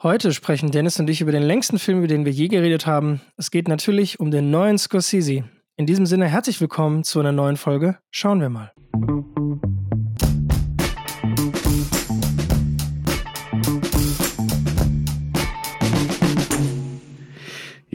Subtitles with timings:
[0.00, 3.20] Heute sprechen Dennis und ich über den längsten Film, über den wir je geredet haben.
[3.36, 5.42] Es geht natürlich um den neuen Scorsese.
[5.74, 7.98] In diesem Sinne herzlich willkommen zu einer neuen Folge.
[8.12, 8.72] Schauen wir mal.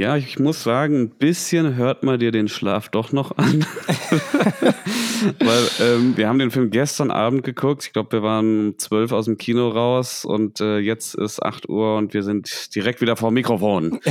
[0.03, 3.65] Ja, ich muss sagen, ein bisschen hört man dir den Schlaf doch noch an.
[5.39, 7.85] Weil ähm, wir haben den Film gestern Abend geguckt.
[7.85, 11.69] Ich glaube, wir waren um 12 aus dem Kino raus und äh, jetzt ist 8
[11.69, 14.01] Uhr und wir sind direkt wieder vor dem Mikrofon.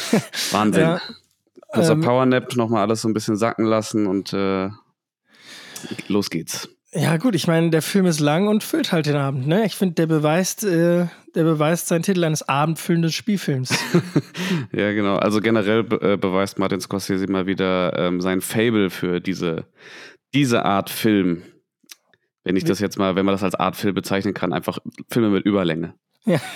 [0.52, 0.84] Wahnsinn.
[0.84, 1.02] Ja,
[1.68, 4.70] also ähm, Powernap nochmal alles so ein bisschen sacken lassen und äh,
[6.08, 6.70] los geht's.
[6.94, 9.64] Ja, gut, ich meine, der Film ist lang und füllt halt den Abend, ne?
[9.64, 13.70] Ich finde, der beweist, äh, der beweist seinen Titel eines abendfüllenden Spielfilms.
[14.72, 15.16] ja, genau.
[15.16, 19.64] Also generell be äh, beweist Martin Scorsese mal wieder ähm, sein Fable für diese,
[20.34, 21.42] diese Art Film.
[22.44, 24.78] Wenn ich das jetzt mal, wenn man das als Art Film bezeichnen kann, einfach
[25.08, 25.94] Filme mit Überlänge.
[26.24, 26.40] Ja.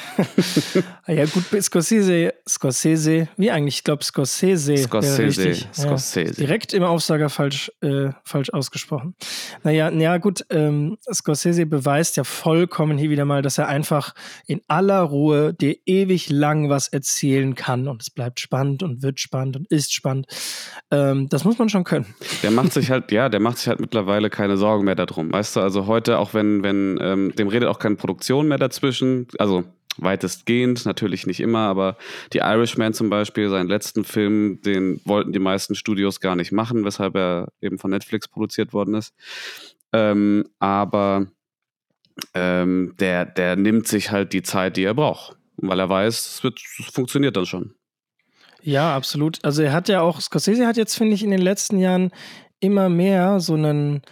[1.09, 3.77] Ja, gut, Scorsese, Scorsese, wie eigentlich?
[3.77, 4.77] Ich glaube, Scorsese.
[4.77, 5.55] Scorsese.
[5.73, 6.33] Scorsese.
[6.33, 9.15] Ja, direkt im Aufsager falsch, äh, falsch ausgesprochen.
[9.63, 14.15] Naja, ja, gut, ähm, Scorsese beweist ja vollkommen hier wieder mal, dass er einfach
[14.49, 19.21] in aller Ruhe dir ewig lang was erzählen kann und es bleibt spannend und wird
[19.21, 20.27] spannend und ist spannend.
[20.91, 22.07] Ähm, das muss man schon können.
[22.43, 25.33] Der macht sich halt, ja, der macht sich halt mittlerweile keine Sorgen mehr darum.
[25.33, 29.29] Weißt du, also heute, auch wenn, wenn, ähm, dem redet auch keine Produktion mehr dazwischen.
[29.39, 29.56] Also
[29.99, 31.97] weitestgehend, natürlich nicht immer, aber
[32.33, 36.85] die Irishman zum Beispiel, seinen letzten Film, den wollten die meisten Studios gar nicht machen,
[36.85, 39.15] weshalb er eben von Netflix produziert worden ist.
[39.93, 41.27] Ähm, aber
[42.35, 46.45] ähm, der, der nimmt sich halt die Zeit, die er braucht, weil er weiß, es,
[46.45, 47.75] wird, es funktioniert dann schon.
[48.63, 49.39] Ja, absolut.
[49.45, 52.11] Also er hat ja auch, Scorsese hat jetzt, finde ich, in den letzten Jahren
[52.59, 54.03] immer mehr so einen,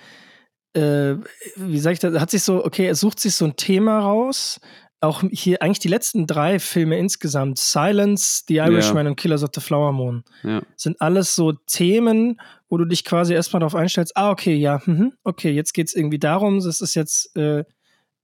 [0.75, 1.15] äh,
[1.57, 4.61] wie sag ich das, hat sich so, okay, er sucht sich so ein Thema raus,
[5.05, 9.11] auch hier eigentlich die letzten drei Filme insgesamt, Silence, The Irishman ja.
[9.11, 10.63] und Killers of the Flower Moon, ja.
[10.77, 15.11] sind alles so Themen, wo du dich quasi erstmal darauf einstellst, ah, okay, ja, mh,
[15.25, 17.65] okay, jetzt geht es irgendwie darum, das ist jetzt äh,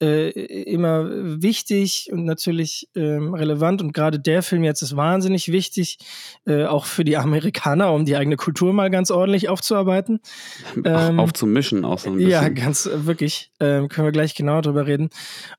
[0.03, 1.09] äh, immer
[1.43, 3.83] wichtig und natürlich ähm, relevant.
[3.83, 5.99] Und gerade der Film jetzt ist wahnsinnig wichtig,
[6.47, 10.21] äh, auch für die Amerikaner, um die eigene Kultur mal ganz ordentlich aufzuarbeiten.
[10.83, 12.31] Ähm, aufzumischen auch so ein bisschen.
[12.31, 13.53] Ja, ganz äh, wirklich.
[13.61, 15.11] Ähm, können wir gleich genauer drüber reden.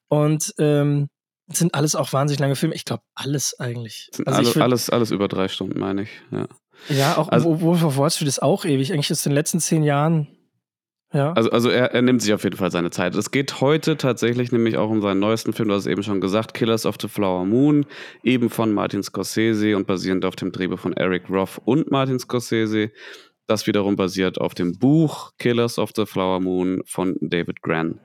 [0.07, 1.09] Und ähm,
[1.55, 2.75] sind alles auch wahnsinnig lange Filme.
[2.75, 4.09] Ich glaube, alles eigentlich.
[4.25, 6.09] Also alle, alles, alles über drei Stunden, meine ich.
[6.31, 6.47] Ja,
[6.89, 8.93] ja auch also, Wolf of Wall Street ist auch ewig.
[8.93, 10.27] Eigentlich ist in den letzten zehn Jahren
[11.13, 11.33] ja.
[11.33, 13.15] Also, also er, er, nimmt sich auf jeden Fall seine Zeit.
[13.15, 16.21] Es geht heute tatsächlich nämlich auch um seinen neuesten Film, du hast es eben schon
[16.21, 17.85] gesagt, Killers of the Flower Moon,
[18.23, 22.91] eben von Martin Scorsese und basierend auf dem Drehbuch von Eric Roth und Martin Scorsese.
[23.45, 27.99] Das wiederum basiert auf dem Buch Killers of the Flower Moon von David Gran.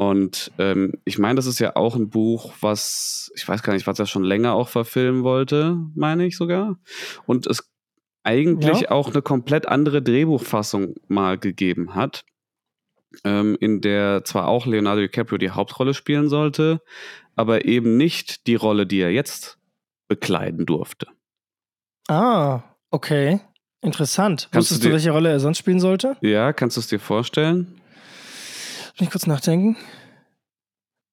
[0.00, 3.88] Und ähm, ich meine, das ist ja auch ein Buch, was, ich weiß gar nicht,
[3.88, 6.78] was er schon länger auch verfilmen wollte, meine ich sogar.
[7.26, 7.68] Und es
[8.22, 8.90] eigentlich ja.
[8.92, 12.24] auch eine komplett andere Drehbuchfassung mal gegeben hat,
[13.24, 16.80] ähm, in der zwar auch Leonardo DiCaprio die Hauptrolle spielen sollte,
[17.34, 19.58] aber eben nicht die Rolle, die er jetzt
[20.06, 21.08] bekleiden durfte.
[22.06, 23.40] Ah, okay.
[23.80, 24.48] Interessant.
[24.52, 26.16] Kannst Wusstest du, dir, du, welche Rolle er sonst spielen sollte?
[26.20, 27.80] Ja, kannst du es dir vorstellen?
[28.98, 29.76] Lass mich kurz nachdenken.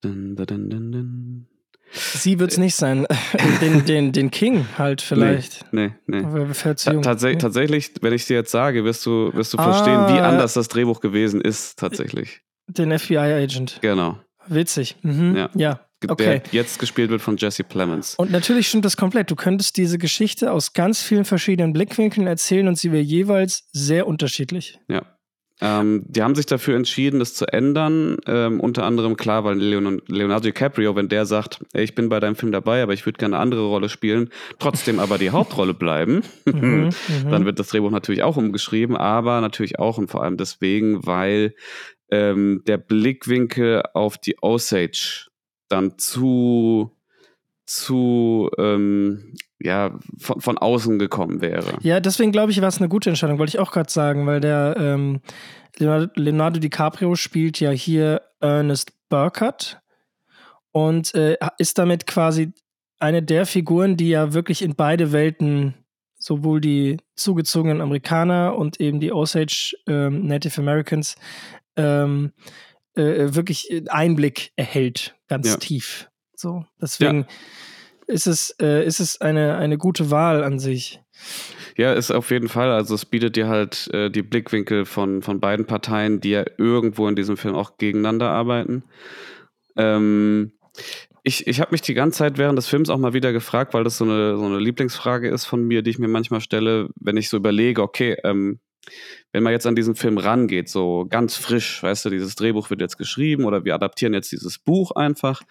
[0.01, 1.47] Dun, dun, dun,
[1.91, 3.05] Sie wird es nicht sein.
[3.61, 5.71] Den, den, den King halt vielleicht.
[5.71, 6.21] Nee, nee.
[6.21, 6.53] nee.
[6.53, 7.35] Tats nee.
[7.35, 10.67] Tatsächlich, wenn ich dir jetzt sage, wirst du, wirst du verstehen, ah, wie anders das
[10.67, 12.41] Drehbuch gewesen ist, tatsächlich.
[12.67, 13.77] Den FBI-Agent.
[13.81, 14.17] Genau.
[14.47, 14.95] Witzig.
[15.03, 15.35] Mhm.
[15.35, 15.49] Ja.
[15.53, 15.79] ja.
[16.07, 16.41] Okay.
[16.51, 18.15] Der jetzt gespielt wird von Jesse Plemons.
[18.15, 19.29] Und natürlich stimmt das komplett.
[19.29, 24.07] Du könntest diese Geschichte aus ganz vielen verschiedenen Blickwinkeln erzählen und sie wäre jeweils sehr
[24.07, 24.79] unterschiedlich.
[24.87, 25.14] Ja.
[25.61, 28.17] Ähm, die haben sich dafür entschieden, das zu ändern.
[28.27, 32.35] Ähm, unter anderem klar, weil Leonardo DiCaprio, wenn der sagt, ey, ich bin bei deinem
[32.35, 34.29] Film dabei, aber ich würde gerne eine andere Rolle spielen,
[34.59, 39.39] trotzdem aber die Hauptrolle bleiben, mhm, mhm, dann wird das Drehbuch natürlich auch umgeschrieben, aber
[39.39, 41.55] natürlich auch und vor allem deswegen, weil
[42.11, 45.27] ähm, der Blickwinkel auf die Osage
[45.69, 46.94] dann zu
[47.65, 51.77] zu ähm, ja, von, von außen gekommen wäre.
[51.81, 54.39] Ja, deswegen glaube ich, war es eine gute Entscheidung, wollte ich auch gerade sagen, weil
[54.39, 55.21] der ähm,
[55.77, 59.81] Leonardo, DiCaprio spielt ja hier Ernest Burkhardt
[60.71, 62.53] und äh, ist damit quasi
[62.99, 65.73] eine der Figuren, die ja wirklich in beide Welten,
[66.17, 71.15] sowohl die zugezogenen Amerikaner und eben die Osage ähm, Native Americans,
[71.75, 72.31] ähm,
[72.95, 75.57] äh, wirklich Einblick erhält, ganz ja.
[75.57, 76.09] tief.
[76.35, 77.21] So, deswegen.
[77.21, 77.27] Ja
[78.07, 81.01] ist es, äh, ist es eine, eine gute Wahl an sich.
[81.77, 82.71] Ja, ist auf jeden Fall.
[82.71, 87.07] Also es bietet dir halt äh, die Blickwinkel von, von beiden Parteien, die ja irgendwo
[87.07, 88.83] in diesem Film auch gegeneinander arbeiten.
[89.75, 90.53] Ähm,
[91.23, 93.83] ich, ich habe mich die ganze Zeit während des Films auch mal wieder gefragt, weil
[93.83, 97.17] das so eine, so eine Lieblingsfrage ist von mir, die ich mir manchmal stelle, wenn
[97.17, 98.59] ich so überlege, okay, ähm,
[99.31, 102.81] wenn man jetzt an diesen Film rangeht, so ganz frisch, weißt du, dieses Drehbuch wird
[102.81, 105.41] jetzt geschrieben oder wir adaptieren jetzt dieses Buch einfach,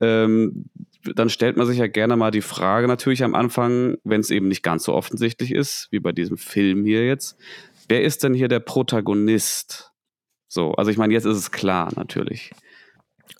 [0.00, 0.66] ähm,
[1.14, 4.48] dann stellt man sich ja gerne mal die Frage natürlich am Anfang, wenn es eben
[4.48, 7.36] nicht ganz so offensichtlich ist, wie bei diesem Film hier jetzt,
[7.88, 9.92] wer ist denn hier der Protagonist?
[10.48, 12.52] So, also ich meine, jetzt ist es klar natürlich.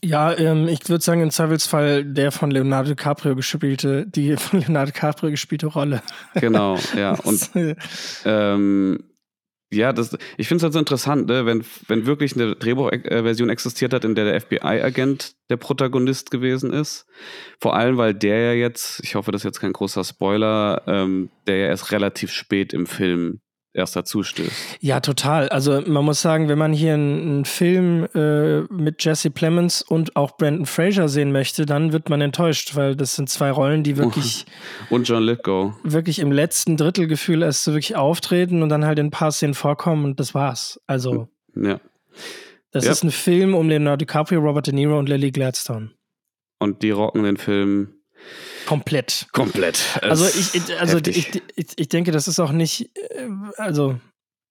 [0.03, 4.93] Ja, ähm, ich würde sagen, im Zweifelsfall der von Leonardo DiCaprio gespielte, die von Leonardo
[4.93, 6.03] DiCaprio gespielte Rolle.
[6.35, 7.13] Genau, ja.
[7.25, 7.51] Und
[8.25, 9.05] ähm,
[9.73, 11.47] ja, das, ich finde es halt so interessant, ne?
[11.47, 17.07] wenn, wenn wirklich eine Drehbuchversion existiert hat, in der der FBI-Agent der Protagonist gewesen ist.
[17.61, 21.31] Vor allem, weil der ja jetzt, ich hoffe, das ist jetzt kein großer Spoiler, ähm,
[21.47, 23.41] der ja erst relativ spät im Film
[23.75, 24.79] erst dazu stößt.
[24.81, 25.49] Ja, total.
[25.49, 30.37] Also man muss sagen, wenn man hier einen, Film äh, mit Jesse Plemons und auch
[30.37, 34.47] Brandon Fraser sehen möchte, dann wird man enttäuscht, weil das sind zwei Rollen, die wirklich
[34.91, 39.07] und John Lithgow wirklich im letzten Drittelgefühl erst so wirklich auftreten und dann halt in
[39.07, 40.81] ein paar Szenen vorkommen und das war's.
[40.87, 41.81] Also ja.
[42.71, 42.93] Das ja.
[42.93, 45.91] ist ein Film um Leonardo DiCaprio, Robert De Niro und Lily Gladstone.
[46.59, 47.94] Und die rocken den Film
[48.67, 49.27] Komplett.
[49.33, 49.79] Komplett.
[50.03, 53.97] Also, ich, also ich, ich, ich denke, das ist auch nicht, äh, also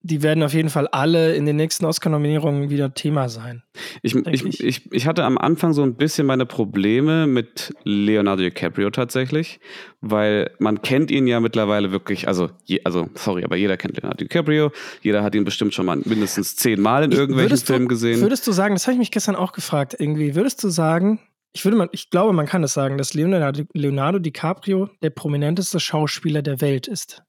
[0.06, 3.64] die werden auf jeden Fall alle in den nächsten Oscar-Nominierungen wieder Thema sein.
[4.02, 4.92] Ich, ich, ich.
[4.92, 9.62] Ich, hatte am Anfang so ein bisschen meine Probleme mit Leonardo DiCaprio tatsächlich,
[10.02, 14.18] weil man kennt ihn ja mittlerweile wirklich, also, je, also sorry, aber jeder kennt Leonardo
[14.18, 14.72] DiCaprio,
[15.02, 18.20] jeder hat ihn bestimmt schon mal mindestens zehnmal in irgendwelchen Filmen gesehen.
[18.20, 21.20] Würdest du sagen, das habe ich mich gestern auch gefragt, irgendwie, würdest du sagen,
[21.54, 25.80] ich würde mal, ich glaube, man kann es sagen, dass Leonardo, Leonardo DiCaprio der prominenteste
[25.80, 27.24] Schauspieler der Welt ist.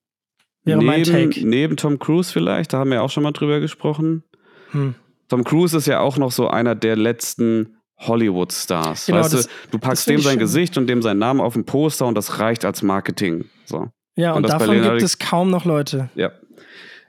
[0.64, 1.46] Wäre neben, mein Take.
[1.46, 4.24] Neben Tom Cruise vielleicht, da haben wir auch schon mal drüber gesprochen.
[4.70, 4.94] Hm.
[5.28, 9.06] Tom Cruise ist ja auch noch so einer der letzten Hollywood-Stars.
[9.06, 11.64] Genau, weißt das, du, du packst dem sein Gesicht und dem seinen Namen auf dem
[11.64, 13.44] Poster und das reicht als Marketing.
[13.66, 13.88] So.
[14.16, 16.08] Ja, und, und davon gibt es kaum noch Leute.
[16.14, 16.32] Ja.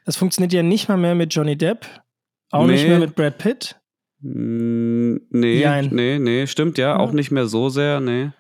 [0.05, 1.85] Das funktioniert ja nicht mal mehr mit Johnny Depp,
[2.51, 2.73] auch nee.
[2.73, 3.75] nicht mehr mit Brad Pitt.
[4.25, 5.89] Hm, nee, Jein.
[5.91, 8.31] nee, nee, stimmt, ja, auch nicht mehr so sehr, nee.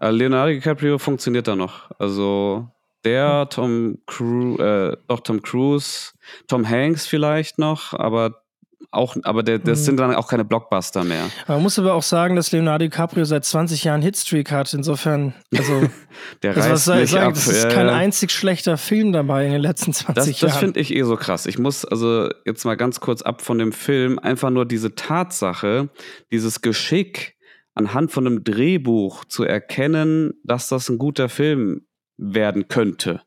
[0.00, 1.90] Äh, Leonardo DiCaprio funktioniert da noch.
[1.98, 2.68] Also
[3.04, 6.12] der, Tom Cruise, äh, doch Tom Cruise,
[6.46, 8.42] Tom Hanks vielleicht noch, aber
[8.90, 9.84] auch, aber der, das mhm.
[9.84, 11.24] sind dann auch keine Blockbuster mehr.
[11.46, 14.72] Man muss aber auch sagen, dass Leonardo DiCaprio seit 20 Jahren Hitstreak hat.
[14.74, 15.82] Insofern, also
[16.42, 17.34] der reißt was nicht sagen, ab.
[17.34, 17.94] Das ist ja, kein ja.
[17.94, 20.50] einzig schlechter Film dabei in den letzten 20 das, Jahren.
[20.50, 21.46] Das finde ich eh so krass.
[21.46, 25.90] Ich muss also jetzt mal ganz kurz ab von dem Film einfach nur diese Tatsache,
[26.30, 27.36] dieses Geschick
[27.74, 31.82] anhand von einem Drehbuch zu erkennen, dass das ein guter Film
[32.16, 33.20] werden könnte.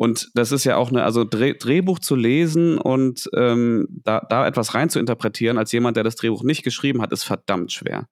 [0.00, 4.46] Und das ist ja auch eine, also Dreh, Drehbuch zu lesen und ähm, da, da
[4.46, 8.08] etwas rein zu interpretieren, als jemand, der das Drehbuch nicht geschrieben hat, ist verdammt schwer.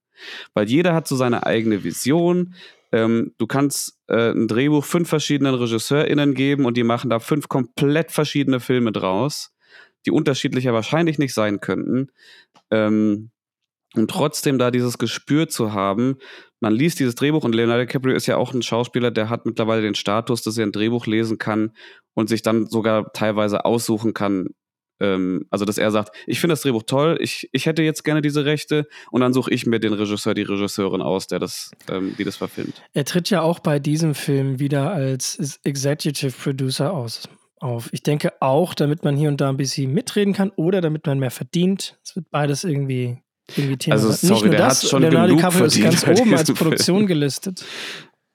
[0.52, 2.52] Weil jeder hat so seine eigene Vision.
[2.93, 7.49] Ähm, du kannst äh, ein Drehbuch fünf verschiedenen RegisseurInnen geben und die machen da fünf
[7.49, 9.55] komplett verschiedene Filme draus,
[10.05, 12.08] die unterschiedlicher wahrscheinlich nicht sein könnten.
[12.70, 13.31] Ähm,
[13.99, 16.17] und trotzdem da dieses Gespür zu haben,
[16.61, 19.83] man liest dieses Drehbuch und Leonardo DiCaprio ist ja auch ein Schauspieler, der hat mittlerweile
[19.83, 21.73] den Status, dass er ein Drehbuch lesen kann
[22.15, 24.49] und sich dann sogar teilweise aussuchen kann,
[25.00, 28.23] ähm, also dass er sagt, ich finde das Drehbuch toll, ich, ich hätte jetzt gerne
[28.23, 32.15] diese Rechte und dann suche ich mir den Regisseur, die Regisseurin aus, der das, ähm,
[32.19, 32.83] die das verfilmt.
[32.93, 37.29] Er tritt ja auch bei diesem Film wieder als Executive Producer aus.
[37.61, 37.89] Auf.
[37.93, 41.19] Ich denke auch, damit man hier und da ein bisschen mitreden kann oder damit man
[41.19, 41.99] mehr verdient.
[42.05, 43.19] Es wird beides irgendwie
[43.78, 43.94] Thema.
[43.94, 46.96] Also, sorry, Nicht nur der das, hat schon Leonardo DiCaprio ist ganz oben als Produktion
[46.98, 47.06] Film.
[47.06, 47.64] gelistet.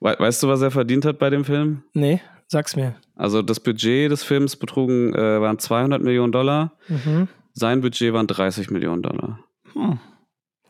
[0.00, 1.82] Weißt du, was er verdient hat bei dem Film?
[1.94, 2.96] Nee, sag's mir.
[3.16, 6.76] Also das Budget des Films betrugen, äh, waren 200 Millionen Dollar.
[6.88, 7.28] Mhm.
[7.52, 9.38] Sein Budget waren 30 Millionen Dollar.
[9.72, 9.98] Hm.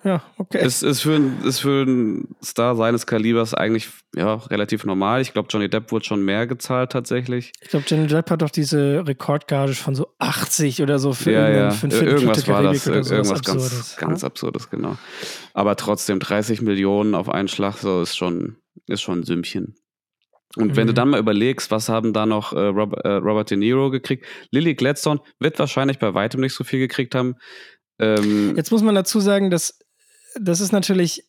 [0.05, 0.59] Ja, okay.
[0.61, 5.23] Es ist für, ist für einen Star seines Kalibers eigentlich ja, relativ normal.
[5.23, 7.53] Ich glaube, Johnny Depp wurde schon mehr gezahlt tatsächlich.
[7.63, 11.49] Ich glaube, Johnny Depp hat doch diese Rekordgage von so 80 oder so für, ja,
[11.49, 11.71] ja.
[11.71, 12.87] für, für irgendwas war das.
[12.87, 14.27] Irgendwas ganz, ganz ja?
[14.27, 14.99] Absurdes, genau.
[15.55, 18.57] Aber trotzdem 30 Millionen auf einen Schlag, so ist schon,
[18.87, 19.75] ist schon ein Sümmchen.
[20.57, 20.77] Und mhm.
[20.77, 20.97] wenn du mhm.
[20.97, 24.27] dann mal überlegst, was haben da noch äh, Robert, äh, Robert De Niro gekriegt?
[24.51, 27.37] Lily Gladstone wird wahrscheinlich bei weitem nicht so viel gekriegt haben.
[27.99, 29.79] Ähm, Jetzt muss man dazu sagen, dass
[30.41, 31.25] das ist natürlich,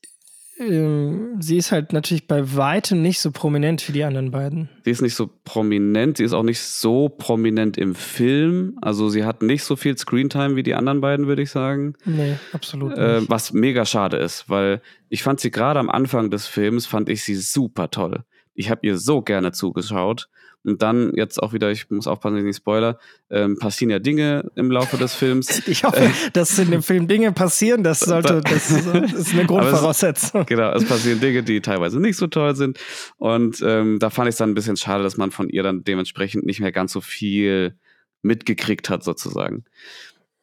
[0.57, 4.69] ähm, sie ist halt natürlich bei weitem nicht so prominent wie die anderen beiden.
[4.83, 8.77] Sie ist nicht so prominent, sie ist auch nicht so prominent im Film.
[8.81, 11.95] Also sie hat nicht so viel Screentime wie die anderen beiden, würde ich sagen.
[12.05, 13.29] Nee, absolut äh, nicht.
[13.29, 17.23] Was mega schade ist, weil ich fand sie gerade am Anfang des Films, fand ich
[17.23, 18.23] sie super toll.
[18.53, 20.29] ich habe ihr so gerne zugeschaut.
[20.65, 22.97] Und dann jetzt auch wieder, ich muss aufpassen, dass ich nicht spoiler,
[23.29, 25.63] ähm, passieren ja Dinge im Laufe des Films.
[25.67, 30.41] Ich hoffe, dass in dem Film Dinge passieren, das sollte, das ist eine Grundvoraussetzung.
[30.41, 32.79] Es, genau, es passieren Dinge, die teilweise nicht so toll sind.
[33.17, 35.83] Und ähm, da fand ich es dann ein bisschen schade, dass man von ihr dann
[35.83, 37.75] dementsprechend nicht mehr ganz so viel
[38.21, 39.65] mitgekriegt hat, sozusagen.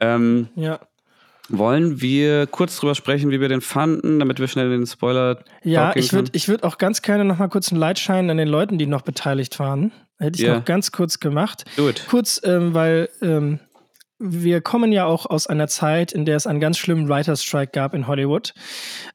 [0.01, 0.81] Ähm, ja.
[1.49, 5.45] Wollen wir kurz drüber sprechen, wie wir den fanden, damit wir schnell den Spoiler.
[5.65, 8.49] Ja, ich würde ich würd auch ganz gerne noch mal kurz einen Leitschein an den
[8.49, 9.93] Leuten, die noch beteiligt waren.
[10.23, 10.59] Hätte ich yeah.
[10.59, 11.65] noch ganz kurz gemacht.
[11.77, 12.07] It.
[12.09, 13.59] Kurz, ähm, weil ähm,
[14.19, 17.73] wir kommen ja auch aus einer Zeit, in der es einen ganz schlimmen Writer's Strike
[17.73, 18.55] gab in Hollywood,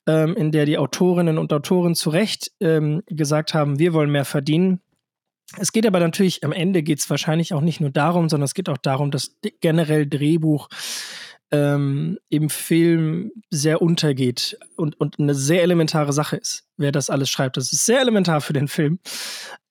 [0.06, 4.26] ähm, in der die Autorinnen und Autoren zu Recht ähm, gesagt haben, wir wollen mehr
[4.26, 4.82] verdienen.
[5.58, 8.54] Es geht aber natürlich, am Ende geht es wahrscheinlich auch nicht nur darum, sondern es
[8.54, 10.68] geht auch darum, dass generell Drehbuch
[11.52, 17.30] ähm, im Film sehr untergeht und, und eine sehr elementare Sache ist, wer das alles
[17.30, 17.56] schreibt.
[17.56, 19.00] Das ist sehr elementar für den Film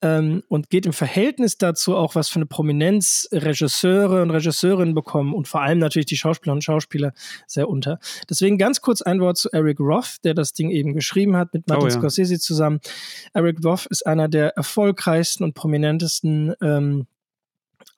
[0.01, 5.35] ähm, und geht im Verhältnis dazu auch, was für eine Prominenz Regisseure und Regisseurinnen bekommen
[5.35, 7.13] und vor allem natürlich die Schauspielerinnen und Schauspieler
[7.47, 7.99] sehr unter.
[8.31, 11.69] Deswegen ganz kurz ein Wort zu Eric Roth, der das Ding eben geschrieben hat mit
[11.69, 11.99] Martin oh, ja.
[11.99, 12.81] Scorsese zusammen.
[13.35, 17.07] Eric Roth ist einer der erfolgreichsten und prominentesten ähm,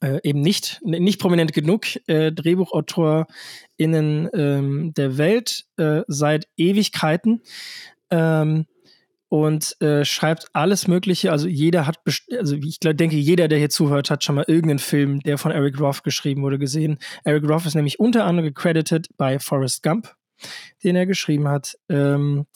[0.01, 7.43] äh, eben nicht, nicht prominent genug äh, DrehbuchautorInnen ähm, der Welt äh, seit Ewigkeiten.
[8.11, 8.67] Ähm,
[9.29, 11.31] und äh, schreibt alles Mögliche.
[11.33, 11.99] Also jeder hat,
[12.39, 15.53] also ich glaub, denke, jeder, der hier zuhört, hat schon mal irgendeinen Film, der von
[15.53, 16.99] Eric Roth geschrieben wurde, gesehen.
[17.25, 20.15] Eric Roth ist nämlich unter anderem gecredited bei Forrest Gump,
[20.83, 21.77] den er geschrieben hat.
[21.91, 22.47] Ähm,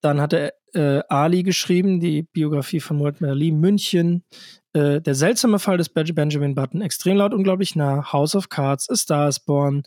[0.00, 4.22] dann hat er äh, Ali geschrieben, die Biografie von Muhammad Ali, München,
[4.78, 8.96] äh, der seltsame Fall des Benjamin Button, extrem laut, unglaublich nah, House of Cards, A
[8.96, 9.82] Star is Born,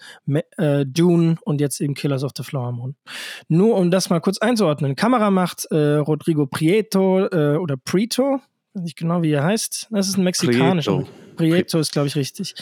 [0.57, 2.95] äh, Dune und jetzt eben Killers of the Flower Moon.
[3.47, 4.95] Nur um das mal kurz einzuordnen.
[4.95, 8.41] Kamera macht äh, Rodrigo Prieto äh, oder Prieto,
[8.73, 9.87] weiß nicht genau, wie er heißt.
[9.91, 11.05] Das ist ein mexikanischer.
[11.35, 12.55] Prieto, Prieto ist, glaube ich, richtig.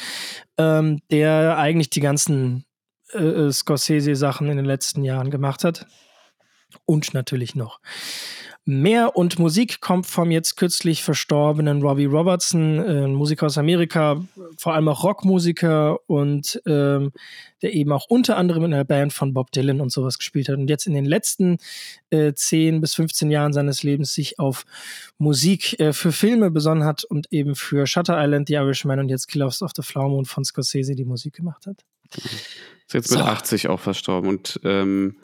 [0.58, 2.66] Ähm, der eigentlich die ganzen
[3.14, 5.88] äh, Scorsese-Sachen in den letzten Jahren gemacht hat.
[6.86, 7.80] Und natürlich noch.
[8.70, 14.24] Mehr und Musik kommt vom jetzt kürzlich verstorbenen Robbie Robertson, äh, ein Musiker aus Amerika,
[14.60, 17.12] vor allem auch Rockmusiker und ähm,
[17.64, 20.58] der eben auch unter anderem in der Band von Bob Dylan und sowas gespielt hat
[20.58, 21.58] und jetzt in den letzten
[22.12, 24.68] äh, 10 bis 15 Jahren seines Lebens sich auf
[25.18, 29.30] Musik äh, für Filme besonnen hat und eben für Shutter Island, The Irishman und jetzt
[29.30, 31.84] Killers of the Flower Moon von Scorsese die Musik gemacht hat.
[32.90, 33.26] Ist jetzt mit so.
[33.26, 34.28] 80 auch verstorben.
[34.28, 35.18] Und ähm,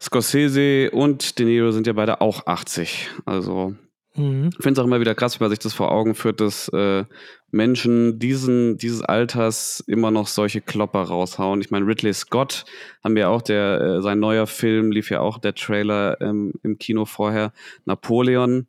[0.00, 3.10] Scorsese und De Niro sind ja beide auch 80.
[3.26, 3.74] Also
[4.14, 4.48] mhm.
[4.50, 6.68] ich finde es auch immer wieder krass, wenn man sich das vor Augen führt, dass
[6.68, 7.04] äh,
[7.50, 11.60] Menschen diesen, dieses Alters immer noch solche Klopper raushauen.
[11.60, 12.64] Ich meine, Ridley Scott
[13.04, 16.78] haben wir auch, der, äh, sein neuer Film lief ja auch der Trailer ähm, im
[16.78, 17.52] Kino vorher,
[17.84, 18.68] Napoleon.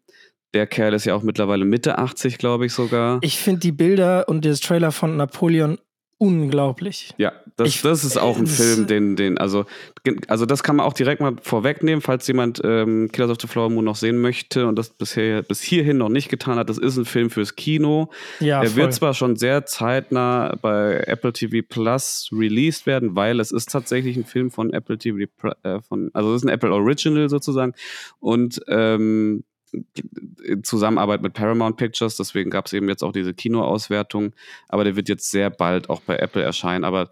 [0.53, 3.19] Der Kerl ist ja auch mittlerweile Mitte 80, glaube ich sogar.
[3.21, 5.79] Ich finde die Bilder und das Trailer von Napoleon
[6.23, 7.13] unglaublich.
[7.17, 9.65] Ja, das, ich, das ist auch ein Film, den, den, also,
[10.29, 13.69] also das kann man auch direkt mal vorwegnehmen, falls jemand ähm, Killers of the Flower
[13.69, 16.69] Moon noch sehen möchte und das bisher bis hierhin noch nicht getan hat.
[16.69, 18.09] Das ist ein Film fürs Kino.
[18.39, 18.83] Ja, er voll.
[18.83, 24.15] wird zwar schon sehr zeitnah bei Apple TV Plus released werden, weil es ist tatsächlich
[24.15, 25.29] ein Film von Apple TV,
[25.63, 27.73] äh, von, also es ist ein Apple Original sozusagen
[28.21, 29.43] und ähm,
[30.43, 34.33] in Zusammenarbeit mit Paramount Pictures, deswegen gab es eben jetzt auch diese Kinoauswertung,
[34.69, 36.83] aber der wird jetzt sehr bald auch bei Apple erscheinen.
[36.83, 37.11] Aber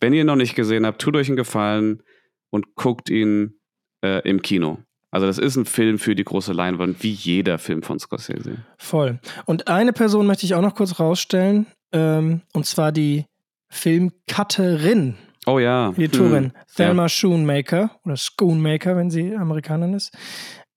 [0.00, 2.02] wenn ihr ihn noch nicht gesehen habt, tut euch einen Gefallen
[2.50, 3.54] und guckt ihn
[4.02, 4.78] äh, im Kino.
[5.10, 8.64] Also das ist ein Film für die große Leinwand, wie jeder Film von Scorsese.
[8.78, 9.20] Voll.
[9.44, 13.26] Und eine Person möchte ich auch noch kurz rausstellen, ähm, und zwar die
[13.68, 15.16] Filmcutterin.
[15.46, 15.92] Oh ja.
[15.96, 16.44] Die Tourin.
[16.44, 16.52] Hm.
[16.74, 17.08] Thelma ja.
[17.08, 20.16] Schoonmaker oder Schoonmaker, wenn sie Amerikanerin ist.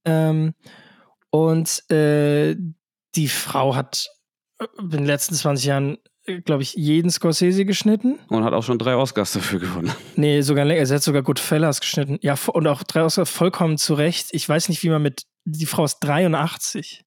[0.06, 0.54] Ähm,
[1.30, 2.56] und äh,
[3.16, 4.08] die Frau hat
[4.80, 8.20] in den letzten 20 Jahren, äh, glaube ich, jeden Scorsese geschnitten.
[8.30, 9.92] Und hat auch schon drei Oscars dafür gewonnen.
[10.16, 10.86] Nee, sogar länger.
[10.86, 12.18] Sie hat sogar Goodfellas geschnitten.
[12.22, 14.28] Ja, und auch drei Oscars vollkommen zu Recht.
[14.32, 15.24] Ich weiß nicht, wie man mit.
[15.46, 17.06] Die Frau ist 83.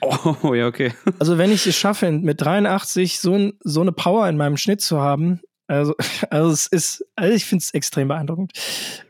[0.00, 0.92] Oh, ja, okay.
[1.18, 4.82] Also, wenn ich es schaffe, mit 83 so, ein, so eine Power in meinem Schnitt
[4.82, 5.94] zu haben, also,
[6.30, 8.52] also es ist, also ich finde es extrem beeindruckend,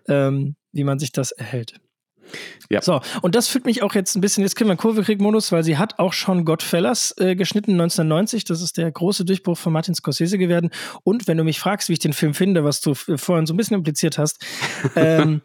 [0.08, 1.80] ähm, wie man sich das erhält.
[2.70, 2.82] Ja.
[2.82, 5.64] So, und das führt mich auch jetzt ein bisschen, jetzt kriegen wir einen Kurvekrieg-Modus, weil
[5.64, 8.44] sie hat auch schon Godfellas äh, geschnitten 1990.
[8.44, 10.70] Das ist der große Durchbruch von Martin Scorsese geworden.
[11.02, 13.56] Und wenn du mich fragst, wie ich den Film finde, was du vorhin so ein
[13.56, 14.44] bisschen impliziert hast,
[14.96, 15.42] ähm,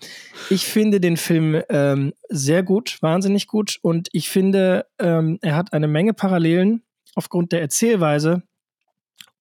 [0.50, 3.80] ich finde den Film ähm, sehr gut, wahnsinnig gut.
[3.82, 6.84] Und ich finde, ähm, er hat eine Menge Parallelen
[7.16, 8.44] aufgrund der Erzählweise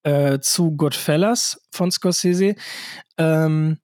[0.05, 2.55] äh, zu Godfellas von Scorsese.
[3.19, 3.79] Ähm,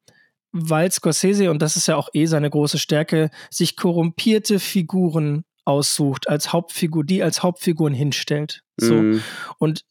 [0.53, 6.29] weil Scorsese, und das ist ja auch eh seine große Stärke, sich korrumpierte Figuren aussucht
[6.29, 8.63] als Hauptfigur, die als Hauptfiguren hinstellt.
[8.77, 8.95] So.
[8.95, 9.23] Mm.
[9.59, 9.85] Und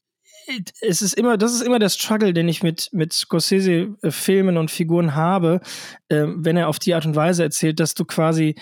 [0.81, 5.15] es ist immer, das ist immer der Struggle, den ich mit, mit Scorsese-Filmen und Figuren
[5.15, 5.61] habe,
[6.09, 8.55] äh, wenn er auf die Art und Weise erzählt, dass du quasi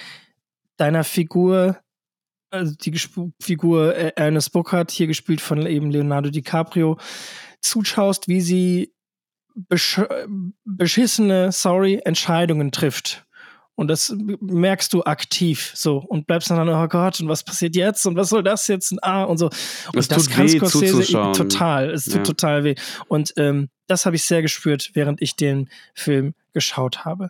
[0.76, 1.78] deiner Figur,
[2.52, 6.98] also die Gesp Figur äh, Ernest Burkhardt, hier gespielt von eben Leonardo DiCaprio,
[7.62, 8.94] zuschaust, wie sie
[9.58, 10.02] besch
[10.66, 13.26] beschissene, sorry, Entscheidungen trifft.
[13.76, 18.08] Und das merkst du aktiv so und bleibst dann, oh Gott, und was passiert jetzt?
[18.08, 18.92] Und was soll das jetzt?
[18.92, 19.46] Und, ah, und so.
[19.46, 21.92] Und das, das kann Scorsese total.
[21.92, 22.24] Es tut ja.
[22.24, 22.76] total weh.
[23.08, 27.30] Und ähm, das habe ich sehr gespürt, während ich den Film geschaut habe.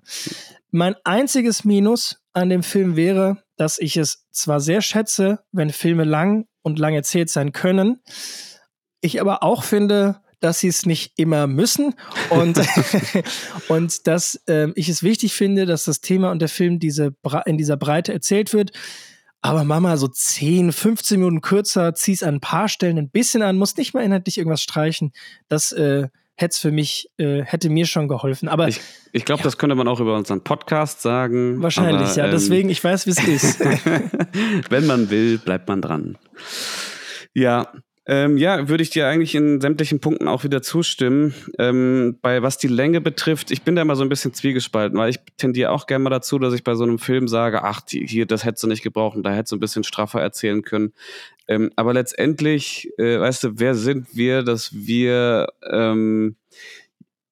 [0.71, 6.05] Mein einziges Minus an dem Film wäre, dass ich es zwar sehr schätze, wenn Filme
[6.05, 7.99] lang und lang erzählt sein können,
[9.01, 11.95] ich aber auch finde, dass sie es nicht immer müssen
[12.29, 12.59] und,
[13.67, 17.15] und dass äh, ich es wichtig finde, dass das Thema und der Film diese
[17.45, 18.71] in dieser Breite erzählt wird.
[19.41, 23.57] Aber Mama, so 10, 15 Minuten kürzer, zieh's an ein paar Stellen ein bisschen an,
[23.57, 25.13] muss nicht mal inhaltlich irgendwas streichen.
[25.47, 28.47] Das äh, hätte für mich, äh, hätte mir schon geholfen.
[28.47, 28.79] Aber ich,
[29.11, 29.43] ich glaube, ja.
[29.45, 31.61] das könnte man auch über unseren Podcast sagen.
[31.61, 32.25] Wahrscheinlich, aber, ja.
[32.25, 33.59] Ähm, Deswegen, ich weiß, wie es ist.
[34.69, 36.17] Wenn man will, bleibt man dran.
[37.33, 37.71] Ja,
[38.09, 41.33] ähm, ja, würde ich dir eigentlich in sämtlichen Punkten auch wieder zustimmen.
[41.59, 45.09] Ähm, bei was die Länge betrifft, ich bin da immer so ein bisschen zwiegespalten, weil
[45.09, 48.07] ich tendiere auch gerne mal dazu, dass ich bei so einem Film sage, ach, die,
[48.07, 50.93] hier, das hättest du nicht gebraucht und da hättest du ein bisschen straffer erzählen können.
[51.49, 56.37] Ähm, aber letztendlich, äh, weißt du, wer sind wir, dass wir ähm,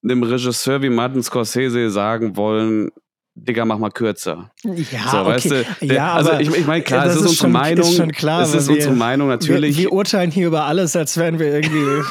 [0.04, 2.90] einem Regisseur wie Martin Scorsese sagen wollen,
[3.38, 4.50] Digga, mach mal kürzer.
[4.64, 5.28] Ja, so, okay.
[5.28, 7.84] weißt du, der, ja, also ich, ich meine, klar, es ist, ist unsere schon, Meinung.
[7.86, 9.76] Ist schon klar, es ist unsere Meinung, natürlich.
[9.76, 12.02] Wir, wir, urteilen hier über alles, als wären wir irgendwie.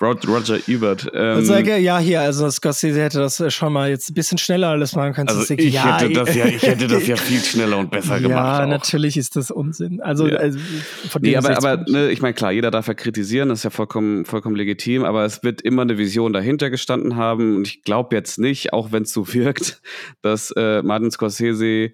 [0.00, 1.08] Roger Ebert.
[1.14, 4.96] Ähm, sage, ja, hier, also Scorsese hätte das schon mal jetzt ein bisschen schneller alles
[4.96, 5.28] machen können.
[5.28, 8.60] Also ich, ja, hätte das ja, ich hätte das ja viel schneller und besser gemacht.
[8.60, 10.00] Ja, natürlich ist das Unsinn.
[10.00, 10.38] Also, ja.
[10.38, 10.58] also
[11.08, 13.64] von dem nee, aber, aber ne, ich meine, klar, jeder darf ja kritisieren, das ist
[13.64, 17.82] ja vollkommen, vollkommen legitim, aber es wird immer eine Vision dahinter gestanden haben und ich
[17.84, 19.80] glaube jetzt nicht, auch wenn es so wirkt,
[20.22, 21.92] dass äh, Martin Scorsese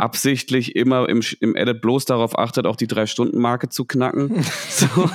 [0.00, 4.44] absichtlich immer im, im Edit bloß darauf achtet, auch die Drei-Stunden-Marke zu knacken.
[4.70, 4.86] So,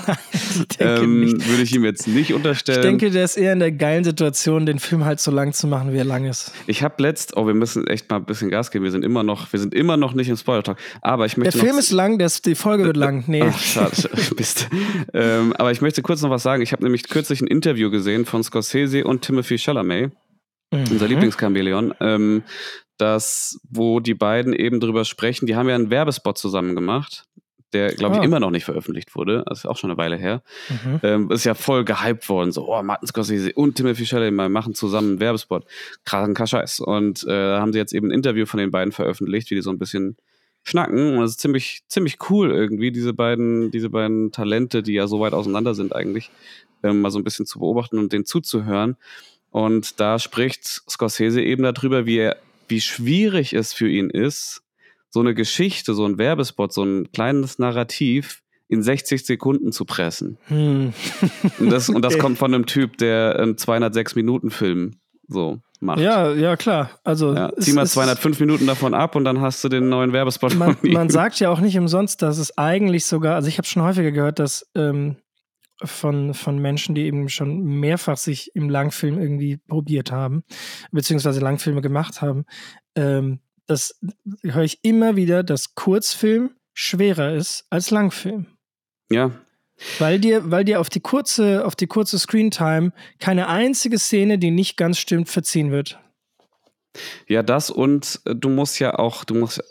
[0.80, 2.80] ähm, würde ich ihm jetzt nicht unterstellen.
[2.80, 5.66] Ich denke, der ist eher in der geilen Situation, den Film halt so lang zu
[5.66, 6.52] machen, wie er lang ist.
[6.68, 8.84] Ich habe letzt, oh, wir müssen echt mal ein bisschen Gas geben.
[8.84, 10.78] Wir sind immer noch, wir sind immer noch nicht im Spoiler-Talk.
[11.02, 13.24] Aber ich möchte Der Film ist lang, der, die Folge wird lang.
[13.28, 13.44] Nee.
[13.44, 14.68] Ach, schade, bist.
[15.14, 16.62] ähm, aber ich möchte kurz noch was sagen.
[16.62, 20.12] Ich habe nämlich kürzlich ein Interview gesehen von Scorsese und Timothy Chalamet.
[20.72, 20.86] Mhm.
[20.92, 21.94] Unser Lieblingskameleon.
[22.00, 22.44] Ähm,
[22.98, 27.26] das, wo die beiden eben drüber sprechen, die haben ja einen Werbespot zusammen gemacht,
[27.74, 28.24] der, glaube ich, ah.
[28.24, 29.44] immer noch nicht veröffentlicht wurde.
[29.48, 30.44] Das ist auch schon eine Weile her.
[30.70, 31.00] Mhm.
[31.04, 32.54] Ähm, ist ja voll gehypt worden.
[32.54, 35.66] So, oh, Martin Scorsese und Timothy Chalamet machen zusammen einen Werbespot.
[36.06, 36.80] Kranker Scheiß.
[36.80, 39.62] Und äh, da haben sie jetzt eben ein Interview von den beiden veröffentlicht, wie die
[39.62, 40.16] so ein bisschen
[40.64, 41.16] schnacken.
[41.16, 45.20] Und das ist ziemlich, ziemlich cool irgendwie, diese beiden, diese beiden Talente, die ja so
[45.20, 46.32] weit auseinander sind eigentlich,
[46.82, 48.96] ähm, mal so ein bisschen zu beobachten und denen zuzuhören.
[49.56, 52.36] Und da spricht Scorsese eben darüber, wie er
[52.68, 54.64] wie schwierig es für ihn ist,
[55.10, 60.38] so eine Geschichte, so ein Werbespot, so ein kleines Narrativ in 60 Sekunden zu pressen.
[60.48, 60.92] Hm.
[61.60, 64.98] und, das, und das kommt von einem Typ, der einen 206-Minuten-Film
[65.30, 66.02] so macht.
[66.02, 66.90] Ja, ja, klar.
[67.06, 70.54] Also, ja, zieh mal 205 Minuten davon ab und dann hast du den neuen Werbespot.
[70.56, 73.84] Man, man sagt ja auch nicht umsonst, dass es eigentlich sogar, also ich habe schon
[73.84, 75.16] häufiger gehört, dass ähm,
[75.84, 80.44] von, von Menschen, die eben schon mehrfach sich im Langfilm irgendwie probiert haben,
[80.92, 82.46] beziehungsweise Langfilme gemacht haben.
[82.96, 84.00] Ähm, das
[84.44, 88.46] höre ich immer wieder, dass Kurzfilm schwerer ist als Langfilm.
[89.12, 89.32] Ja.
[90.00, 94.52] Weil dir, weil dir auf die kurze, auf die kurze Screentime keine einzige Szene, die
[94.52, 96.00] nicht ganz stimmt, verziehen wird.
[97.28, 99.62] Ja, das und äh, du musst ja auch, du musst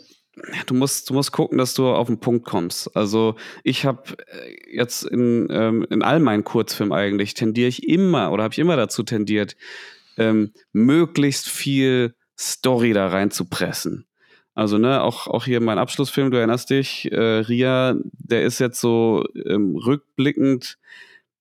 [0.66, 2.94] du musst, du musst gucken, dass du auf den Punkt kommst.
[2.96, 8.32] Also ich habe äh, jetzt in, ähm, in all meinen Kurzfilmen eigentlich tendiere ich immer
[8.32, 9.56] oder habe ich immer dazu tendiert,
[10.16, 14.06] ähm, möglichst viel Story da reinzupressen.
[14.56, 18.80] Also, ne, auch, auch hier mein Abschlussfilm, du erinnerst dich, äh, Ria, der ist jetzt
[18.80, 20.78] so ähm, rückblickend,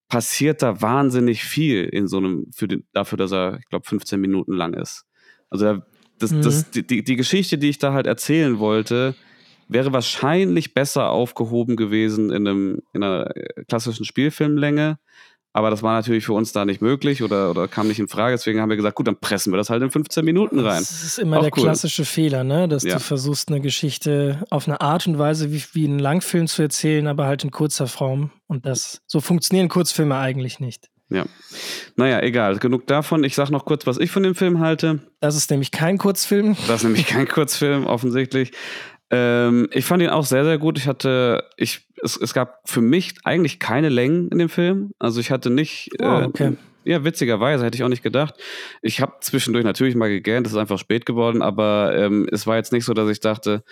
[0.09, 4.19] passiert da wahnsinnig viel in so einem, für den, dafür, dass er, ich glaube, 15
[4.19, 5.05] Minuten lang ist.
[5.49, 5.85] Also da
[6.23, 6.41] das, mhm.
[6.41, 9.15] das, die, die Geschichte, die ich da halt erzählen wollte,
[9.67, 14.97] wäre wahrscheinlich besser aufgehoben gewesen in, einem, in einer äh, klassischen Spielfilmlänge.
[15.55, 18.33] Aber das war natürlich für uns da nicht möglich oder, oder kam nicht in Frage.
[18.33, 20.79] Deswegen haben wir gesagt, gut, dann pressen wir das halt in 15 Minuten rein.
[20.79, 21.63] Das ist immer Auch der cool.
[21.63, 22.67] klassische Fehler, ne?
[22.67, 22.95] dass ja.
[22.95, 27.05] du versuchst, eine Geschichte auf eine Art und Weise wie, wie einen Langfilm zu erzählen,
[27.05, 28.31] aber halt in kurzer Form.
[28.47, 30.89] Und das so funktionieren Kurzfilme eigentlich nicht.
[31.13, 31.25] Ja.
[31.95, 32.57] Naja, egal.
[32.57, 33.23] Genug davon.
[33.23, 34.99] Ich sag noch kurz, was ich von dem Film halte.
[35.19, 36.57] Das ist nämlich kein Kurzfilm.
[36.67, 38.51] Das ist nämlich kein Kurzfilm, offensichtlich.
[39.11, 40.77] Ähm, ich fand ihn auch sehr, sehr gut.
[40.79, 44.91] Ich hatte, ich, es, es gab für mich eigentlich keine Längen in dem Film.
[44.97, 46.53] Also ich hatte nicht, Oh, äh, okay.
[46.83, 48.33] ja, witzigerweise hätte ich auch nicht gedacht.
[48.81, 52.55] Ich habe zwischendurch natürlich mal gegähnt, es ist einfach spät geworden, aber ähm, es war
[52.55, 53.63] jetzt nicht so, dass ich dachte,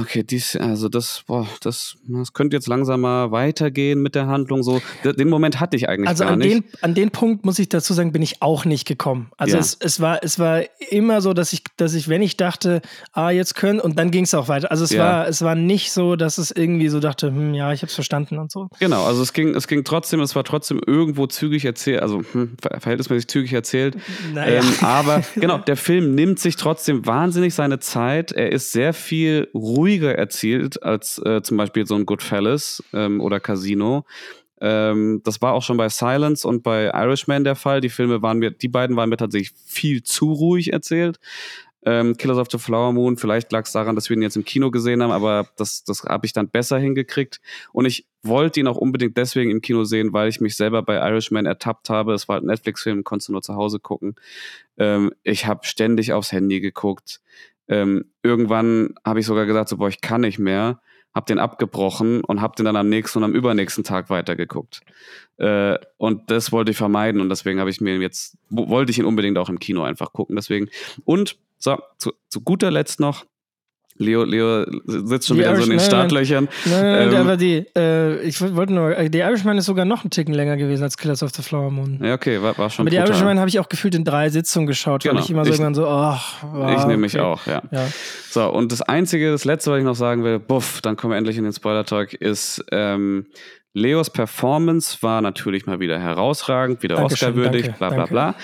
[0.00, 4.62] okay, dies, also das, boah, das, das könnte jetzt langsam mal weitergehen mit der Handlung.
[4.62, 6.54] So, den Moment hatte ich eigentlich Also gar an nicht.
[6.54, 9.30] den, an den Punkt muss ich dazu sagen, bin ich auch nicht gekommen.
[9.36, 9.60] Also Ja.
[9.60, 13.30] es, es, war, es war immer so, dass ich, dass ich, wenn ich dachte, ah,
[13.30, 14.70] jetzt können, und dann ging es auch weiter.
[14.70, 15.02] Also es Ja.
[15.04, 17.94] war, es war nicht so, dass es irgendwie so dachte, hm, ja, ich habe es
[17.94, 18.68] verstanden und so.
[18.80, 22.56] Genau, also es ging, es ging trotzdem, es war trotzdem irgendwo zügig erzählt, also hm,
[22.60, 23.96] ver- verhältnismäßig zügig erzählt.
[24.34, 24.60] Naja.
[24.60, 28.32] Ähm, aber genau, der Film nimmt sich trotzdem wahnsinnig seine Zeit.
[28.32, 33.40] Er ist sehr viel ruhiger erzählt als äh, zum Beispiel so ein Goodfellas ähm, oder
[33.40, 34.04] Casino.
[34.60, 37.80] Ähm, das war auch schon bei Silence und bei Irishman der Fall.
[37.80, 41.18] Die Filme waren mir, die beiden waren mir tatsächlich viel zu ruhig erzählt.
[41.82, 44.44] Ähm, Killers of the Flower Moon, vielleicht lag es daran, dass wir ihn jetzt im
[44.44, 47.40] Kino gesehen haben, aber das, das habe ich dann besser hingekriegt.
[47.72, 50.96] Und ich wollte ihn auch unbedingt deswegen im Kino sehen, weil ich mich selber bei
[50.96, 52.12] Irishman ertappt habe.
[52.12, 54.14] Es war halt ein Netflix-Film, konntest du nur zu Hause gucken.
[54.76, 57.22] Ähm, ich habe ständig aufs Handy geguckt.
[57.70, 60.80] Ähm, irgendwann habe ich sogar gesagt, so, boah, ich kann nicht mehr.
[61.14, 64.82] Hab den abgebrochen und hab den dann am nächsten und am übernächsten Tag weitergeguckt.
[65.38, 68.98] Äh, und das wollte ich vermeiden und deswegen habe ich mir jetzt, wo- wollte ich
[68.98, 70.36] ihn unbedingt auch im Kino einfach gucken.
[70.36, 70.68] Deswegen.
[71.04, 73.24] Und so, zu, zu guter Letzt noch,
[74.00, 76.48] Leo, Leo sitzt schon Die wieder so in den Startlöchern.
[76.64, 79.84] Nein, nein, nein, Ähm, aber die, äh, ich wollte nur, äh, der Irishman ist sogar
[79.84, 82.00] noch einen Ticken länger gewesen als Killers of the Flower Moon.
[82.02, 83.10] Ja, okay, war, war schon aber die brutal.
[83.12, 85.22] Irishman habe ich auch gefühlt in drei Sitzungen geschaut, weil Genau.
[85.22, 87.22] ich immer so Ich- irgendwann so, ach, ah, Ich nehme mich okay.
[87.24, 87.62] auch, ja.
[87.70, 87.86] Ja.
[88.30, 91.18] So, und das Einzige, das Letzte, was ich noch sagen will, buff, dann kommen wir
[91.18, 93.26] endlich in den Spoiler-Talk, ist, ähm,
[93.74, 98.10] Leos Performance war natürlich mal wieder herausragend, wieder Oscar-würdig, bla bla danke.
[98.12, 98.34] bla.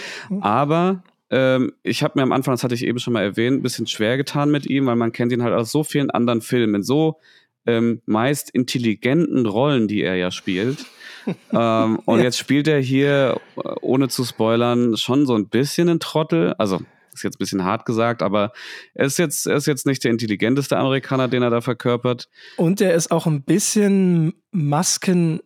[0.42, 3.62] Aber ähm, ich habe mir am Anfang, das hatte ich eben schon mal erwähnt, ein
[3.62, 6.76] bisschen schwer getan mit ihm, weil man kennt ihn halt aus so vielen anderen Filmen,
[6.76, 7.20] in so
[7.66, 10.86] ähm, meist intelligenten Rollen, die er ja spielt.
[11.52, 16.00] ähm, und jetzt spielt er hier, äh, ohne zu spoilern, schon so ein bisschen ein
[16.00, 16.54] Trottel.
[16.58, 16.80] Also,
[17.12, 18.52] ist jetzt ein bisschen hart gesagt, aber
[18.94, 22.28] er ist jetzt, er ist jetzt nicht der intelligenteste Amerikaner, den er da verkörpert.
[22.56, 25.40] Und der ist auch ein bisschen Masken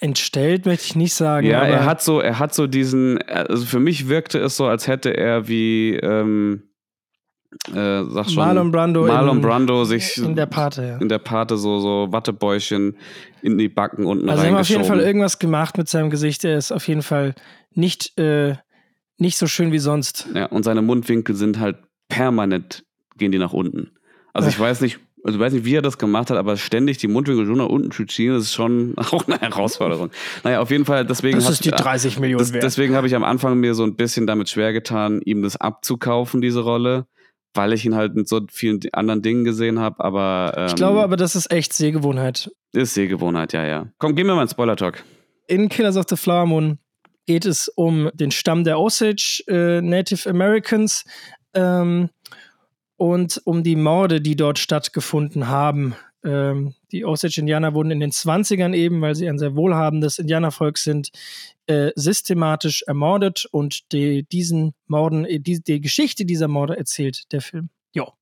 [0.00, 1.46] entstellt, möchte ich nicht sagen.
[1.46, 4.86] Ja, er hat so, er hat so diesen, also für mich wirkte es so, als
[4.86, 6.62] hätte er wie, ähm,
[7.68, 10.98] äh, sag schon, Marlon Brando, Marlon in, Brando sich in der Pate, ja.
[10.98, 12.96] in der Pate so, so Wattebäuschen
[13.40, 16.44] in die Backen unten Also, sie haben auf jeden Fall irgendwas gemacht mit seinem Gesicht.
[16.44, 17.34] Er ist auf jeden Fall
[17.72, 18.56] nicht, äh,
[19.16, 20.28] nicht so schön wie sonst.
[20.34, 22.84] Ja, und seine Mundwinkel sind halt permanent,
[23.16, 23.92] gehen die nach unten.
[24.34, 24.98] Also ich weiß nicht,
[25.28, 27.66] also ich weiß nicht, wie er das gemacht hat, aber ständig die Mundwinkel so nach
[27.66, 30.10] unten zu ziehen, das ist schon auch eine Herausforderung.
[30.42, 32.62] Naja, auf jeden Fall, deswegen Das ist die 30 Millionen das, wert.
[32.62, 36.40] deswegen habe ich am Anfang mir so ein bisschen damit schwer getan, ihm das abzukaufen,
[36.40, 37.06] diese Rolle,
[37.52, 41.02] weil ich ihn halt mit so vielen anderen Dingen gesehen habe, aber ähm, ich glaube
[41.02, 42.50] aber, das ist echt Sehgewohnheit.
[42.72, 43.86] ist Sehgewohnheit, ja, ja.
[43.98, 45.04] Komm, gehen wir mal in Spoiler-Talk.
[45.46, 46.78] In Killers of the Flower Moon
[47.26, 51.04] geht es um den Stamm der Osage äh, Native Americans
[51.54, 52.08] ähm,
[52.98, 55.94] und um die Morde, die dort stattgefunden haben.
[56.24, 61.10] Ähm, die Osage-Indianer wurden in den 20ern eben, weil sie ein sehr wohlhabendes Indianervolk sind,
[61.66, 67.40] äh, systematisch ermordet und die, diesen Morden, äh, die, die Geschichte dieser Morde erzählt der
[67.40, 67.70] Film.
[67.94, 68.12] Jo.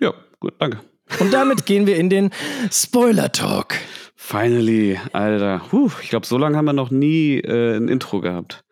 [0.00, 0.80] Ja, gut, danke.
[1.20, 2.30] Und damit gehen wir in den
[2.70, 3.74] Spoiler-Talk.
[4.16, 5.62] Finally, Alter.
[5.68, 8.64] Puh, ich glaube, so lange haben wir noch nie äh, ein Intro gehabt.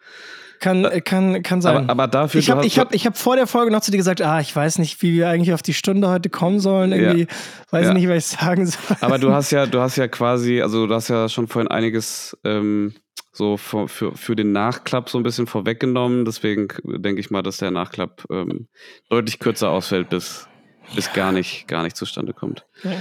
[0.60, 1.76] Kann, kann, kann sein.
[1.76, 2.38] Aber, aber dafür.
[2.38, 4.54] Ich habe ich hab, ich hab vor der Folge noch zu dir gesagt, ah, ich
[4.54, 6.92] weiß nicht, wie wir eigentlich auf die Stunde heute kommen sollen.
[6.92, 7.26] Irgendwie
[7.70, 7.88] weiß Ja.
[7.90, 8.96] ich nicht, was ich sagen soll.
[9.00, 12.36] Aber du hast ja, du hast ja quasi, also du hast ja schon vorhin einiges
[12.44, 12.94] ähm,
[13.32, 16.24] so für, für, für den Nachklapp so ein bisschen vorweggenommen.
[16.24, 18.68] Deswegen denke ich mal, dass der Nachklapp ähm,
[19.10, 20.46] deutlich kürzer ausfällt, bis,
[20.94, 22.64] bis gar nicht, gar nicht zustande kommt.
[22.84, 22.92] Ja.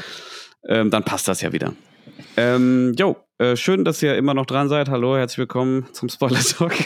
[0.67, 1.73] Ähm, dann passt das ja wieder.
[2.37, 4.89] Ähm, jo, äh, schön, dass ihr immer noch dran seid.
[4.89, 6.73] Hallo, herzlich willkommen zum Spoiler Talk.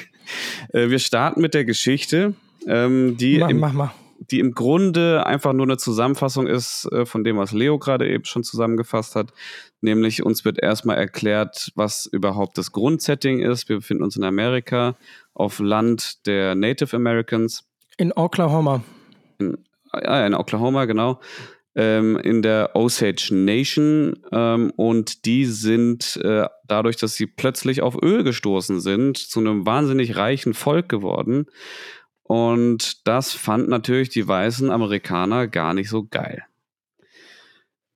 [0.74, 2.34] Äh, wir starten mit der Geschichte,
[2.68, 3.92] ähm, die mach, im mach mal.
[4.30, 8.26] die im Grunde einfach nur eine Zusammenfassung ist äh, von dem, was Leo gerade eben
[8.26, 9.32] schon zusammengefasst hat.
[9.80, 13.70] Nämlich uns wird erstmal erklärt, was überhaupt das Grundsetting ist.
[13.70, 14.98] Wir befinden uns in Amerika
[15.34, 17.64] auf Land der Native Americans,
[17.96, 18.84] In Oklahoma.
[19.94, 21.22] ah, in Oklahoma, genau,
[21.78, 24.20] ähm, in der Osage Nation.
[24.32, 29.66] Ähm, und die sind äh, dadurch, dass sie plötzlich auf Öl gestoßen sind, zu einem
[29.66, 31.46] wahnsinnig reichen Volk geworden.
[32.24, 36.44] Und das fand natürlich die weißen Amerikaner gar nicht so geil.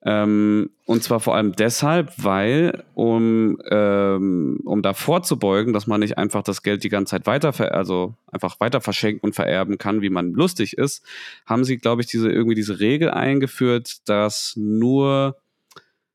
[0.04, 6.18] Ähm, und zwar vor allem deshalb, weil, um, ähm, um da vorzubeugen, dass man nicht
[6.18, 10.10] einfach das Geld die ganze Zeit weiter, also einfach weiter verschenken und vererben kann, wie
[10.10, 11.06] man lustig ist,
[11.46, 15.38] haben sie, glaube ich, diese, irgendwie diese Regel eingeführt, dass nur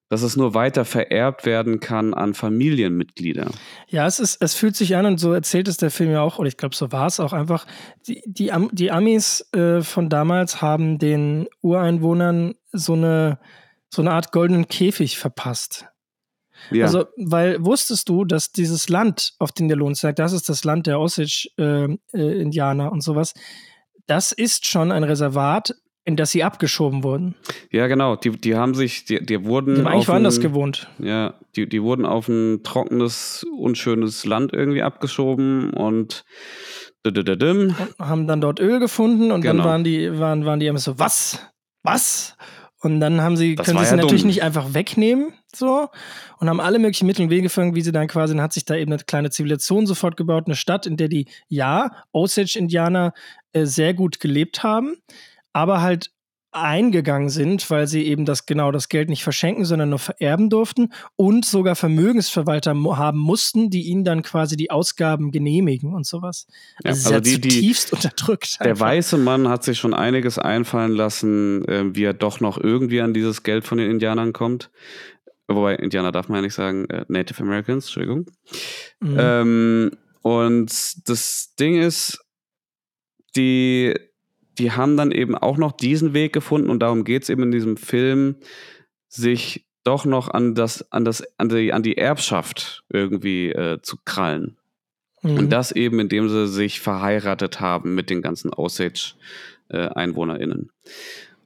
[0.08, 3.50] dass es nur weiter vererbt werden kann an Familienmitglieder.
[3.88, 6.38] Ja, es, ist, es fühlt sich an und so erzählt es der Film ja auch,
[6.38, 7.66] oder ich glaube, so war es auch einfach.
[8.06, 13.40] Die, die, die Amis äh, von damals haben den Ureinwohnern so eine,
[13.96, 15.86] so eine Art goldenen Käfig verpasst.
[16.70, 16.84] Ja.
[16.86, 20.64] Also, weil wusstest du, dass dieses Land, auf dem der Lohn sagt, das ist das
[20.64, 23.34] Land der Osage-Indianer äh, äh, und sowas,
[24.06, 27.34] das ist schon ein Reservat, in das sie abgeschoben wurden.
[27.72, 28.16] Ja, genau.
[28.16, 29.74] Die, die haben sich, die, die wurden.
[29.74, 30.88] Die haben eigentlich woanders gewohnt.
[30.98, 36.24] Ja, die, die wurden auf ein trockenes, unschönes Land irgendwie abgeschoben und
[37.04, 39.58] und haben dann dort Öl gefunden und genau.
[39.58, 41.38] dann waren die, waren, waren die immer so, was?
[41.84, 42.36] Was?
[42.86, 44.28] Und dann haben sie, das können sie es ja natürlich dumm.
[44.28, 45.88] nicht einfach wegnehmen, so,
[46.38, 48.64] und haben alle möglichen Mittel und Wege gefunden, wie sie dann quasi, dann hat sich
[48.64, 53.12] da eben eine kleine Zivilisation sofort gebaut, eine Stadt, in der die, ja, Osage-Indianer
[53.52, 54.96] äh, sehr gut gelebt haben,
[55.52, 56.12] aber halt
[56.56, 60.92] eingegangen sind, weil sie eben das genau das Geld nicht verschenken, sondern nur vererben durften
[61.16, 66.46] und sogar Vermögensverwalter haben mussten, die ihnen dann quasi die Ausgaben genehmigen und sowas.
[66.82, 68.58] Ja, also, also die, zutiefst die, unterdrückt.
[68.60, 68.86] Der einfach.
[68.86, 73.14] weiße Mann hat sich schon einiges einfallen lassen, äh, wie er doch noch irgendwie an
[73.14, 74.70] dieses Geld von den Indianern kommt.
[75.48, 78.26] Wobei Indianer darf man ja nicht sagen, äh, Native Americans, Entschuldigung.
[79.00, 79.16] Mhm.
[79.18, 79.90] Ähm,
[80.22, 82.18] und das Ding ist,
[83.36, 83.94] die
[84.58, 87.50] die haben dann eben auch noch diesen Weg gefunden und darum geht es eben in
[87.50, 88.36] diesem Film,
[89.08, 93.96] sich doch noch an das, an das, an die, an die Erbschaft irgendwie äh, zu
[94.04, 94.56] krallen.
[95.22, 95.38] Mhm.
[95.38, 100.68] Und das eben, indem sie sich verheiratet haben mit den ganzen Osage-EinwohnerInnen.
[100.68, 100.70] Äh,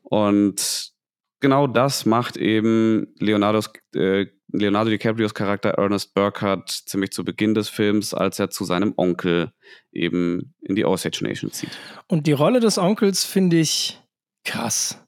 [0.02, 0.92] und
[1.40, 7.68] genau das macht eben Leonardos äh, Leonardo DiCaprios Charakter Ernest Burkhardt ziemlich zu Beginn des
[7.68, 9.52] Films, als er zu seinem Onkel
[9.92, 11.70] eben in die Osage Nation zieht.
[12.08, 14.00] Und die Rolle des Onkels finde ich
[14.44, 15.04] krass.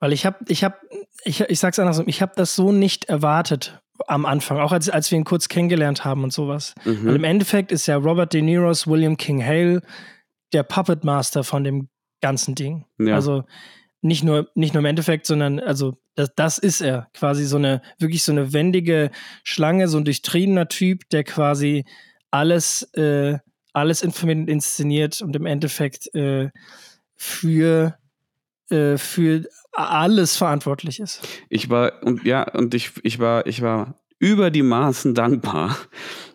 [0.00, 0.76] Weil ich habe, ich habe,
[1.24, 5.10] ich, ich sag's andersrum, ich habe das so nicht erwartet am Anfang, auch als, als
[5.10, 6.74] wir ihn kurz kennengelernt haben und sowas.
[6.84, 7.06] Mhm.
[7.06, 9.82] Weil im Endeffekt ist ja Robert De Niro's William King Hale
[10.52, 11.88] der Puppet Master von dem
[12.20, 12.84] ganzen Ding.
[12.98, 13.16] Ja.
[13.16, 13.44] Also
[14.00, 17.08] nicht nur, nicht nur im Endeffekt, sondern also das, das ist er.
[17.14, 19.10] Quasi so eine, wirklich so eine wendige
[19.44, 21.84] Schlange, so ein durchtriebener Typ, der quasi
[22.32, 23.38] alles, äh,
[23.72, 26.50] alles inszeniert und im Endeffekt äh,
[27.14, 27.96] für,
[28.68, 31.20] äh, für alles verantwortlich ist.
[31.48, 35.76] Ich war, und ja, und ich, ich war, ich war über die Maßen dankbar,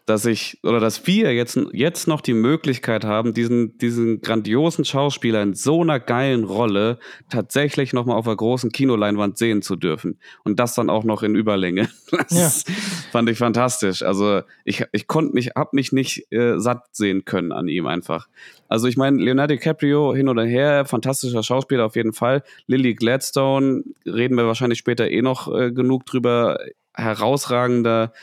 [0.06, 5.42] dass ich oder dass wir jetzt, jetzt noch die Möglichkeit haben, diesen, diesen grandiosen Schauspieler
[5.42, 10.20] in so einer geilen Rolle tatsächlich nochmal auf einer großen Kinoleinwand sehen zu dürfen.
[10.44, 11.89] Und das dann auch noch in Überlänge.
[12.30, 12.74] Das ja.
[13.12, 14.04] fand ich fantastisch.
[14.04, 18.28] Also ich, ich konnte mich, hab mich nicht äh, satt sehen können an ihm einfach.
[18.68, 22.44] Also ich meine, Leonardo DiCaprio hin oder her, fantastischer Schauspieler auf jeden Fall.
[22.68, 26.60] Lily Gladstone, reden wir wahrscheinlich später eh noch äh, genug drüber,
[26.94, 28.13] herausragender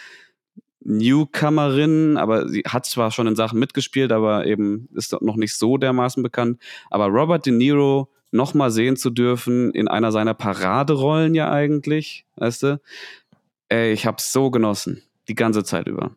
[0.82, 5.76] Newcomerin, aber sie hat zwar schon in Sachen mitgespielt, aber eben ist noch nicht so
[5.76, 6.60] dermaßen bekannt.
[6.90, 12.62] Aber Robert De Niro nochmal sehen zu dürfen in einer seiner Paraderollen ja eigentlich, weißt
[12.62, 12.80] du?
[13.68, 16.16] Ey, ich hab's so genossen, die ganze Zeit über.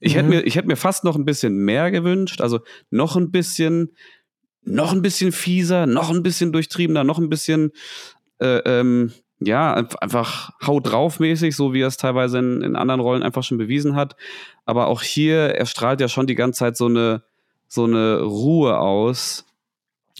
[0.00, 0.16] Ich mhm.
[0.16, 3.94] hätte mir, ich hätte mir fast noch ein bisschen mehr gewünscht, also noch ein bisschen,
[4.62, 7.72] noch ein bisschen fieser, noch ein bisschen durchtriebener, noch ein bisschen,
[8.40, 13.00] äh, ähm, ja, einfach haut drauf mäßig, so wie er es teilweise in, in anderen
[13.00, 14.16] Rollen einfach schon bewiesen hat.
[14.64, 17.22] Aber auch hier, er strahlt ja schon die ganze Zeit so eine,
[17.68, 19.46] so eine Ruhe aus,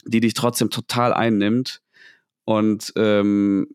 [0.05, 1.83] die dich trotzdem total einnimmt.
[2.45, 3.75] Und ähm,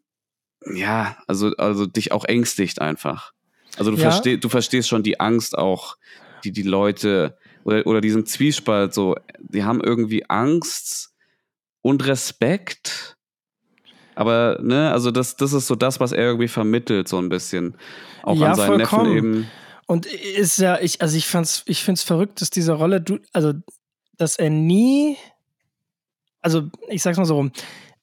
[0.73, 3.34] ja, also, also dich auch ängstigt einfach.
[3.77, 4.12] Also du, ja.
[4.12, 5.97] versteh, du verstehst schon die Angst auch,
[6.43, 11.13] die die Leute oder, oder diesen Zwiespalt so, die haben irgendwie Angst
[11.82, 13.12] und Respekt
[14.15, 17.76] aber, ne, also das, das ist so das, was er irgendwie vermittelt, so ein bisschen.
[18.23, 19.13] Auch ja, an seinen vollkommen.
[19.13, 19.47] Neffen eben.
[19.86, 23.54] Und ist ja, ich, also ich fand's, ich find's verrückt, dass diese Rolle, du, also,
[24.17, 25.17] dass er nie,
[26.41, 27.52] also ich sag's mal so rum,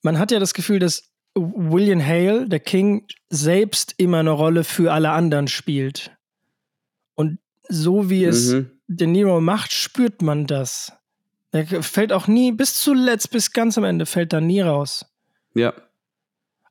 [0.02, 4.92] man hat ja das Gefühl, dass William Hale, der King, selbst immer eine Rolle für
[4.92, 6.10] alle anderen spielt.
[7.14, 8.70] Und so wie es mhm.
[8.88, 10.92] De Niro macht, spürt man das.
[11.52, 15.06] Er fällt auch nie, bis zuletzt, bis ganz am Ende, fällt da nie raus.
[15.54, 15.72] Ja.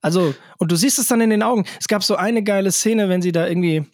[0.01, 1.65] Also, und du siehst es dann in den Augen.
[1.79, 3.85] Es gab so eine geile Szene, wenn sie da irgendwie,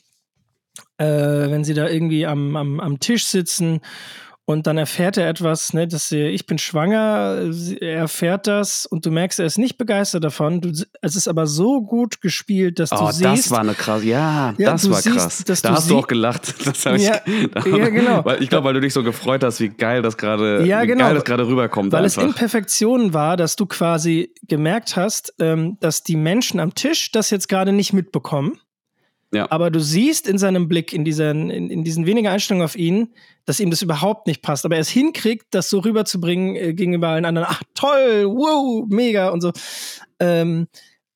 [0.97, 3.81] äh, wenn sie da irgendwie am, am, am Tisch sitzen
[4.47, 7.49] und dann erfährt er etwas, ne, dass sie, ich bin schwanger,
[7.81, 10.61] er erfährt das und du merkst, er ist nicht begeistert davon.
[10.61, 10.69] Du,
[11.01, 13.23] es ist aber so gut gespielt, dass oh, du siehst.
[13.25, 15.43] das war eine krass, ja, Ja, das war siehst, krass.
[15.45, 16.53] dass Da du hast du auch gelacht.
[16.65, 17.19] Das hab ich, Ja,
[17.53, 18.23] da, ja, genau.
[18.23, 20.87] Weil, ich glaube, weil du dich so gefreut hast, wie geil das gerade, Ja, wie
[20.87, 21.05] genau.
[21.05, 22.29] geil das gerade rüberkommt Weil es einfach.
[22.29, 27.49] Imperfektionen war, dass du quasi gemerkt hast, ähm, dass die Menschen am Tisch das jetzt
[27.49, 28.59] gerade nicht mitbekommen.
[29.33, 29.49] Ja.
[29.51, 33.09] Aber du siehst in seinem Blick, in diesen, in, in diesen wenigen Einstellungen auf ihn,
[33.45, 34.65] dass ihm das überhaupt nicht passt.
[34.65, 37.47] Aber er es hinkriegt, das so rüberzubringen äh, gegenüber allen anderen.
[37.49, 39.51] Ach, toll, wow, mega und so.
[40.19, 40.67] Ähm,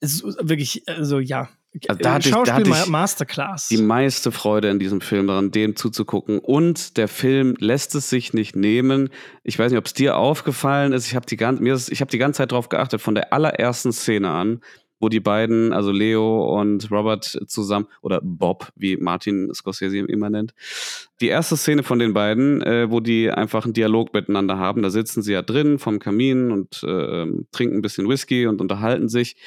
[0.01, 1.49] es ist wirklich, also ja.
[1.87, 3.67] Also da hatte ich- da Schauspiel hatte Masterclass.
[3.67, 6.39] die meiste Freude in diesem Film daran, dem zuzugucken.
[6.39, 9.09] Und der Film lässt es sich nicht nehmen.
[9.43, 11.05] Ich weiß nicht, ob es dir aufgefallen ist.
[11.07, 13.33] Ich habe die, gan- mir ist- ich hab die ganze Zeit darauf geachtet, von der
[13.33, 14.61] allerersten Szene an,
[14.99, 20.53] wo die beiden, also Leo und Robert zusammen, oder Bob, wie Martin Scorsese immer nennt,
[21.21, 24.81] die erste Szene von den beiden, äh, wo die einfach einen Dialog miteinander haben.
[24.81, 28.61] Da sitzen sie ja drin vom Kamin und äh, ähm, trinken ein bisschen Whisky und
[28.61, 29.37] unterhalten sich.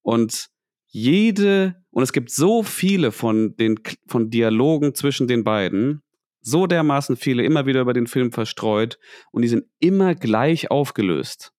[0.00, 0.48] Und
[0.86, 6.02] jede, und es gibt so viele von den von Dialogen zwischen den beiden,
[6.40, 8.98] so dermaßen viele, immer wieder über den Film verstreut,
[9.30, 11.52] und die sind immer gleich aufgelöst.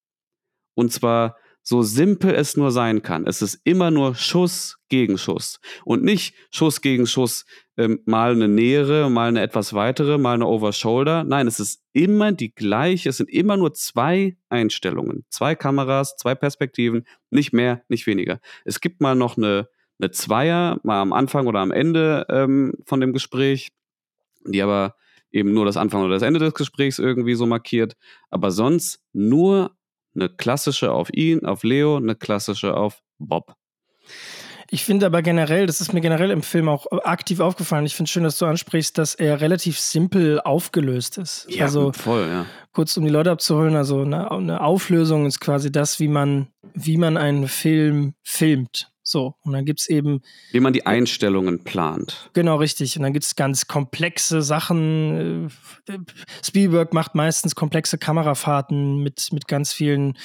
[0.75, 3.25] Und zwar so simpel es nur sein kann.
[3.25, 5.59] Es ist immer nur Schuss gegen Schuss.
[5.85, 7.45] Und nicht Schuss gegen Schuss,
[7.77, 11.23] ähm, mal eine nähere, mal eine etwas weitere, mal eine Overshoulder.
[11.23, 13.09] Nein, es ist immer die gleiche.
[13.09, 15.25] Es sind immer nur zwei Einstellungen.
[15.29, 18.39] Zwei Kameras, zwei Perspektiven, nicht mehr, nicht weniger.
[18.65, 22.99] Es gibt mal noch eine, eine Zweier, mal am Anfang oder am Ende ähm, von
[22.99, 23.71] dem Gespräch,
[24.45, 24.95] die aber
[25.31, 27.95] eben nur das Anfang oder das Ende des Gesprächs irgendwie so markiert.
[28.29, 29.71] Aber sonst nur
[30.15, 33.55] eine klassische auf ihn, auf Leo, eine klassische auf Bob.
[34.69, 37.85] Ich finde aber generell, das ist mir generell im Film auch aktiv aufgefallen.
[37.85, 41.45] Ich finde schön, dass du ansprichst, dass er relativ simpel aufgelöst ist.
[41.65, 42.45] also voll, ja.
[42.71, 46.97] kurz um die Leute abzuholen, also eine, eine Auflösung ist quasi das, wie man, wie
[46.97, 48.92] man einen Film filmt.
[49.13, 50.23] So, und dann gibt es eben
[50.53, 52.31] Wie man die Einstellungen plant.
[52.33, 52.97] Genau, richtig.
[52.97, 55.51] Und dann gibt es ganz komplexe Sachen.
[56.43, 60.17] Spielberg macht meistens komplexe Kamerafahrten mit, mit ganz vielen,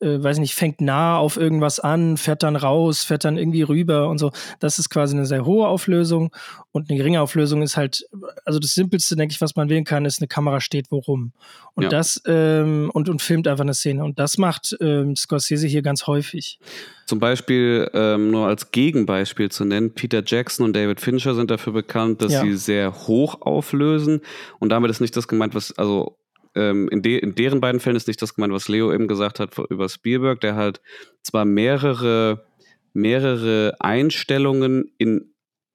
[0.00, 4.10] äh, weiß nicht, fängt nah auf irgendwas an, fährt dann raus, fährt dann irgendwie rüber
[4.10, 4.32] und so.
[4.60, 6.30] Das ist quasi eine sehr hohe Auflösung.
[6.72, 8.06] Und eine geringe Auflösung ist halt,
[8.44, 11.32] also das Simpelste, denke ich, was man wählen kann, ist, eine Kamera steht worum.
[11.72, 11.88] Und Ja.
[11.88, 14.04] das, ähm, und, und filmt einfach eine Szene.
[14.04, 16.58] Und das macht ähm, Scorsese hier ganz häufig.
[17.06, 21.72] Zum Beispiel, ähm, nur als Gegenbeispiel zu nennen, Peter Jackson und David Fincher sind dafür
[21.72, 22.40] bekannt, dass Ja.
[22.42, 24.22] sie sehr hoch auflösen.
[24.58, 26.18] Und damit ist nicht das gemeint, was, also
[26.56, 29.38] ähm, in, de in deren beiden Fällen ist nicht das gemeint, was Leo eben gesagt
[29.38, 30.80] hat über Spielberg, der halt
[31.22, 32.44] zwar mehrere,
[32.92, 35.32] mehrere Einstellungen in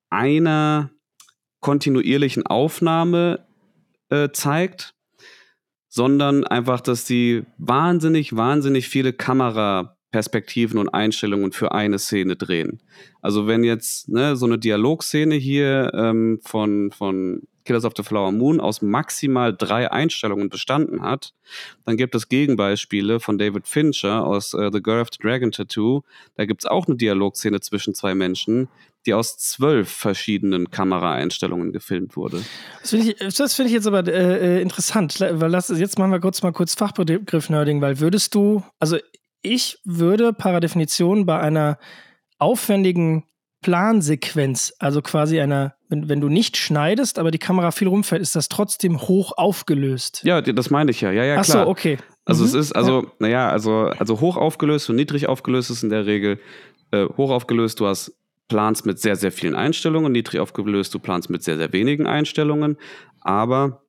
[0.10, 0.92] einer
[1.62, 3.46] kontinuierlichen Aufnahme
[4.10, 4.96] äh, zeigt,
[5.88, 9.14] sondern einfach, dass sie wahnsinnig, wahnsinnig viele
[10.12, 12.82] Kameraperspektiven und Einstellungen für eine Szene drehen.
[13.22, 18.32] Also wenn jetzt ne, so eine Dialogszene hier ähm, von, von Killers of the Flower
[18.32, 21.34] Moon aus maximal drei Einstellungen bestanden hat,
[21.86, 26.02] dann gibt es Gegenbeispiele von David Fincher aus äh, The Girl of the Dragon Tattoo.
[26.36, 28.68] Da gibt es auch eine Dialogszene zwischen zwei Menschen,
[29.06, 32.44] die aus zwölf verschiedenen Kameraeinstellungen gefilmt wurde.
[32.82, 36.12] Das finde ich, das find ich jetzt aber äh, äh, interessant, weil das, jetzt machen
[36.12, 38.98] wir kurz mal kurz Fachbegriff-Nerding, weil würdest du, also
[39.42, 41.78] ich würde par Definition bei einer
[42.38, 43.26] aufwendigen
[43.62, 48.36] Plansequenz, also quasi einer, wenn, wenn du nicht schneidest, aber die Kamera viel rumfällt, ist
[48.36, 50.22] das trotzdem hoch aufgelöst.
[50.24, 51.12] Ja, das meine ich ja.
[51.12, 51.66] Ja, ja, Ach klar.
[51.66, 51.98] so, okay.
[52.26, 52.50] Also Mhm.
[52.50, 56.40] es ist, also, naja, also, also hoch aufgelöst und niedrig aufgelöst ist in der Regel
[56.92, 58.14] äh, hoch aufgelöst, du hast
[58.48, 62.78] planst mit sehr, sehr vielen Einstellungen, niedrig aufgelöst, du planst mit sehr, sehr wenigen Einstellungen.
[63.22, 63.84] Aber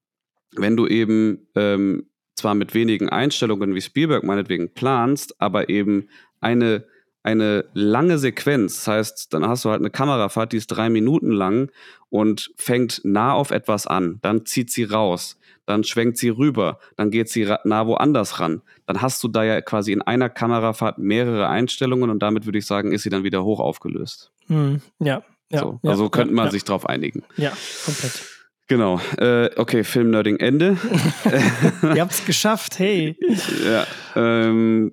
[0.55, 6.09] wenn du eben ähm, zwar mit wenigen Einstellungen wie Spielberg meinetwegen planst, aber eben
[6.41, 6.85] eine,
[7.23, 11.31] eine lange Sequenz, das heißt, dann hast du halt eine Kamerafahrt, die ist drei Minuten
[11.31, 11.71] lang
[12.11, 17.11] und fängt nah auf etwas an, dann zieht sie raus, dann schwenkt sie rüber, dann
[17.11, 18.63] geht sie nah woanders ran.
[18.87, 22.67] Dann hast du da ja quasi in einer Kamerafahrt mehrere Einstellungen und damit würde ich
[22.67, 24.33] sagen, ist sie dann wieder hoch aufgelöst.
[24.49, 25.23] Hm, ja.
[25.51, 25.81] Ja, so.
[25.83, 27.25] ja, also könnte man ja, sich drauf einigen.
[27.37, 27.53] Ja,
[27.85, 28.32] komplett.
[28.73, 28.99] Genau.
[29.19, 30.79] Äh, okay, Filmnerding Ende.
[31.83, 33.19] Ihr habt es geschafft, hey.
[33.67, 34.93] ja, ähm,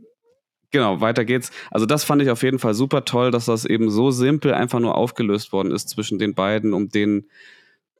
[0.69, 1.49] genau, weiter geht's.
[1.71, 4.81] Also das fand ich auf jeden Fall super toll, dass das eben so simpel einfach
[4.81, 7.29] nur aufgelöst worden ist zwischen den beiden, um den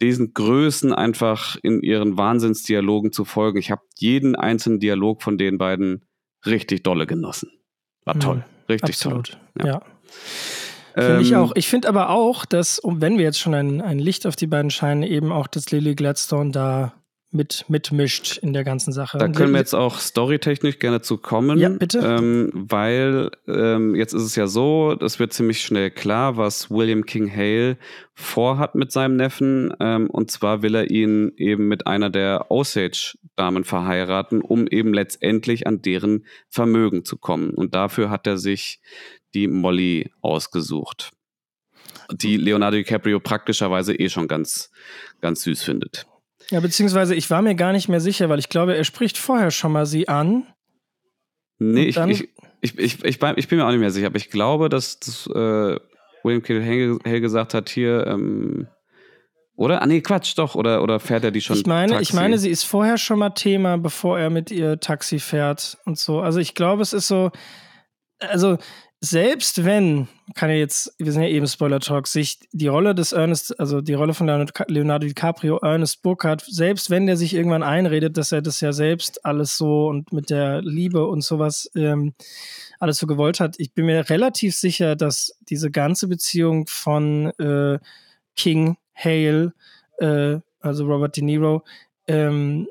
[0.02, 3.58] diesen Größen einfach in ihren Wahnsinnsdialogen zu folgen.
[3.58, 6.04] Ich habe jeden einzelnen Dialog von den beiden
[6.46, 7.52] richtig dolle genossen.
[8.04, 8.20] War Mhm.
[8.20, 9.38] toll, richtig Absolut.
[9.56, 9.66] toll.
[9.66, 9.82] Ja.
[10.94, 11.52] Finde ich Ähm, auch.
[11.56, 14.72] Ich finde aber auch, dass, wenn wir jetzt schon ein, ein Licht auf die beiden
[14.72, 16.94] scheinen, eben auch, dass Lily Gladstone da
[17.32, 19.20] mit, mitmischt in der ganzen Sache.
[19.20, 21.60] Da können wir jetzt auch storytechnisch gerne zu kommen.
[21.60, 22.00] Ja, bitte.
[22.00, 27.06] Ähm, weil ähm, jetzt ist es ja so, es wird ziemlich schnell klar, was William
[27.06, 27.78] King Hale
[28.16, 29.72] vorhat mit seinem Neffen.
[29.80, 35.68] Ähm, und zwar will er ihn eben mit einer der Osage-Damen verheiraten, um eben letztendlich
[35.68, 37.52] an deren Vermögen zu kommen.
[37.52, 38.82] Und dafür hat er sich
[39.34, 41.12] die Molly ausgesucht.
[42.12, 44.72] Die Leonardo DiCaprio praktischerweise eh schon ganz,
[45.22, 46.08] ganz süß findet.
[46.50, 49.52] Ja, beziehungsweise ich war mir gar nicht mehr sicher, weil ich glaube, er spricht vorher
[49.52, 50.48] schon mal sie an.
[51.60, 52.30] Nee, ich, ich,
[52.62, 55.28] ich, ich, ich, ich, bin mir auch nicht mehr sicher, aber ich glaube, dass das,
[55.28, 55.80] äh,
[56.24, 58.68] William Kittle Hale gesagt hat, hier, ähm,
[59.60, 59.82] oder?
[59.82, 60.56] Ah, nee, Quatsch, doch.
[60.56, 61.58] Oder, oder fährt er die schon?
[61.58, 62.04] Ich meine, Taxi?
[62.04, 66.00] ich meine, sie ist vorher schon mal Thema, bevor er mit ihr Taxi fährt und
[66.00, 66.22] so.
[66.22, 67.32] Also ich glaube, es ist so,
[68.20, 68.58] also
[69.02, 73.58] selbst wenn, kann ja jetzt, wir sind ja eben Spoiler-Talk, sich die Rolle des Ernest,
[73.58, 78.34] also die Rolle von Leonardo DiCaprio, Ernest Burkhardt, selbst wenn der sich irgendwann einredet, dass
[78.34, 82.14] er das ja selbst alles so und mit der Liebe und sowas ähm,
[82.80, 87.80] alles so gewollt hat, ich bin mir relativ sicher, dass diese ganze Beziehung von äh,
[88.36, 89.54] King, Hale,
[90.00, 91.64] äh, also Robert De Niro,
[92.08, 92.68] ähm,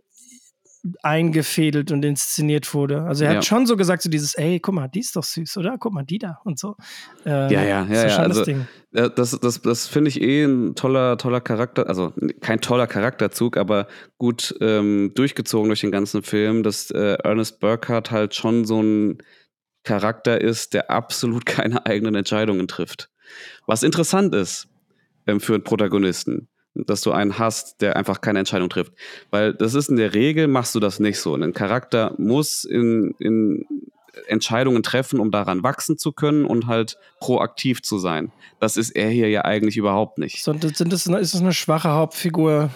[1.03, 3.03] eingefädelt und inszeniert wurde.
[3.03, 3.37] Also er ja.
[3.37, 5.77] hat schon so gesagt, so dieses, ey, guck mal, die ist doch süß, oder?
[5.79, 6.77] Guck mal, die da und so.
[7.25, 8.07] Äh, ja, ja, ja.
[8.07, 8.45] ja also,
[8.93, 13.57] das, das, das, das finde ich eh ein toller, toller Charakter, also kein toller Charakterzug,
[13.57, 18.83] aber gut ähm, durchgezogen durch den ganzen Film, dass äh, Ernest Burkhardt halt schon so
[18.83, 19.19] ein
[19.85, 23.11] Charakter ist, der absolut keine eigenen Entscheidungen trifft.
[23.67, 24.69] Was interessant ist
[25.27, 28.93] ähm, für einen Protagonisten dass du einen hast, der einfach keine Entscheidung trifft.
[29.31, 31.35] Weil das ist in der Regel, machst du das nicht so.
[31.35, 33.67] Ein Charakter muss in, in
[34.27, 38.33] Entscheidungen treffen, um daran wachsen zu können und halt proaktiv zu sein.
[38.61, 40.43] Das ist er hier ja eigentlich überhaupt nicht.
[40.43, 42.71] So, sind das, ist es eine schwache Hauptfigur?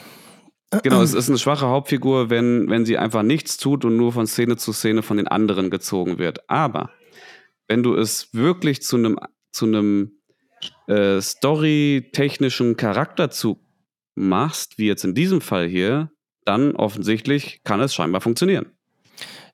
[0.82, 4.26] Genau, es ist eine schwache Hauptfigur, wenn, wenn sie einfach nichts tut und nur von
[4.26, 6.48] Szene zu Szene von den anderen gezogen wird.
[6.48, 6.90] Aber
[7.68, 9.18] wenn du es wirklich zu einem
[9.50, 10.12] zu einem
[10.88, 13.60] äh, storytechnischen Charakterzug
[14.14, 16.10] machst, wie jetzt in diesem Fall hier,
[16.44, 18.72] dann offensichtlich kann es scheinbar funktionieren.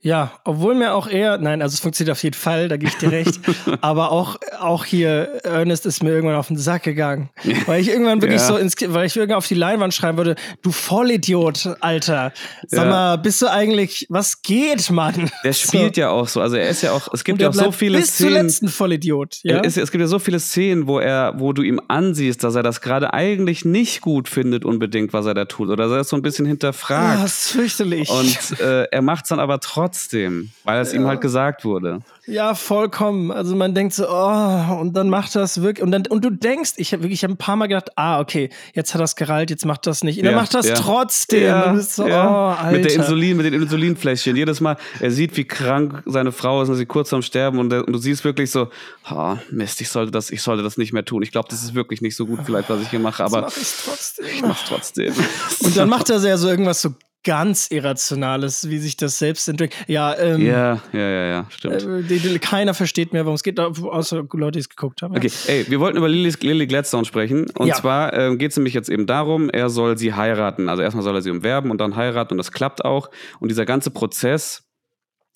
[0.00, 2.98] Ja, obwohl mir auch eher, nein, also es funktioniert auf jeden Fall, da gebe ich
[2.98, 3.40] dir recht.
[3.80, 7.30] aber auch, auch hier, Ernest ist mir irgendwann auf den Sack gegangen.
[7.66, 8.46] Weil ich irgendwann wirklich ja.
[8.46, 12.32] so ins, weil ich irgendwann auf die Leinwand schreiben würde, du Vollidiot, Alter.
[12.68, 12.90] Sag ja.
[12.90, 15.30] mal, bist du eigentlich, was geht, Mann?
[15.42, 16.00] Der spielt so.
[16.00, 16.40] ja auch so.
[16.40, 18.34] Also er ist ja auch, es gibt ja auch so viele bis Szenen.
[18.34, 19.60] Bis letzten Vollidiot, ja.
[19.64, 22.62] Es, es, gibt ja so viele Szenen, wo er, wo du ihm ansiehst, dass er
[22.62, 25.70] das gerade eigentlich nicht gut findet, unbedingt, was er da tut.
[25.70, 27.18] Oder dass er es so ein bisschen hinterfragt.
[27.18, 28.08] Ah, das ist fürchterlich.
[28.10, 31.00] Und äh, er macht es dann aber trotzdem trotzdem, weil es ja.
[31.00, 32.00] ihm halt gesagt wurde.
[32.26, 33.30] Ja, vollkommen.
[33.30, 35.82] Also man denkt so, oh, und dann macht das wirklich.
[35.82, 38.50] Und, dann, und du denkst, ich habe wirklich hab ein paar Mal gedacht, ah, okay,
[38.74, 40.18] jetzt hat das gerallt, jetzt macht das nicht.
[40.18, 40.74] Und ja, er macht das ja.
[40.74, 41.42] trotzdem.
[41.42, 42.54] Ja, so, oh.
[42.70, 44.36] Mit der Insulin, mit den Insulinfläschchen.
[44.36, 47.72] Jedes Mal, er sieht, wie krank seine Frau ist und sie kurz vorm Sterben und,
[47.72, 48.68] und, du siehst wirklich so,
[49.10, 51.22] oh, Mist, ich sollte das, ich sollte das nicht mehr tun.
[51.22, 53.50] Ich glaube, das ist wirklich nicht so gut, vielleicht, was ich hier mache, aber mach
[53.50, 54.26] trotzdem.
[54.26, 55.14] ich mach's trotzdem.
[55.60, 56.94] und dann macht er ja so irgendwas so
[57.24, 59.84] ganz Irrationales, wie sich das selbst entwickelt.
[59.86, 61.82] Ja, ähm, ja, ja, ja, ja, stimmt.
[61.82, 65.14] Äh, die, die, keiner versteht mehr, worum es geht, außer Leute, die es geguckt haben.
[65.14, 65.18] Ja.
[65.18, 67.46] Okay, ey, wir wollten über Lily, Lily Gladstone sprechen.
[67.58, 67.74] Und ja.
[67.74, 70.68] zwar ähm, geht es nämlich jetzt eben darum, er soll sie heiraten.
[70.68, 73.10] Also erstmal soll er sie umwerben und dann heiraten und das klappt auch.
[73.40, 74.67] Und dieser ganze Prozess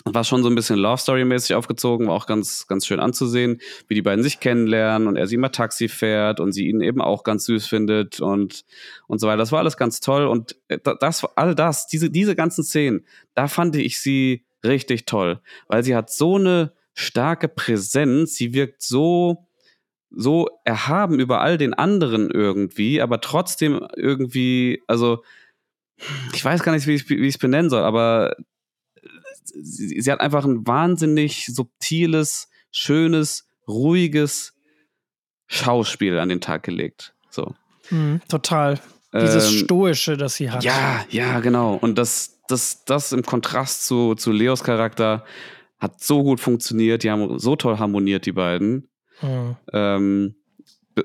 [0.04, 3.94] war schon so ein bisschen Love Story-mäßig aufgezogen, war auch ganz, ganz schön anzusehen, wie
[3.94, 7.24] die beiden sich kennenlernen und er sie immer Taxi fährt und sie ihn eben auch
[7.24, 8.64] ganz süß findet und,
[9.06, 9.38] und so weiter.
[9.38, 13.48] Das war alles ganz toll und äh, das, all das, diese, diese ganzen Szenen, da
[13.48, 19.46] fand ich sie richtig toll, weil sie hat so eine starke Präsenz, sie wirkt so,
[20.10, 25.22] so erhaben über all den anderen irgendwie, aber trotzdem irgendwie, also,
[26.32, 28.34] ich weiß gar nicht, wie ich es benennen soll, aber
[29.44, 34.54] sie, sie hat einfach ein wahnsinnig subtiles, schönes, ruhiges
[35.46, 37.14] Schauspiel an den Tag gelegt.
[37.30, 37.54] So.
[37.90, 38.80] Mhm, total.
[39.14, 40.64] Dieses ähm, Stoische, das sie hat.
[40.64, 41.74] Ja, ja, genau.
[41.74, 45.24] Und das, das, das im Kontrast zu, zu Leos Charakter
[45.78, 47.02] hat so gut funktioniert.
[47.02, 48.88] Die haben so toll harmoniert, die beiden.
[49.20, 49.56] Mhm.
[49.72, 50.34] Ähm,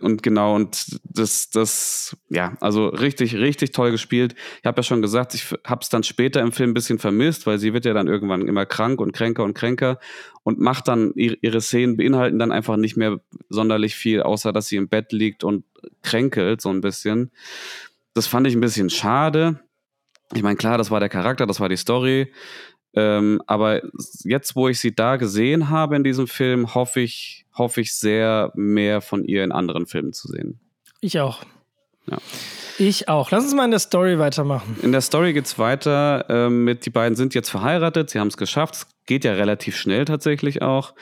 [0.01, 4.35] und genau, und das, das, ja, also richtig, richtig toll gespielt.
[4.59, 7.47] Ich habe ja schon gesagt, ich habe es dann später im Film ein bisschen vermisst,
[7.47, 9.99] weil sie wird ja dann irgendwann immer krank und kränker und kränker
[10.43, 13.19] und macht dann, ihre Szenen beinhalten dann einfach nicht mehr
[13.49, 15.65] sonderlich viel, außer dass sie im Bett liegt und
[16.03, 17.31] kränkelt so ein bisschen.
[18.13, 19.59] Das fand ich ein bisschen schade.
[20.33, 22.31] Ich meine, klar, das war der Charakter, das war die Story.
[22.93, 23.81] Ähm, aber
[24.23, 28.51] jetzt, wo ich sie da gesehen habe in diesem Film, hoffe ich, hoffe ich sehr,
[28.55, 30.59] mehr von ihr in anderen Filmen zu sehen.
[31.01, 31.43] Ich auch.
[32.09, 32.17] Ja.
[32.79, 33.31] Ich auch.
[33.31, 34.77] Lass uns mal in der Story weitermachen.
[34.83, 38.27] In der Story geht es weiter ähm, mit, die beiden sind jetzt verheiratet, sie haben
[38.27, 38.75] es geschafft.
[38.75, 40.93] Es geht ja relativ schnell tatsächlich auch.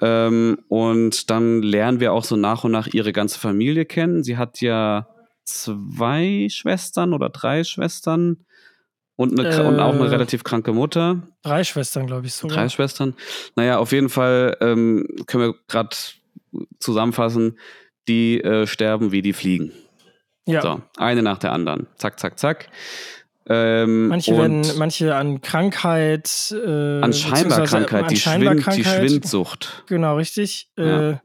[0.00, 4.24] Ähm, und dann lernen wir auch so nach und nach ihre ganze Familie kennen.
[4.24, 5.08] Sie hat ja
[5.44, 8.46] zwei Schwestern oder drei Schwestern
[9.16, 11.22] und, eine, äh, und auch eine äh, relativ kranke Mutter.
[11.42, 12.56] Drei Schwestern, glaube ich sogar.
[12.56, 13.14] Drei Schwestern.
[13.56, 15.96] Naja, auf jeden Fall ähm, können wir gerade
[16.78, 17.58] zusammenfassen,
[18.08, 19.72] die äh, sterben wie die Fliegen.
[20.46, 20.60] Ja.
[20.60, 21.86] So, eine nach der anderen.
[21.96, 22.68] Zack, zack, zack.
[23.48, 29.84] Ähm, manche werden, manche an Krankheit, äh, an Scheinbarkrankheit, die, Schwind, die Schwindsucht.
[29.88, 30.68] Genau, richtig.
[30.76, 31.10] Ja.
[31.10, 31.16] Äh,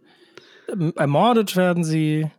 [0.95, 2.29] ermordet werden sie.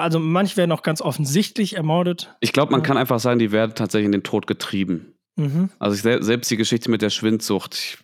[0.00, 2.34] Also manche werden auch ganz offensichtlich ermordet.
[2.40, 5.14] Ich glaube, man kann einfach sagen, die werden tatsächlich in den Tod getrieben.
[5.36, 5.70] Mhm.
[5.78, 7.98] Also ich, selbst die Geschichte mit der Schwindsucht, ich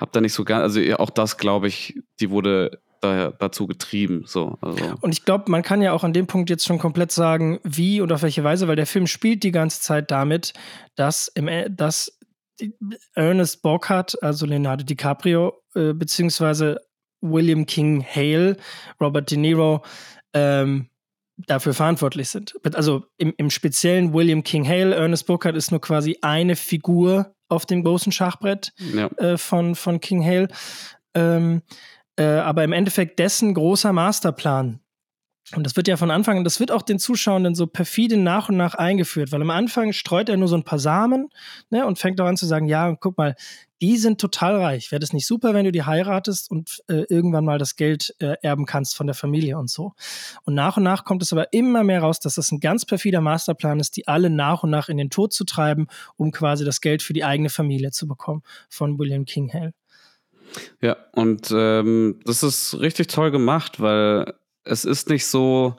[0.00, 4.22] habe da nicht so ganz, also auch das glaube ich, die wurde da, dazu getrieben.
[4.24, 4.94] So, also.
[5.00, 8.00] Und ich glaube, man kann ja auch an dem Punkt jetzt schon komplett sagen, wie
[8.00, 10.52] und auf welche Weise, weil der Film spielt die ganze Zeit damit,
[10.94, 12.20] dass, im, e, dass
[13.14, 16.80] Ernest Borkhardt, also Leonardo DiCaprio, äh, beziehungsweise
[17.20, 18.56] William King Hale,
[19.00, 19.82] Robert De Niro,
[20.34, 20.88] ähm,
[21.46, 22.54] dafür verantwortlich sind.
[22.74, 27.66] Also im, im speziellen William King Hale, Ernest Burkhardt ist nur quasi eine Figur auf
[27.66, 29.06] dem großen Schachbrett ja.
[29.18, 30.48] äh, von, von King Hale.
[31.14, 31.62] Ähm,
[32.16, 34.80] äh, aber im Endeffekt dessen großer Masterplan.
[35.54, 38.48] Und das wird ja von Anfang an, das wird auch den Zuschauenden so perfide nach
[38.48, 41.28] und nach eingeführt, weil am Anfang streut er nur so ein paar Samen
[41.68, 43.34] ne, und fängt auch an zu sagen, ja, guck mal,
[43.82, 44.92] die sind total reich.
[44.92, 48.36] Wäre das nicht super, wenn du die heiratest und äh, irgendwann mal das Geld äh,
[48.40, 49.92] erben kannst von der Familie und so.
[50.44, 53.20] Und nach und nach kommt es aber immer mehr raus, dass das ein ganz perfider
[53.20, 56.80] Masterplan ist, die alle nach und nach in den Tod zu treiben, um quasi das
[56.80, 59.74] Geld für die eigene Familie zu bekommen von William King Hale.
[60.80, 64.34] Ja, und ähm, das ist richtig toll gemacht, weil
[64.64, 65.76] es ist nicht so,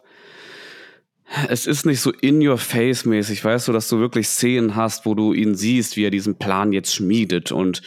[1.48, 5.06] es ist nicht so in your face mäßig, weißt du, dass du wirklich Szenen hast,
[5.06, 7.82] wo du ihn siehst, wie er diesen Plan jetzt schmiedet und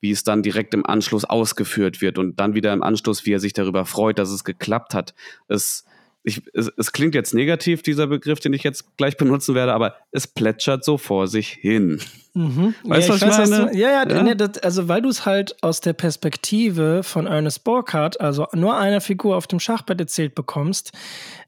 [0.00, 3.40] wie es dann direkt im Anschluss ausgeführt wird und dann wieder im Anschluss, wie er
[3.40, 5.14] sich darüber freut, dass es geklappt hat.
[5.48, 5.84] Es,
[6.24, 9.96] ich, es, es klingt jetzt negativ, dieser Begriff, den ich jetzt gleich benutzen werde, aber
[10.10, 12.00] es plätschert so vor sich hin.
[12.32, 12.74] Mhm.
[12.82, 13.70] Weißt du, ja, was ich weiß, meine?
[13.70, 14.22] Du, ja, ja, ja?
[14.22, 18.76] Nee, das, also weil du es halt aus der Perspektive von Ernest Borkhardt, also nur
[18.76, 20.92] einer Figur auf dem Schachbrett erzählt bekommst,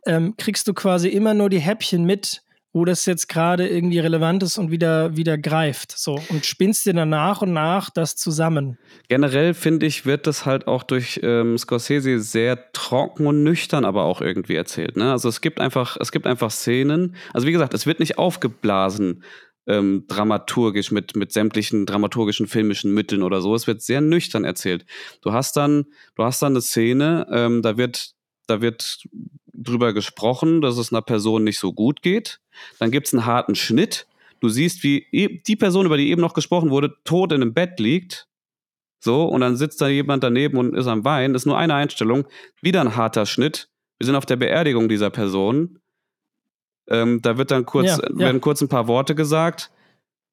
[0.04, 2.42] ähm, kriegst du quasi immer nur die Häppchen mit,
[2.76, 5.92] wo das jetzt gerade irgendwie relevant ist und wieder, wieder greift.
[5.96, 6.20] So.
[6.28, 8.76] Und spinnst dir dann nach und nach das zusammen.
[9.08, 14.02] Generell finde ich, wird das halt auch durch ähm, Scorsese sehr trocken und nüchtern aber
[14.04, 14.98] auch irgendwie erzählt.
[14.98, 15.10] Ne?
[15.10, 17.16] Also es gibt einfach, es gibt einfach Szenen.
[17.32, 19.24] Also wie gesagt, es wird nicht aufgeblasen.
[19.66, 23.54] Ähm, dramaturgisch mit, mit sämtlichen dramaturgischen filmischen Mitteln oder so.
[23.54, 24.84] Es wird sehr nüchtern erzählt.
[25.22, 28.10] Du hast dann, du hast dann eine Szene, ähm, da wird,
[28.46, 29.08] da wird
[29.56, 32.40] drüber gesprochen, dass es einer Person nicht so gut geht.
[32.78, 34.06] Dann gibt es einen harten Schnitt.
[34.40, 37.54] Du siehst, wie e, die Person, über die eben noch gesprochen wurde, tot in einem
[37.54, 38.28] Bett liegt.
[39.00, 41.32] So, und dann sitzt da jemand daneben und ist am Weinen.
[41.32, 42.26] Das ist nur eine Einstellung.
[42.60, 43.68] Wieder ein harter Schnitt.
[43.98, 45.78] Wir sind auf der Beerdigung dieser Person.
[46.88, 48.18] Ähm, da wird dann kurz, ja, ja.
[48.18, 49.70] werden kurz ein paar Worte gesagt.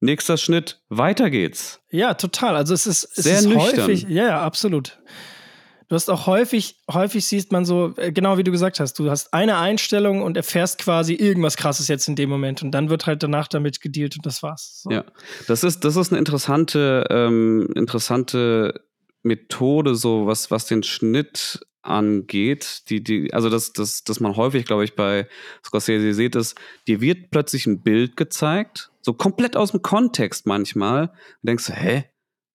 [0.00, 1.80] Nächster Schnitt, weiter geht's.
[1.90, 2.56] Ja, total.
[2.56, 3.84] Also es ist, es Sehr ist nüchtern.
[3.84, 5.00] häufig, ja, ja, absolut.
[5.94, 9.08] Du hast auch häufig, häufig siehst man so, äh, genau wie du gesagt hast, du
[9.10, 13.06] hast eine Einstellung und erfährst quasi irgendwas krasses jetzt in dem Moment und dann wird
[13.06, 14.80] halt danach damit gedealt und das war's.
[14.82, 14.90] So.
[14.90, 15.04] Ja,
[15.46, 18.80] das ist, das ist eine interessante, ähm, interessante
[19.22, 24.64] Methode, so was, was den Schnitt angeht, die, die, also das, das, das man häufig,
[24.64, 25.28] glaube ich, bei
[25.64, 31.10] Scorsese sieht, ist, dir wird plötzlich ein Bild gezeigt, so komplett aus dem Kontext manchmal.
[31.10, 32.06] Und denkst du, hä,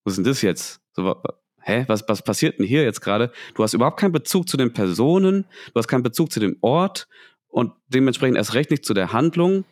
[0.03, 0.81] was ist denn das jetzt?
[0.91, 1.15] So,
[1.61, 3.31] hä, was, was passiert denn hier jetzt gerade?
[3.55, 7.07] Du hast überhaupt keinen Bezug zu den Personen, du hast keinen Bezug zu dem Ort
[7.47, 9.65] und dementsprechend erst recht nicht zu der Handlung.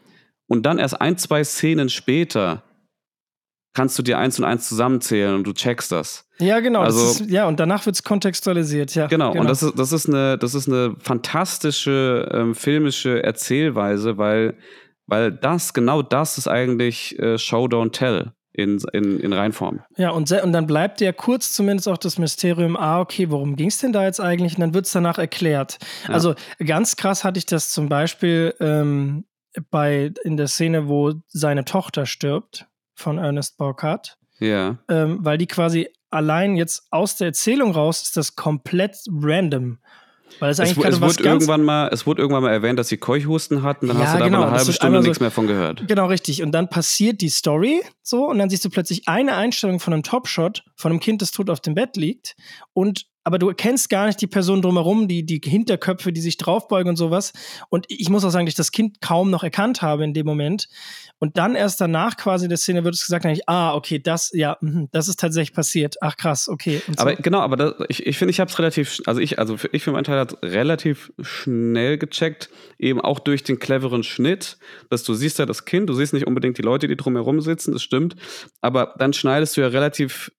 [0.47, 2.63] Und dann erst ein, zwei Szenen später
[3.73, 6.27] kannst du dir eins und eins zusammenzählen und du checkst das.
[6.39, 6.81] Ja, genau.
[6.81, 9.07] Also, ist, ja, und danach wird es kontextualisiert, ja.
[9.07, 14.17] Genau, genau, und das ist, das, ist eine, das ist eine fantastische ähm, filmische Erzählweise,
[14.17, 14.57] weil,
[15.05, 19.81] weil das, genau das ist eigentlich äh, Show, Don't Tell in, in, in Reinform.
[19.97, 23.67] Ja, und, und dann bleibt ja kurz zumindest auch das Mysterium, ah, okay, worum ging
[23.67, 24.55] es denn da jetzt eigentlich?
[24.55, 25.77] Und dann wird es danach erklärt.
[26.07, 26.15] Ja.
[26.15, 26.33] Also
[26.65, 29.25] ganz krass hatte ich das zum Beispiel ähm,
[29.69, 34.17] bei, in der Szene, wo seine Tochter stirbt von Ernest Borkhardt.
[34.39, 34.79] Ja.
[34.89, 39.77] Ähm, weil die quasi allein jetzt aus der Erzählung raus ist das komplett random.
[40.39, 42.97] Weil es, eigentlich es, es wurde irgendwann mal, es wurde irgendwann mal erwähnt, dass sie
[42.97, 45.47] Keuchhusten hatten, dann ja, hast du da genau, mal eine halbe Stunde nichts mehr von
[45.47, 45.88] gehört.
[45.88, 46.43] Genau, richtig.
[46.43, 50.03] Und dann passiert die Story so und dann siehst du plötzlich eine Einstellung von einem
[50.03, 52.36] Topshot von einem Kind, das tot auf dem Bett liegt
[52.73, 56.91] und aber du kennst gar nicht die Person drumherum, die, die Hinterköpfe, die sich draufbeugen
[56.91, 57.34] und sowas.
[57.67, 60.25] Und ich muss auch sagen, dass ich das Kind kaum noch erkannt habe in dem
[60.25, 60.69] Moment.
[61.19, 64.32] Und dann erst danach quasi in der Szene wird es gesagt, eigentlich, ah, okay, das,
[64.34, 65.97] ja, mh, das ist tatsächlich passiert.
[65.99, 66.82] Ach krass, okay.
[66.88, 66.93] So.
[66.99, 69.84] Aber genau, aber das, ich, ich finde, ich habe es relativ, also ich, also ich
[69.84, 72.49] für meinen Teil hat relativ schnell gecheckt,
[72.80, 74.57] eben auch durch den cleveren Schnitt,
[74.89, 77.73] dass du siehst ja das Kind, du siehst nicht unbedingt die Leute, die drumherum sitzen,
[77.73, 78.15] das stimmt,
[78.61, 80.32] aber dann schneidest du ja relativ,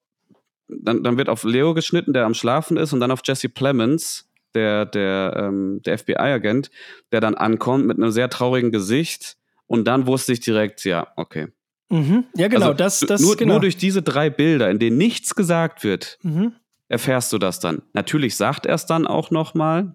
[0.69, 4.29] dann, dann wird auf Leo geschnitten, der am Schlafen ist, und dann auf Jesse Plemons,
[4.55, 6.71] der, der, ähm, der FBI-Agent,
[7.13, 11.49] der dann ankommt mit einem sehr traurigen Gesicht und dann wusste ich direkt, ja, okay.
[11.91, 12.25] Mhm.
[12.35, 13.55] Ja, genau, also, das, das nur, genau.
[13.55, 16.53] nur durch diese drei Bilder, in denen nichts gesagt wird, mhm.
[16.89, 17.83] erfährst du das dann.
[17.93, 19.95] Natürlich sagt er es dann auch nochmal,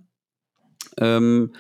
[0.98, 1.54] ähm,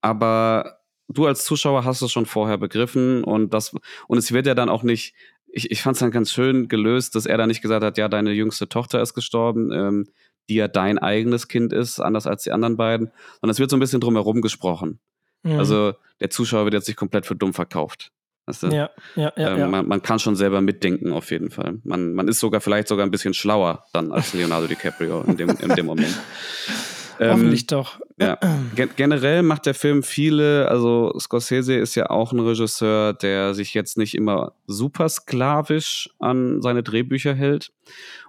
[0.00, 3.74] aber du als Zuschauer hast es schon vorher begriffen und das
[4.08, 5.14] und es wird ja dann auch nicht.
[5.56, 8.08] Ich, ich fand es dann ganz schön gelöst, dass er dann nicht gesagt hat, ja,
[8.08, 10.06] deine jüngste Tochter ist gestorben, ähm,
[10.48, 13.76] die ja dein eigenes Kind ist, anders als die anderen beiden, sondern es wird so
[13.76, 14.98] ein bisschen drumherum gesprochen.
[15.42, 15.58] Mhm.
[15.58, 18.10] Also der Zuschauer wird jetzt nicht komplett für dumm verkauft.
[18.46, 18.66] Weißt du?
[18.66, 19.68] ja, ja, ja, ähm, ja.
[19.68, 21.78] Man, man, kann schon selber mitdenken, auf jeden Fall.
[21.82, 25.48] Man, man ist sogar vielleicht sogar ein bisschen schlauer dann als Leonardo DiCaprio in dem,
[25.50, 26.14] in dem Moment.
[27.18, 28.00] Hoffentlich ähm, doch.
[28.18, 28.38] Ja.
[28.76, 33.74] Gen generell macht der Film viele, also Scorsese ist ja auch ein Regisseur, der sich
[33.74, 37.72] jetzt nicht immer super sklavisch an seine Drehbücher hält.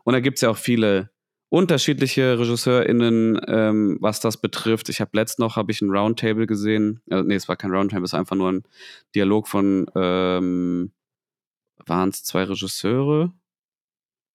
[0.03, 1.09] Und da gibt es ja auch viele
[1.49, 4.89] unterschiedliche RegisseurInnen, ähm, was das betrifft.
[4.89, 7.01] Ich habe letzt noch habe ich ein Roundtable gesehen.
[7.09, 8.63] Äh, nee, es war kein Roundtable, es war einfach nur ein
[9.13, 10.91] Dialog von ähm,
[11.85, 13.31] waren es zwei Regisseure?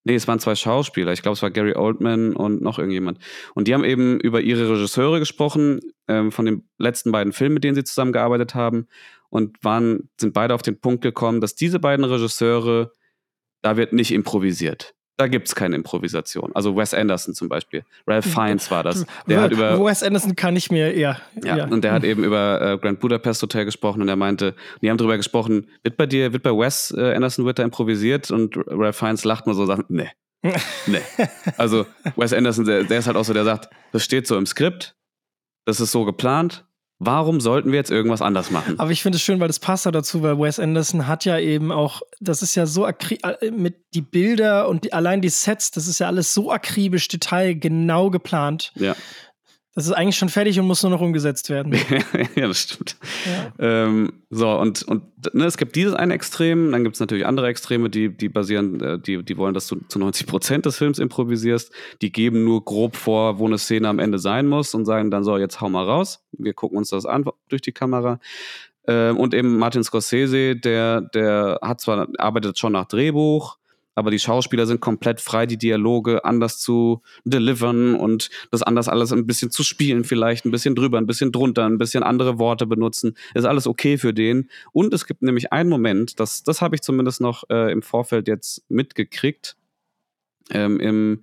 [0.05, 1.13] Nee, es waren zwei Schauspieler.
[1.13, 3.19] Ich glaube, es war Gary Oldman und noch irgendjemand.
[3.55, 7.65] Und die haben eben über ihre Regisseure gesprochen, ähm, von den letzten beiden Filmen, mit
[7.65, 8.87] denen sie zusammengearbeitet haben.
[9.29, 12.93] Und waren, sind beide auf den Punkt gekommen, dass diese beiden Regisseure,
[13.63, 16.51] da wird nicht improvisiert da gibt es keine Improvisation.
[16.55, 17.85] Also Wes Anderson zum Beispiel.
[18.07, 19.05] Ralph Fiennes war das.
[19.27, 21.21] Der hat über, Wes Anderson kann ich mir eher.
[21.45, 21.65] Ja, ja.
[21.67, 24.97] und der hat eben über äh, Grand Budapest Hotel gesprochen und er meinte, die haben
[24.97, 28.97] darüber gesprochen, wird bei dir, wird bei Wes äh, Anderson wird da improvisiert und Ralph
[28.97, 30.09] Fiennes lacht nur so und sagt, nee.
[30.87, 31.03] nee.
[31.59, 31.85] Also
[32.17, 34.97] Wes Anderson, der, der ist halt auch so, der sagt, das steht so im Skript,
[35.67, 36.65] das ist so geplant,
[37.03, 38.79] Warum sollten wir jetzt irgendwas anders machen?
[38.79, 41.39] Aber ich finde es schön, weil das passt ja dazu, weil Wes Anderson hat ja
[41.39, 45.71] eben auch, das ist ja so äh, mit die Bilder und die, allein die Sets,
[45.71, 48.73] das ist ja alles so akribisch detailgenau geplant.
[48.75, 48.95] Ja.
[49.75, 51.73] Das ist eigentlich schon fertig und muss nur noch umgesetzt werden.
[52.35, 52.97] ja, das stimmt.
[53.25, 53.85] Ja.
[53.85, 55.03] Ähm, so, und, und
[55.33, 58.81] ne, es gibt dieses eine Extrem, dann gibt es natürlich andere Extreme, die, die basieren,
[58.81, 61.73] äh, die, die wollen, dass du zu 90 Prozent des Films improvisierst.
[62.03, 65.23] Die geben nur grob vor, wo eine Szene am Ende sein muss und sagen dann
[65.23, 66.25] so, jetzt hau mal raus.
[66.33, 68.19] Wir gucken uns das an durch die Kamera.
[68.89, 73.60] Ähm, und eben Martin Scorsese, der, der hat zwar, arbeitet schon nach Drehbuch,
[73.95, 79.13] aber die Schauspieler sind komplett frei, die Dialoge anders zu delivern und das anders alles
[79.13, 82.67] ein bisschen zu spielen, vielleicht ein bisschen drüber, ein bisschen drunter, ein bisschen andere Worte
[82.67, 83.17] benutzen.
[83.35, 84.49] Ist alles okay für den.
[84.73, 88.29] Und es gibt nämlich einen Moment, das, das habe ich zumindest noch äh, im Vorfeld
[88.29, 89.57] jetzt mitgekriegt
[90.51, 91.23] ähm, im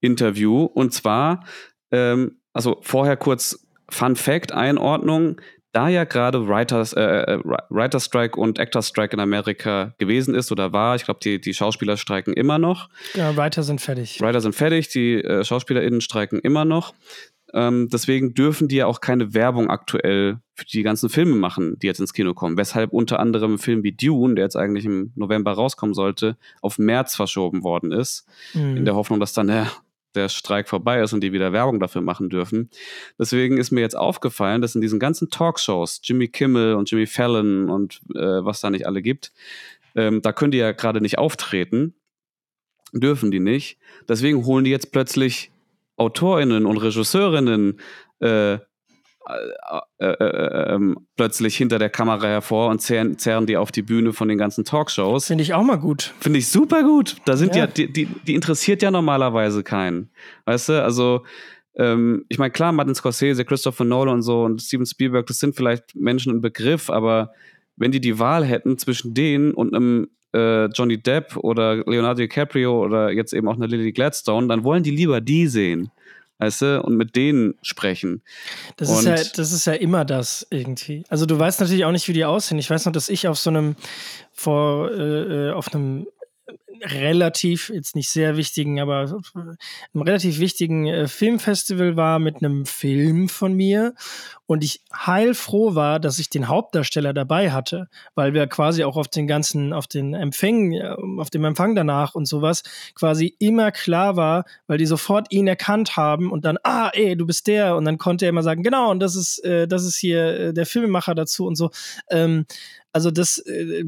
[0.00, 0.64] Interview.
[0.64, 1.44] Und zwar,
[1.90, 5.40] ähm, also vorher kurz Fun Fact, Einordnung
[5.72, 10.50] da ja gerade Writers, äh, äh Writer Strike und Actor Strike in Amerika gewesen ist
[10.50, 12.88] oder war, ich glaube, die, die Schauspieler streiken immer noch.
[13.14, 14.20] Ja, Writer sind fertig.
[14.20, 16.94] Writer sind fertig, die äh, SchauspielerInnen streiken immer noch.
[17.52, 21.86] Ähm, deswegen dürfen die ja auch keine Werbung aktuell für die ganzen Filme machen, die
[21.86, 22.56] jetzt ins Kino kommen.
[22.56, 26.78] Weshalb unter anderem ein Film wie Dune, der jetzt eigentlich im November rauskommen sollte, auf
[26.78, 28.26] März verschoben worden ist.
[28.54, 28.78] Mhm.
[28.78, 29.70] In der Hoffnung, dass dann der
[30.14, 32.70] der Streik vorbei ist und die wieder Werbung dafür machen dürfen.
[33.18, 37.70] Deswegen ist mir jetzt aufgefallen, dass in diesen ganzen Talkshows, Jimmy Kimmel und Jimmy Fallon
[37.70, 39.32] und äh, was da nicht alle gibt,
[39.94, 41.94] ähm, da können die ja gerade nicht auftreten,
[42.92, 43.78] dürfen die nicht.
[44.08, 45.50] Deswegen holen die jetzt plötzlich
[45.96, 47.80] AutorInnen und Regisseurinnen
[48.20, 48.58] äh,
[49.28, 53.82] äh, äh, äh, ähm, plötzlich hinter der Kamera hervor und zerren, zerren die auf die
[53.82, 55.26] Bühne von den ganzen Talkshows.
[55.26, 56.14] Finde ich auch mal gut.
[56.20, 57.16] Finde ich super gut.
[57.26, 60.10] Da sind ja, ja die, die, die, interessiert ja normalerweise keinen.
[60.46, 61.24] Weißt du, also
[61.76, 65.54] ähm, ich meine, klar, Martin Scorsese, Christopher Nolan und so und Steven Spielberg, das sind
[65.54, 67.32] vielleicht Menschen im Begriff, aber
[67.76, 73.10] wenn die die Wahl hätten zwischen denen und einem Johnny Depp oder Leonardo DiCaprio oder
[73.10, 75.90] jetzt eben auch eine Lily Gladstone, dann wollen die lieber die sehen
[76.40, 78.22] weißt du, und mit denen sprechen.
[78.76, 81.04] Das ist, ja, das ist ja immer das irgendwie.
[81.08, 82.58] Also du weißt natürlich auch nicht, wie die aussehen.
[82.58, 83.76] Ich weiß noch, dass ich auf so einem
[84.32, 86.06] vor äh, äh auf einem
[86.82, 93.28] relativ, jetzt nicht sehr wichtigen, aber einem relativ wichtigen äh, Filmfestival war mit einem Film
[93.28, 93.94] von mir
[94.46, 99.06] und ich heilfroh war, dass ich den Hauptdarsteller dabei hatte, weil wir quasi auch auf
[99.06, 100.82] den ganzen, auf den Empfängen,
[101.20, 102.64] auf dem Empfang danach und sowas
[102.94, 107.26] quasi immer klar war, weil die sofort ihn erkannt haben und dann, ah, ey, du
[107.26, 109.96] bist der und dann konnte er immer sagen, genau, und das ist, äh, das ist
[109.96, 111.70] hier äh, der Filmemacher dazu und so.
[112.10, 112.46] Ähm,
[112.92, 113.84] also das, äh,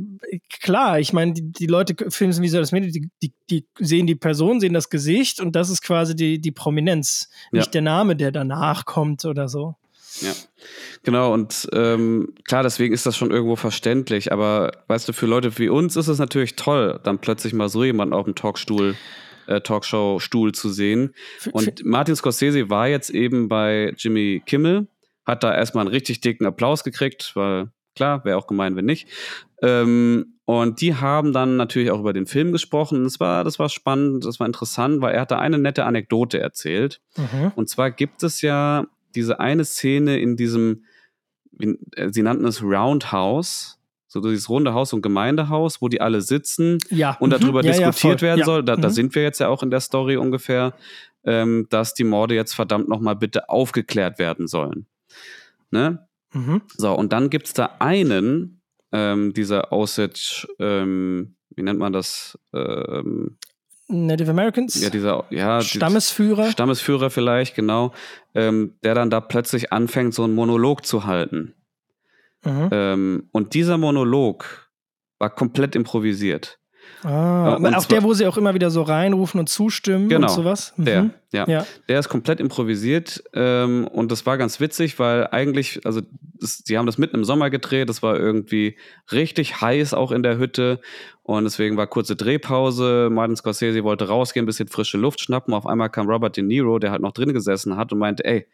[0.49, 4.60] klar, ich meine, die, die Leute filmen visuelles Medium, die, die, die sehen die Person,
[4.60, 7.72] sehen das Gesicht und das ist quasi die, die Prominenz, nicht ja.
[7.72, 9.76] der Name, der danach kommt oder so.
[10.20, 10.32] Ja,
[11.02, 11.32] genau.
[11.32, 14.30] Und ähm, klar, deswegen ist das schon irgendwo verständlich.
[14.30, 17.82] Aber weißt du, für Leute wie uns ist es natürlich toll, dann plötzlich mal so
[17.82, 18.94] jemanden auf dem Talkstuhl,
[19.46, 21.14] äh, Talkshow-Stuhl zu sehen.
[21.52, 24.86] Und Martin Scorsese war jetzt eben bei Jimmy Kimmel,
[25.24, 29.08] hat da erstmal einen richtig dicken Applaus gekriegt, weil klar, wäre auch gemein, wenn nicht.
[29.62, 33.05] Ähm, und die haben dann natürlich auch über den Film gesprochen.
[33.05, 36.40] Das war, das war spannend, das war interessant, weil er hat da eine nette Anekdote
[36.40, 37.01] erzählt.
[37.16, 37.53] Mhm.
[37.55, 40.84] Und zwar gibt es ja diese eine Szene in diesem,
[41.61, 43.78] äh, sie nannten es Roundhouse,
[44.09, 47.16] so dieses runde Haus und Gemeindehaus, wo die alle sitzen ja.
[47.20, 47.68] und darüber mhm.
[47.68, 48.64] ja, diskutiert ja, werden soll.
[48.64, 48.82] Da, mhm.
[48.82, 50.74] da, sind wir jetzt ja auch in der Story ungefähr,
[51.24, 54.86] ähm, dass die Morde jetzt verdammt nochmal bitte aufgeklärt werden sollen.
[55.70, 56.07] Ne?
[56.32, 56.62] Mhm.
[56.76, 58.61] So, und dann gibt es da einen,
[58.93, 62.38] ähm, dieser Osage, ähm, wie nennt man das?
[62.55, 63.38] Ähm,
[63.88, 64.80] Native Americans?
[64.80, 65.61] Ja, dieser, ja.
[65.61, 66.51] Stammesführer?
[66.51, 67.93] Stammesführer vielleicht, genau.
[68.34, 71.55] Ähm, der dann da plötzlich anfängt, so einen Monolog zu halten.
[72.45, 72.68] Mhm.
[72.70, 74.70] Ähm, und dieser Monolog
[75.18, 76.59] war komplett improvisiert.
[77.05, 80.34] Ah, äh, auf der, wo sie auch immer wieder so reinrufen und zustimmen genau, und
[80.34, 80.72] sowas.
[80.76, 80.84] Mhm.
[80.84, 81.48] Der, ja.
[81.48, 81.66] ja.
[81.88, 86.00] Der ist komplett improvisiert ähm, und das war ganz witzig, weil eigentlich, also
[86.38, 88.76] sie haben das mitten im Sommer gedreht, das war irgendwie
[89.11, 90.80] richtig heiß auch in der Hütte
[91.22, 93.09] und deswegen war kurze Drehpause.
[93.11, 95.55] Martin Scorsese wollte rausgehen, ein bisschen frische Luft schnappen.
[95.55, 98.46] Auf einmal kam Robert De Niro, der halt noch drin gesessen hat und meinte, ey,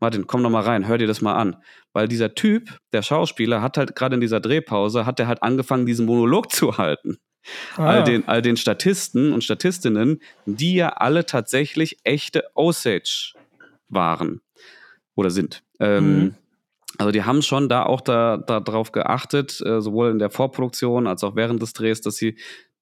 [0.00, 1.56] Martin, komm noch mal rein, hör dir das mal an.
[1.92, 5.86] Weil dieser Typ, der Schauspieler, hat halt gerade in dieser Drehpause, hat er halt angefangen,
[5.86, 7.18] diesen Monolog zu halten.
[7.76, 7.86] Ah.
[7.86, 13.34] All, den, all den Statisten und Statistinnen, die ja alle tatsächlich echte Osage
[13.88, 14.40] waren
[15.14, 15.62] oder sind.
[15.80, 16.34] Ähm, mhm.
[16.96, 21.06] Also die haben schon da auch da, da darauf geachtet, äh, sowohl in der Vorproduktion
[21.06, 22.36] als auch während des Drehs, dass sie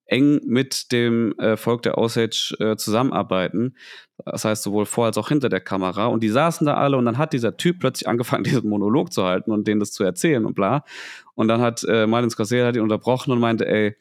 [0.07, 3.77] eng mit dem äh, Volk der Osage äh, zusammenarbeiten.
[4.25, 6.07] Das heißt, sowohl vor als auch hinter der Kamera.
[6.07, 9.25] Und die saßen da alle und dann hat dieser Typ plötzlich angefangen, diesen Monolog zu
[9.25, 10.85] halten und denen das zu erzählen und bla.
[11.35, 13.97] Und dann hat äh, Martin Scorsese hat ihn unterbrochen und meinte, ey,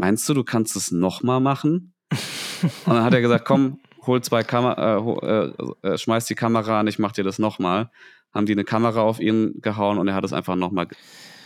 [0.00, 1.92] meinst du, du kannst es nochmal machen?
[2.10, 6.86] und dann hat er gesagt, komm, hol zwei Kamera, äh, äh, schmeiß die Kamera an,
[6.86, 7.90] ich mach dir das nochmal.
[8.32, 10.88] Haben die eine Kamera auf ihn gehauen und er hat es einfach nochmal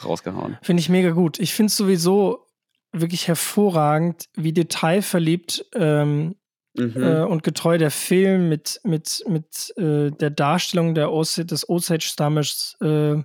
[0.05, 0.59] rausgehauen.
[0.62, 1.38] Finde ich mega gut.
[1.40, 2.46] Ich finde es sowieso
[2.92, 6.36] wirklich hervorragend, wie detailverliebt ähm,
[6.74, 7.02] mhm.
[7.02, 12.76] äh, und getreu der Film mit, mit, mit äh, der Darstellung der Os des Osage-Stammes
[12.82, 13.16] äh,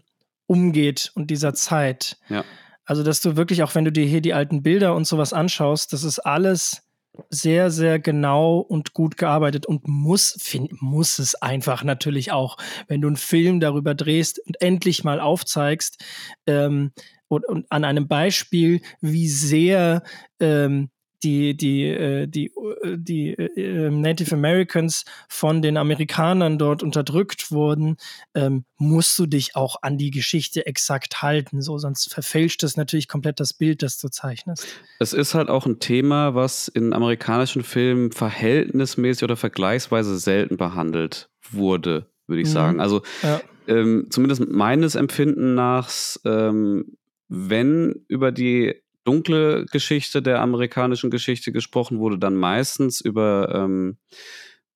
[0.48, 2.18] umgeht und dieser Zeit.
[2.30, 2.44] Ja.
[2.90, 5.94] Also, dass du wirklich, auch wenn du dir hier die alten Bilder und sowas anschaust,
[5.94, 6.90] das ist alles
[7.30, 13.02] sehr, sehr genau und gut gearbeitet und muss, find, muss es einfach natürlich auch, wenn
[13.02, 16.04] du einen Film darüber drehst und endlich mal aufzeigst
[16.48, 16.92] ähm,
[17.28, 20.02] und, und an einem Beispiel, wie sehr
[20.40, 20.90] ähm,
[21.24, 22.48] die, die, äh, die,
[22.84, 27.98] äh, die äh, Native Americans von den Amerikanern dort unterdrückt wurden,
[28.34, 31.62] ähm, musst du dich auch an die Geschichte exakt halten.
[31.62, 34.68] So, sonst verfälscht es natürlich komplett das Bild, das du zeichnest.
[35.00, 41.30] Es ist halt auch ein Thema, was in amerikanischen Filmen verhältnismäßig oder vergleichsweise selten behandelt
[41.52, 42.54] wurde, würde ich mhm.
[42.54, 42.80] sagen.
[42.80, 43.42] Also ja.
[43.68, 45.90] ähm, zumindest meines Empfinden nach,
[46.26, 46.98] ähm,
[47.28, 53.98] wenn über die dunkle Geschichte der amerikanischen Geschichte gesprochen wurde, dann meistens über, ähm,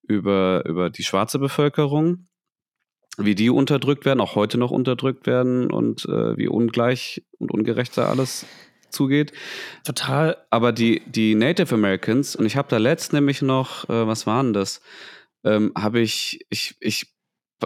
[0.04, 2.26] über, über die schwarze Bevölkerung,
[3.18, 7.98] wie die unterdrückt werden, auch heute noch unterdrückt werden und äh, wie ungleich und ungerecht
[7.98, 8.46] da alles
[8.90, 9.34] zugeht.
[9.84, 10.38] Total.
[10.50, 14.54] Aber die, die Native Americans, und ich habe da letzt nämlich noch, äh, was waren
[14.54, 14.82] das?
[15.44, 17.13] Ähm, habe ich, ich, ich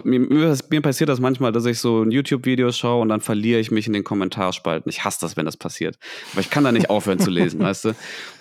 [0.04, 3.70] mir, mir, passiert das manchmal, dass ich so ein YouTube-Video schaue und dann verliere ich
[3.70, 4.88] mich in den Kommentarspalten.
[4.90, 5.98] Ich hasse das, wenn das passiert.
[6.32, 7.88] Aber ich kann da nicht aufhören zu lesen, weißt du?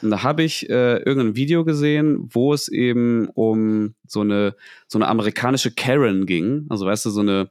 [0.01, 4.55] Und da habe ich äh, irgendein Video gesehen, wo es eben um so eine,
[4.87, 6.65] so eine amerikanische Karen ging.
[6.69, 7.49] Also, weißt du, so eine,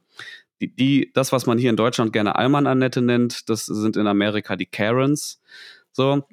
[0.61, 4.57] die, die, das, was man hier in Deutschland gerne Allmann-Annette nennt, das sind in Amerika
[4.57, 5.41] die Karens.
[5.93, 6.25] So,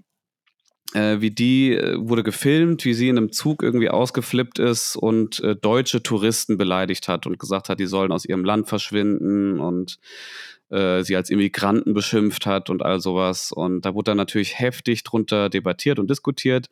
[0.94, 5.40] äh, wie die äh, wurde gefilmt, wie sie in einem Zug irgendwie ausgeflippt ist und
[5.42, 10.00] äh, deutsche Touristen beleidigt hat und gesagt hat, die sollen aus ihrem Land verschwinden und
[10.70, 13.52] äh, sie als Immigranten beschimpft hat und all sowas.
[13.52, 16.68] Und da wurde dann natürlich heftig drunter debattiert und diskutiert.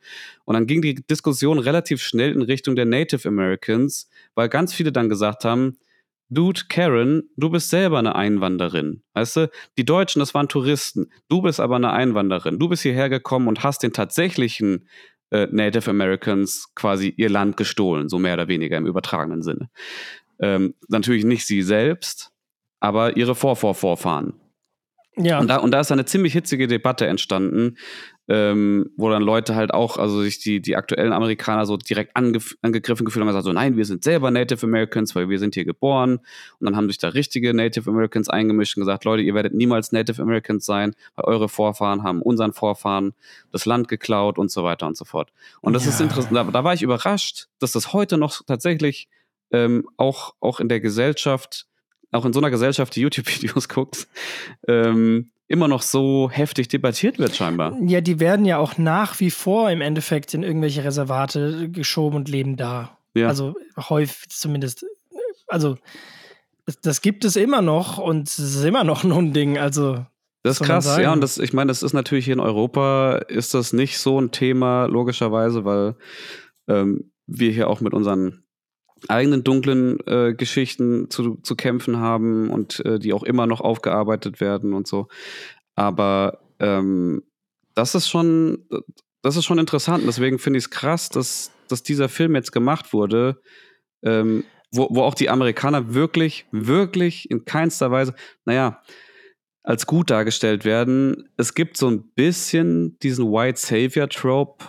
[0.46, 4.92] Und dann ging die Diskussion relativ schnell in Richtung der Native Americans, weil ganz viele
[4.92, 5.78] dann gesagt haben,
[6.34, 9.04] Dude, Karen, du bist selber eine Einwanderin.
[9.14, 11.12] Weißt du, die Deutschen, das waren Touristen.
[11.28, 12.58] Du bist aber eine Einwanderin.
[12.58, 14.88] Du bist hierher gekommen und hast den tatsächlichen
[15.32, 19.70] äh, Native Americans quasi ihr Land gestohlen, so mehr oder weniger im übertragenen Sinne.
[20.40, 22.32] Ähm, natürlich nicht sie selbst,
[22.80, 24.34] aber ihre Vorvorvorfahren.
[25.18, 25.40] Ja.
[25.40, 27.78] Und da, und da ist eine ziemlich hitzige Debatte entstanden,
[28.32, 33.04] ähm, wo dann Leute halt auch, also sich die, die aktuellen Amerikaner so direkt angegriffen
[33.04, 35.66] gefühlt haben und gesagt, so nein, wir sind selber Native Americans, weil wir sind hier
[35.66, 36.20] geboren.
[36.60, 39.92] Und dann haben sich da richtige Native Americans eingemischt und gesagt, Leute, ihr werdet niemals
[39.92, 43.12] Native Americans sein, weil eure Vorfahren haben unseren Vorfahren
[43.52, 45.34] das Land geklaut und so weiter und so fort.
[45.60, 45.90] Und das ja.
[45.90, 49.10] ist interessant, da, da, war ich überrascht, dass das heute noch tatsächlich
[49.52, 51.68] ähm, auch, auch in der Gesellschaft
[52.14, 54.08] auch in so einer Gesellschaft, die YouTube-Videos guckt,
[54.68, 57.78] ähm, immer noch so heftig debattiert wird, scheinbar.
[57.82, 62.30] Ja, die werden ja auch nach wie vor im Endeffekt in irgendwelche Reservate geschoben und
[62.30, 62.98] leben da.
[63.14, 63.28] Ja.
[63.28, 64.86] Also häufig zumindest.
[65.48, 65.78] Also,
[66.82, 69.58] das gibt es immer noch und es ist immer noch ein Unding.
[69.58, 70.06] Also.
[70.44, 73.54] Das ist krass, ja, und das, ich meine, das ist natürlich hier in Europa, ist
[73.54, 75.96] das nicht so ein Thema, logischerweise, weil
[76.68, 78.44] ähm, wir hier auch mit unseren
[79.08, 84.42] eigenen dunklen äh, Geschichten zu, zu kämpfen haben und äh, die auch immer noch aufgearbeitet
[84.42, 85.08] werden und so.
[85.76, 87.24] Aber ähm,
[87.74, 88.66] das ist schon,
[89.22, 90.04] das ist schon interessant.
[90.06, 93.42] Deswegen finde ich es krass, dass, dass dieser Film jetzt gemacht wurde,
[94.04, 98.14] ähm, wo, wo auch die Amerikaner wirklich, wirklich in keinster Weise,
[98.46, 98.82] naja,
[99.64, 101.30] als gut dargestellt werden.
[101.38, 104.66] Es gibt so ein bisschen diesen White Savior Trope,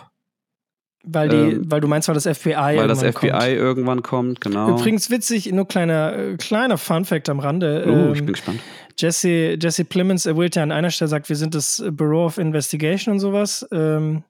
[1.03, 3.47] weil, die, ähm, weil du meinst, weil das FBI weil das FBI kommt.
[3.47, 4.69] irgendwann kommt, genau.
[4.69, 7.83] Übrigens witzig, nur kleiner, äh, kleiner Fun-Fact am Rande.
[7.85, 8.59] Oh, ähm, ich bin gespannt.
[8.97, 12.37] Jesse, Jesse Plemons er wollte ja an einer Stelle sagt, wir sind das Bureau of
[12.37, 13.67] Investigation und sowas.
[13.71, 14.23] Ähm,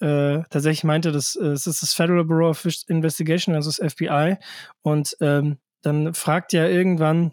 [0.00, 4.36] äh, tatsächlich meinte, das, äh, es ist das Federal Bureau of Investigation, also das FBI.
[4.82, 7.32] Und ähm, dann fragt ja irgendwann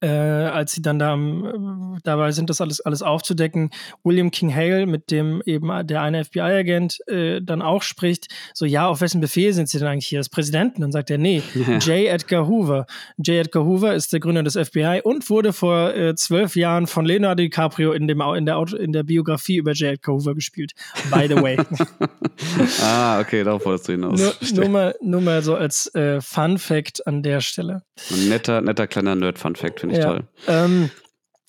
[0.00, 3.70] äh, als sie dann da äh, dabei sind, das alles, alles aufzudecken,
[4.04, 8.86] William King Hale, mit dem eben der eine FBI-Agent äh, dann auch spricht, so, ja,
[8.86, 10.82] auf wessen Befehl sind sie denn eigentlich hier, das Präsidenten?
[10.82, 11.78] Dann sagt er, nee, ja.
[11.78, 12.08] J.
[12.08, 12.86] Edgar Hoover.
[13.18, 13.46] J.
[13.46, 17.42] Edgar Hoover ist der Gründer des FBI und wurde vor äh, zwölf Jahren von Leonardo
[17.42, 19.94] DiCaprio in, dem, in, der, Auto, in der Biografie über J.
[19.94, 20.72] Edgar Hoover gespielt.
[21.10, 21.56] By the way.
[22.82, 24.20] ah, okay, darauf wolltest du hinaus.
[24.20, 27.82] Nur, nur, mal, nur mal so als äh, Fun-Fact an der Stelle.
[28.10, 30.10] Ein netter, netter kleiner Nerd-Fun-Fact finde ich ja.
[30.10, 30.28] toll.
[30.46, 30.90] Ähm,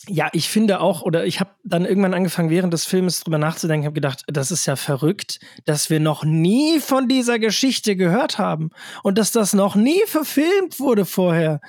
[0.08, 3.86] ja, ich finde auch, oder ich habe dann irgendwann angefangen, während des Films drüber nachzudenken,
[3.86, 8.70] habe gedacht, das ist ja verrückt, dass wir noch nie von dieser Geschichte gehört haben
[9.04, 11.60] und dass das noch nie verfilmt wurde vorher.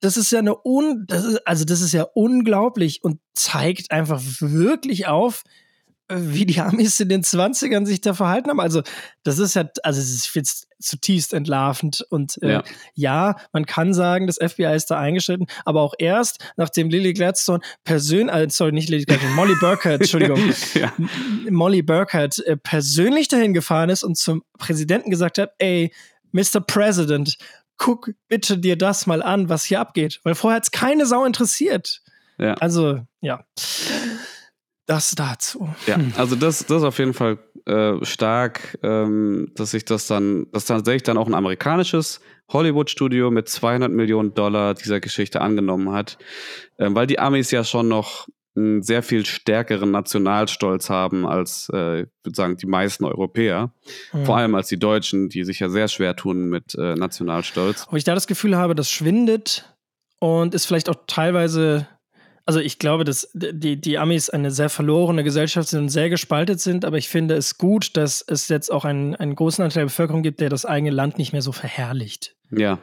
[0.00, 4.20] Das ist ja eine un, das ist, also das ist ja unglaublich und zeigt einfach
[4.22, 5.42] wirklich auf,
[6.08, 8.60] wie die Amis in den 20ern sich da verhalten haben.
[8.60, 8.82] Also,
[9.24, 12.06] das ist ja, also es ist jetzt zutiefst entlarvend.
[12.10, 12.64] Und äh, ja.
[12.94, 13.36] ja.
[13.52, 18.34] man kann sagen, das FBI ist da eingeschritten, aber auch erst, nachdem Lily Gladstone persönlich,
[18.34, 20.40] äh, sorry, nicht Lily Gladstone, Molly Burkhardt, Entschuldigung,
[20.74, 20.92] ja.
[21.50, 25.92] Molly Burkhardt äh, persönlich dahin gefahren ist und zum Präsidenten gesagt hat, ey,
[26.32, 26.60] Mr.
[26.60, 27.36] President,
[27.78, 30.20] guck bitte dir das mal an, was hier abgeht.
[30.22, 32.02] Weil vorher hat es keine Sau interessiert.
[32.38, 32.54] Ja.
[32.54, 33.44] Also, ja.
[34.86, 35.68] Das dazu.
[35.86, 36.12] Ja, hm.
[36.16, 40.66] also das, das ist auf jeden Fall äh, stark, ähm, dass sich das dann, dass
[40.66, 42.20] tatsächlich dann auch ein amerikanisches
[42.52, 46.18] Hollywood-Studio mit 200 Millionen Dollar dieser Geschichte angenommen hat,
[46.78, 52.02] ähm, weil die Amis ja schon noch einen sehr viel stärkeren Nationalstolz haben als, äh,
[52.02, 53.72] ich würde sagen, die meisten Europäer.
[54.12, 54.24] Mhm.
[54.24, 57.86] Vor allem als die Deutschen, die sich ja sehr schwer tun mit äh, Nationalstolz.
[57.88, 59.76] Ob ich da das Gefühl habe, das schwindet
[60.20, 61.86] und ist vielleicht auch teilweise
[62.46, 66.60] also ich glaube, dass die, die Amis eine sehr verlorene Gesellschaft sind und sehr gespaltet
[66.60, 69.86] sind, aber ich finde es gut, dass es jetzt auch einen, einen großen Anteil der
[69.86, 72.36] Bevölkerung gibt, der das eigene Land nicht mehr so verherrlicht.
[72.50, 72.78] Ja.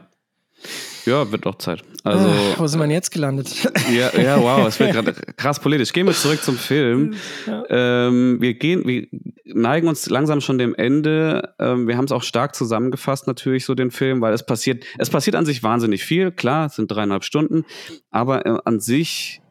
[1.05, 1.83] Ja, wird doch Zeit.
[2.05, 3.69] Also, Ach, wo sind wir jetzt gelandet?
[3.91, 5.91] Ja, ja wow, es wird gerade krass politisch.
[5.91, 7.15] Gehen wir zurück zum Film.
[7.45, 7.63] Ja.
[7.69, 9.07] Ähm, wir gehen, wir
[9.45, 11.53] neigen uns langsam schon dem Ende.
[11.59, 15.09] Ähm, wir haben es auch stark zusammengefasst, natürlich, so den Film, weil es passiert, es
[15.09, 16.31] passiert an sich wahnsinnig viel.
[16.31, 17.65] Klar, es sind dreieinhalb Stunden,
[18.09, 19.41] aber äh, an sich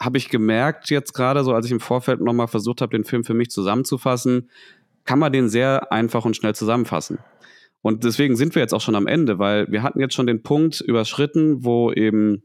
[0.00, 3.24] habe ich gemerkt jetzt gerade, so als ich im Vorfeld nochmal versucht habe, den Film
[3.24, 4.50] für mich zusammenzufassen,
[5.04, 7.18] kann man den sehr einfach und schnell zusammenfassen.
[7.82, 10.42] Und deswegen sind wir jetzt auch schon am Ende, weil wir hatten jetzt schon den
[10.42, 12.44] Punkt überschritten, wo eben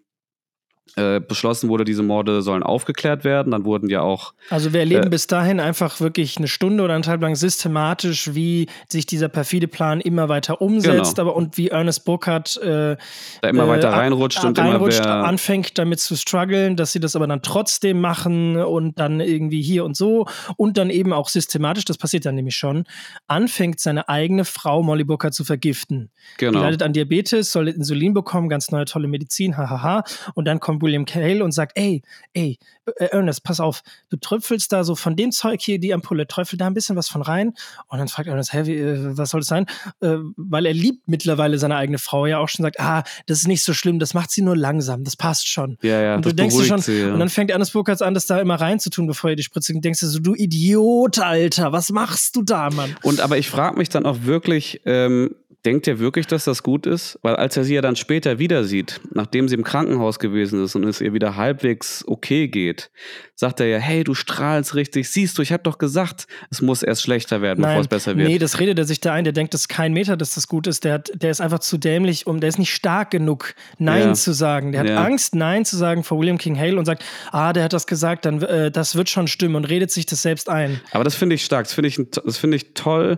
[0.96, 3.52] äh, beschlossen wurde, diese Morde sollen aufgeklärt werden.
[3.52, 4.34] Dann wurden ja auch.
[4.50, 8.68] Also wir erleben äh, bis dahin einfach wirklich eine Stunde oder eineinhalb lang systematisch, wie
[8.90, 11.30] sich dieser perfide Plan immer weiter umsetzt, genau.
[11.30, 12.98] aber und wie Ernest Burkhardt äh,
[13.42, 17.16] da immer weiter äh, reinrutscht und reinrutscht, immer anfängt damit zu strugglen, dass sie das
[17.16, 21.86] aber dann trotzdem machen und dann irgendwie hier und so und dann eben auch systematisch,
[21.86, 22.86] das passiert dann nämlich schon,
[23.28, 26.10] anfängt seine eigene Frau Molly Burkhardt zu vergiften.
[26.38, 26.60] Genau.
[26.60, 30.04] Die leidet an Diabetes, soll Insulin bekommen, ganz neue tolle Medizin, hahaha.
[30.34, 32.02] Und dann kommt William Cale und sagt, ey,
[32.34, 32.58] ey,
[32.98, 36.58] äh, Ernest, pass auf, du tröpfelst da so von dem Zeug hier, die Ampulle, träufel
[36.58, 37.54] da ein bisschen was von rein.
[37.88, 39.66] Und dann fragt Ernest, hä, wie, äh, was soll das sein?
[40.02, 43.48] Äh, weil er liebt mittlerweile seine eigene Frau ja auch schon sagt, ah, das ist
[43.48, 45.78] nicht so schlimm, das macht sie nur langsam, das passt schon.
[45.82, 47.14] Ja, ja, und du denkst dir schon, sie, ja.
[47.14, 49.84] und dann fängt Ernest Burkhardt an, das da immer reinzutun, bevor er die Spritze und
[49.84, 52.96] denkst dir so, du Idiot, Alter, was machst du da, Mann?
[53.04, 55.36] Und aber ich frage mich dann auch wirklich, ähm,
[55.66, 57.20] Denkt er wirklich, dass das gut ist?
[57.24, 60.76] Weil als er sie ja dann später wieder sieht, nachdem sie im Krankenhaus gewesen ist
[60.76, 62.90] und es ihr wieder halbwegs okay geht,
[63.36, 66.84] sagt er ja, hey, du strahlst richtig, siehst du, ich hab doch gesagt, es muss
[66.84, 68.28] erst schlechter werden, Nein, bevor es besser wird.
[68.28, 70.48] Nee, das redet er sich da ein, der denkt, das ist kein Meter, dass das
[70.48, 73.54] gut ist, der, hat, der ist einfach zu dämlich, um, der ist nicht stark genug,
[73.78, 74.14] Nein ja.
[74.14, 74.72] zu sagen.
[74.72, 75.04] Der hat ja.
[75.04, 78.26] Angst, Nein zu sagen vor William King Hale und sagt, ah, der hat das gesagt,
[78.26, 80.80] dann äh, das wird schon stimmen und redet sich das selbst ein.
[80.92, 83.18] Aber das finde ich stark, das finde ich, das find ich toll,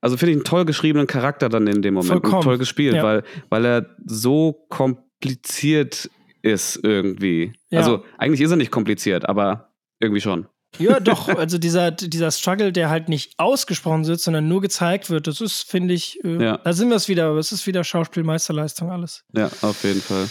[0.00, 2.10] also finde ich einen toll geschriebenen Charakter dann in dem Moment.
[2.10, 2.42] Vollkommen.
[2.42, 3.02] toll gespielt, ja.
[3.02, 6.10] weil, weil er so kompliziert
[6.42, 7.52] ist irgendwie.
[7.68, 7.80] Ja.
[7.80, 10.46] Also eigentlich ist er nicht kompliziert, aber irgendwie schon.
[10.78, 11.28] Ja, doch.
[11.28, 15.62] Also dieser, dieser Struggle, der halt nicht ausgesprochen wird, sondern nur gezeigt wird, das ist,
[15.62, 16.58] finde ich, äh, ja.
[16.58, 19.24] da sind wir es wieder, aber es ist wieder Schauspielmeisterleistung alles.
[19.34, 20.28] Ja, auf jeden Fall.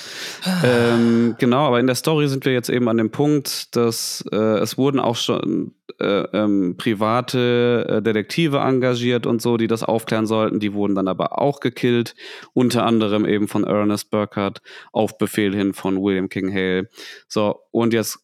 [0.64, 4.36] ähm, genau, aber in der Story sind wir jetzt eben an dem Punkt, dass äh,
[4.36, 10.26] es wurden auch schon äh, ähm, private äh, Detektive engagiert und so, die das aufklären
[10.26, 10.60] sollten.
[10.60, 12.16] Die wurden dann aber auch gekillt,
[12.54, 14.62] unter anderem eben von Ernest Burkhardt
[14.94, 16.90] auf Befehl hin von William King Hale.
[17.28, 18.20] So, und jetzt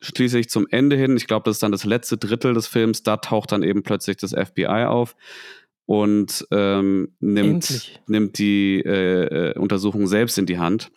[0.00, 3.18] schließlich zum Ende hin, ich glaube, das ist dann das letzte Drittel des Films, da
[3.18, 5.16] taucht dann eben plötzlich das FBI auf
[5.86, 10.90] und ähm, nimmt, nimmt die äh, äh, Untersuchung selbst in die Hand.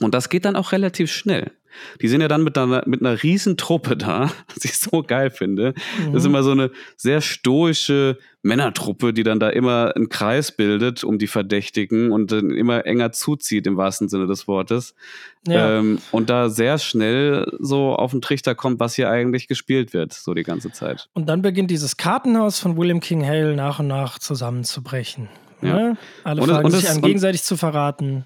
[0.00, 1.52] Und das geht dann auch relativ schnell.
[2.00, 5.30] Die sind ja dann mit einer, mit einer riesen Truppe da, was ich so geil
[5.30, 5.74] finde.
[5.98, 6.12] Mhm.
[6.12, 6.34] Das ist mhm.
[6.34, 11.26] immer so eine sehr stoische Männertruppe, die dann da immer einen Kreis bildet um die
[11.26, 14.94] Verdächtigen und dann immer enger zuzieht im wahrsten Sinne des Wortes.
[15.46, 15.78] Ja.
[15.78, 20.12] Ähm, und da sehr schnell so auf den Trichter kommt, was hier eigentlich gespielt wird,
[20.12, 21.08] so die ganze Zeit.
[21.14, 25.28] Und dann beginnt dieses Kartenhaus von William King Hale nach und nach zusammenzubrechen.
[25.62, 25.74] Ja.
[25.74, 25.96] Ne?
[26.22, 28.24] Alle und fangen es, sich an, gegenseitig zu verraten.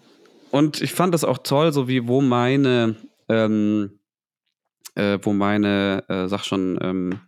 [0.50, 2.96] Und ich fand das auch toll, so wie wo meine
[3.28, 4.00] ähm,
[4.94, 7.20] äh, wo meine, äh, sag schon, ähm,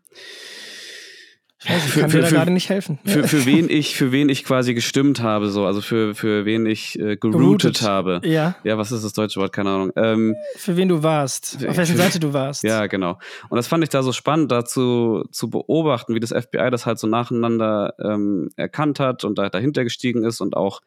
[1.64, 2.98] ich, weiß, ich kann für, dir da gerade nicht helfen.
[3.04, 6.66] Für, für, wen ich, für wen ich quasi gestimmt habe, so, also für, für wen
[6.66, 8.20] ich äh, geroutet habe.
[8.24, 8.56] Ja.
[8.64, 9.52] Ja, was ist das deutsche Wort?
[9.52, 9.92] Keine Ahnung.
[9.94, 12.64] Ähm, für wen du warst, auf welcher Seite du warst.
[12.64, 13.20] Ja, genau.
[13.48, 16.98] Und das fand ich da so spannend, dazu zu beobachten, wie das FBI das halt
[16.98, 20.80] so nacheinander ähm, erkannt hat und da dahinter gestiegen ist und auch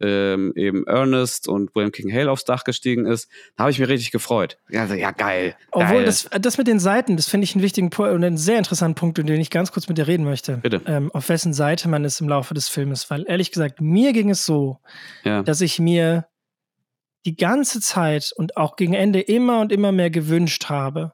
[0.00, 3.88] ähm, eben Ernest und William King Hale aufs Dach gestiegen ist, da habe ich mich
[3.88, 4.58] richtig gefreut.
[4.70, 5.56] Ja, also, ja geil.
[5.70, 6.04] Obwohl, geil.
[6.04, 8.94] Das, das mit den Seiten, das finde ich einen wichtigen Punkt und einen sehr interessanten
[8.94, 10.56] Punkt, über den ich ganz kurz mit dir reden möchte.
[10.58, 10.80] Bitte.
[10.86, 13.10] Ähm, auf wessen Seite man ist im Laufe des Filmes.
[13.10, 14.78] Weil ehrlich gesagt, mir ging es so,
[15.24, 15.42] ja.
[15.42, 16.26] dass ich mir
[17.26, 21.12] die ganze Zeit und auch gegen Ende immer und immer mehr gewünscht habe,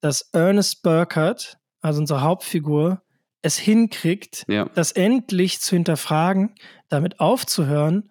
[0.00, 3.02] dass Ernest Burkhardt, also unsere Hauptfigur,
[3.40, 4.68] es hinkriegt, ja.
[4.74, 6.54] das endlich zu hinterfragen,
[6.92, 8.10] damit aufzuhören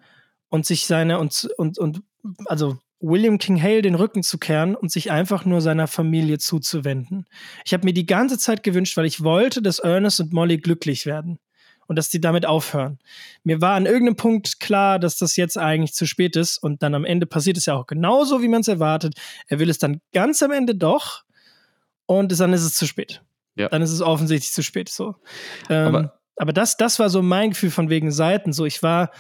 [0.50, 2.02] und sich seine und, und, und
[2.46, 7.26] also William King Hale den Rücken zu kehren und sich einfach nur seiner Familie zuzuwenden.
[7.66, 11.06] Ich habe mir die ganze Zeit gewünscht, weil ich wollte, dass Ernest und Molly glücklich
[11.06, 11.40] werden
[11.88, 13.00] und dass die damit aufhören.
[13.44, 16.94] Mir war an irgendeinem Punkt klar, dass das jetzt eigentlich zu spät ist und dann
[16.94, 19.16] am Ende passiert es ja auch genauso, wie man es erwartet.
[19.48, 21.24] Er will es dann ganz am Ende doch
[22.06, 23.24] und dann ist es zu spät.
[23.56, 23.68] Ja.
[23.68, 24.90] Dann ist es offensichtlich zu spät.
[24.90, 25.16] So.
[25.70, 28.54] Ähm, aber, aber das, das war so mein Gefühl von wegen Seiten.
[28.54, 29.12] So, ich war,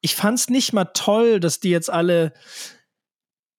[0.00, 2.32] ich fand es nicht mal toll, dass die jetzt alle,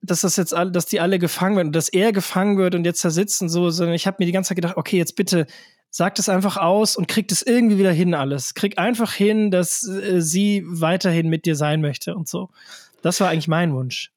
[0.01, 2.85] dass das jetzt alle, dass die alle gefangen werden und dass er gefangen wird und
[2.85, 5.47] jetzt da sitzen, so, sondern ich habe mir die ganze Zeit gedacht, okay, jetzt bitte
[5.91, 8.53] sagt es einfach aus und kriegt es irgendwie wieder hin alles.
[8.53, 12.49] Krieg einfach hin, dass äh, sie weiterhin mit dir sein möchte und so.
[13.01, 14.11] Das war eigentlich mein Wunsch.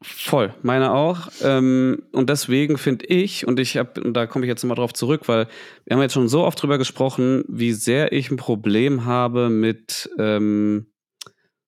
[0.00, 1.28] Voll, meine auch.
[1.42, 4.92] Ähm, und deswegen finde ich, und ich habe, und da komme ich jetzt mal drauf
[4.92, 5.48] zurück, weil
[5.84, 10.08] wir haben jetzt schon so oft drüber gesprochen, wie sehr ich ein Problem habe mit
[10.18, 10.86] ähm,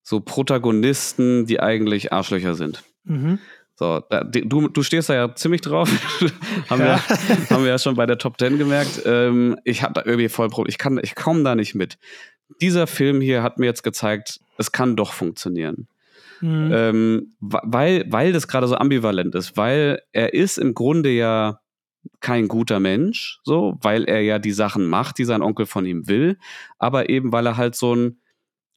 [0.01, 2.83] so Protagonisten, die eigentlich Arschlöcher sind.
[3.03, 3.39] Mhm.
[3.75, 5.89] So, da, du, du stehst da ja ziemlich drauf.
[6.69, 7.01] haben, ja.
[7.07, 9.01] Wir, haben wir ja schon bei der Top 10 gemerkt.
[9.05, 10.69] Ähm, ich habe da irgendwie voll Problem.
[10.69, 11.97] Ich, kann, ich komme da nicht mit.
[12.61, 15.87] Dieser Film hier hat mir jetzt gezeigt, es kann doch funktionieren.
[16.41, 16.71] Mhm.
[16.73, 21.59] Ähm, weil, weil das gerade so ambivalent ist, weil er ist im Grunde ja
[22.19, 26.07] kein guter Mensch, so, weil er ja die Sachen macht, die sein Onkel von ihm
[26.07, 26.37] will,
[26.79, 28.21] aber eben weil er halt so ein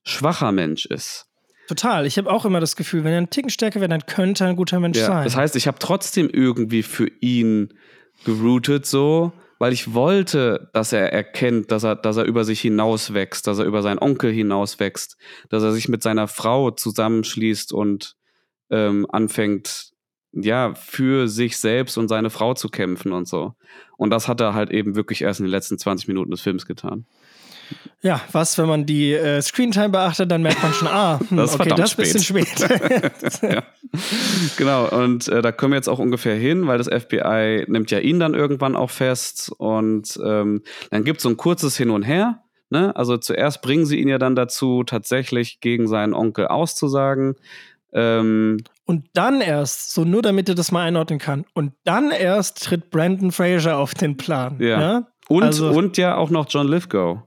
[0.02, 1.26] schwacher Mensch ist.
[1.66, 2.04] Total.
[2.06, 4.50] Ich habe auch immer das Gefühl, wenn er einen Ticken stärker wäre, dann könnte er
[4.50, 5.24] ein guter Mensch ja, sein.
[5.24, 7.72] Das heißt, ich habe trotzdem irgendwie für ihn
[8.26, 9.32] geroutet, so,
[9.64, 13.64] weil ich wollte, dass er erkennt, dass er, dass er über sich hinauswächst, dass er
[13.64, 15.16] über seinen Onkel hinauswächst,
[15.48, 18.14] dass er sich mit seiner Frau zusammenschließt und
[18.68, 19.92] ähm, anfängt,
[20.32, 23.54] ja, für sich selbst und seine Frau zu kämpfen und so.
[23.96, 26.66] Und das hat er halt eben wirklich erst in den letzten 20 Minuten des Films
[26.66, 27.06] getan.
[28.02, 31.54] Ja, was, wenn man die äh, Screentime beachtet, dann merkt man schon, ah, hm, das
[31.54, 33.42] ist okay, das ist ein bisschen spät.
[33.42, 33.62] ja.
[34.58, 38.00] Genau, und äh, da kommen wir jetzt auch ungefähr hin, weil das FBI nimmt ja
[38.00, 42.02] ihn dann irgendwann auch fest und ähm, dann gibt es so ein kurzes Hin und
[42.02, 42.42] Her.
[42.70, 42.94] Ne?
[42.96, 47.36] Also zuerst bringen sie ihn ja dann dazu, tatsächlich gegen seinen Onkel auszusagen.
[47.94, 52.64] Ähm, und dann erst, so nur damit er das mal einordnen kann, und dann erst
[52.64, 54.56] tritt Brandon Fraser auf den Plan.
[54.58, 54.80] Ja.
[54.80, 55.06] ja?
[55.28, 57.22] Und, also, und ja auch noch John Lithgow.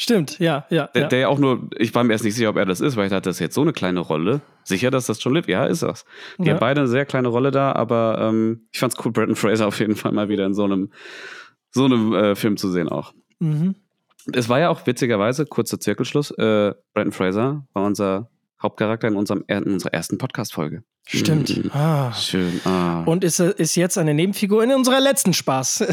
[0.00, 0.86] Stimmt, ja, ja.
[0.94, 1.08] Der, ja.
[1.08, 3.06] der ja auch nur, ich war mir erst nicht sicher, ob er das ist, weil
[3.06, 4.40] ich dachte, das ist jetzt so eine kleine Rolle.
[4.62, 6.04] Sicher, dass das John Liv, ja, ist das.
[6.38, 6.52] Die ja.
[6.52, 9.80] haben beide eine sehr kleine Rolle da, aber ähm, ich fand's cool, Bretton Fraser auf
[9.80, 10.92] jeden Fall mal wieder in so einem,
[11.72, 13.12] so einem äh, Film zu sehen auch.
[13.40, 13.74] Mhm.
[14.32, 18.30] Es war ja auch witzigerweise, kurzer Zirkelschluss, äh, Bretton Fraser war unser
[18.62, 20.84] Hauptcharakter in, unserem, in unserer ersten Podcast-Folge.
[21.10, 21.56] Stimmt.
[21.56, 21.70] Mhm.
[21.72, 22.12] Ah.
[22.12, 22.60] Schön.
[22.66, 23.02] Ah.
[23.04, 25.78] Und ist, ist jetzt eine Nebenfigur in unserer letzten Spaß.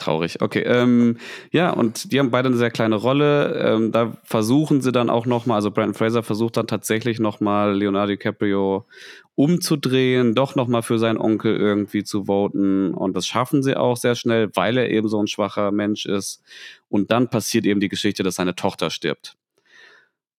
[0.00, 0.40] Traurig.
[0.40, 0.60] Okay.
[0.60, 1.16] Ähm,
[1.50, 3.58] ja, und die haben beide eine sehr kleine Rolle.
[3.58, 8.12] Ähm, da versuchen sie dann auch nochmal, also Brandon Fraser versucht dann tatsächlich nochmal Leonardo
[8.12, 8.86] DiCaprio
[9.34, 12.94] umzudrehen, doch nochmal für seinen Onkel irgendwie zu voten.
[12.94, 16.40] Und das schaffen sie auch sehr schnell, weil er eben so ein schwacher Mensch ist.
[16.88, 19.34] Und dann passiert eben die Geschichte, dass seine Tochter stirbt.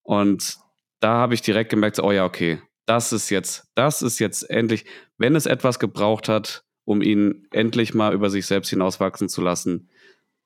[0.02, 0.60] Und
[1.02, 4.86] da habe ich direkt gemerkt, oh ja, okay, das ist jetzt, das ist jetzt endlich,
[5.18, 9.89] wenn es etwas gebraucht hat, um ihn endlich mal über sich selbst hinauswachsen zu lassen,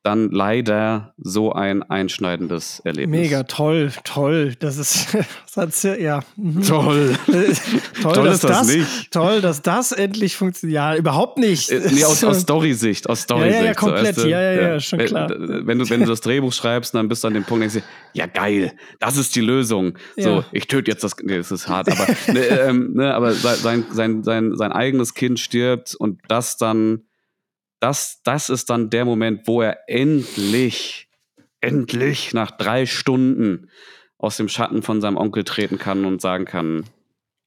[0.04, 3.22] dann leider so ein einschneidendes Erlebnis.
[3.22, 4.54] Mega toll, toll.
[4.60, 5.18] Das ist,
[5.56, 6.20] das ja.
[6.36, 6.62] Mhm.
[6.64, 7.16] Toll.
[8.01, 9.12] toll, toll ist das, das, nicht.
[9.12, 10.76] Toll, dass das endlich funktioniert.
[10.76, 11.70] Ja, überhaupt nicht.
[11.70, 13.10] Äh, nee, aus, aus Story-Sicht.
[13.10, 14.16] Aus Story ja, ja, ja, komplett.
[14.16, 14.30] So, weißt du?
[14.30, 15.30] ja, ja, ja, schon klar.
[15.30, 17.82] Wenn du, wenn du das Drehbuch schreibst, dann bist du an dem Punkt, denkst du,
[18.12, 19.97] ja geil, das ist die Lösung.
[20.18, 20.24] Ja.
[20.24, 23.86] So, ich töte jetzt das, nee, das ist hart, aber, ne, ähm, ne, aber sein,
[23.89, 27.04] sein, sein, sein eigenes Kind stirbt und das dann
[27.84, 31.10] das, das ist dann der Moment, wo er endlich,
[31.60, 33.70] endlich nach drei Stunden
[34.18, 36.86] aus dem Schatten von seinem Onkel treten kann und sagen kann,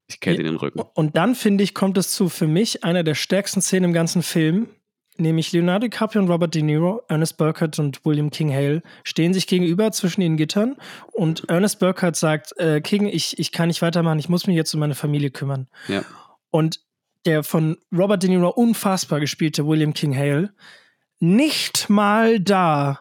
[0.09, 0.81] ich kenne ihn den Rücken.
[0.93, 4.23] Und dann, finde ich, kommt es zu für mich einer der stärksten Szenen im ganzen
[4.23, 4.69] Film,
[5.17, 9.47] nämlich Leonardo DiCaprio und Robert De Niro, Ernest Burkhardt und William King Hale stehen sich
[9.47, 10.77] gegenüber zwischen den Gittern
[11.13, 14.75] und Ernest Burkhardt sagt, äh, King, ich, ich kann nicht weitermachen, ich muss mich jetzt
[14.75, 15.67] um meine Familie kümmern.
[15.89, 16.05] Ja.
[16.51, 16.86] Und
[17.27, 20.55] der von Robert De Niro unfassbar gespielte William King Hale,
[21.19, 23.01] nicht mal da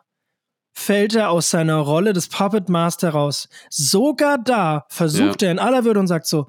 [0.74, 3.48] fällt er aus seiner Rolle des Puppet Master raus.
[3.70, 5.48] Sogar da versucht ja.
[5.48, 6.48] er in aller Würde und sagt so,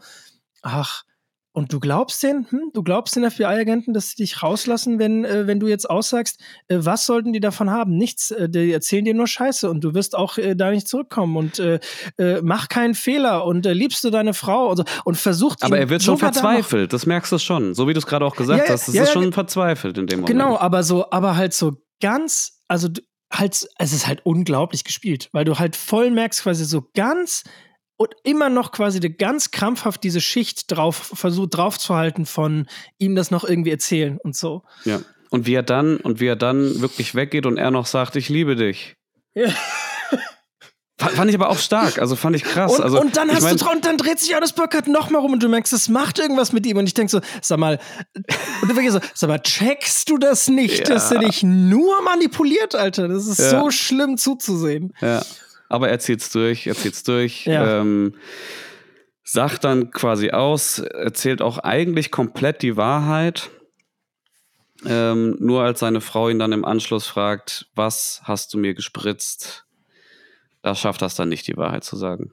[0.63, 1.05] ach,
[1.57, 2.71] und du glaubst den, hm?
[2.75, 6.39] du glaubst den FBI-Agenten, dass sie dich rauslassen, wenn, äh, wenn du jetzt aussagst,
[6.69, 7.97] äh, was sollten die davon haben?
[7.97, 11.35] Nichts, äh, die erzählen dir nur Scheiße und du wirst auch äh, da nicht zurückkommen
[11.39, 11.81] und äh,
[12.19, 16.03] äh, mach keinen Fehler und liebst du deine Frau und, und versucht Aber er wird
[16.03, 18.89] schon verzweifelt, das merkst du schon, so wie du es gerade auch gesagt ja, hast,
[18.89, 20.39] das ja, ist schon verzweifelt in dem Moment.
[20.39, 22.89] Genau, aber so, aber halt so ganz, also
[23.33, 27.45] halt, es ist halt unglaublich gespielt, weil du halt voll merkst quasi so ganz
[27.97, 32.67] und immer noch quasi ganz krampfhaft diese Schicht drauf versucht draufzuhalten von
[32.99, 34.63] ihm das noch irgendwie erzählen und so.
[34.85, 35.01] Ja.
[35.31, 38.29] Und wie er dann und wie er dann wirklich weggeht und er noch sagt, ich
[38.29, 38.97] liebe dich.
[39.35, 39.49] Ja.
[40.99, 42.75] Fand ich aber auch stark, also fand ich krass.
[42.75, 45.19] Und, also, und dann hast mein, du und dann dreht sich alles Burkhardt noch mal
[45.19, 47.79] rum und du merkst, es macht irgendwas mit ihm und ich denk so, sag mal,
[48.63, 50.95] und du so, sag mal, checkst du das nicht, ja.
[50.95, 53.09] dass er dich nur manipuliert, Alter?
[53.09, 53.61] Das ist ja.
[53.61, 54.95] so schlimm zuzusehen.
[55.03, 55.23] Ja
[55.69, 57.47] aber er zieht's durch, er zieht's durch.
[57.47, 57.81] Ja.
[57.81, 58.15] Ähm,
[59.25, 63.51] sagt dann quasi aus, erzählt auch eigentlich komplett die Wahrheit.
[64.85, 69.67] Ähm, nur als seine Frau ihn dann im Anschluss fragt, was hast du mir gespritzt,
[70.63, 72.33] da schafft das dann nicht, die Wahrheit zu sagen.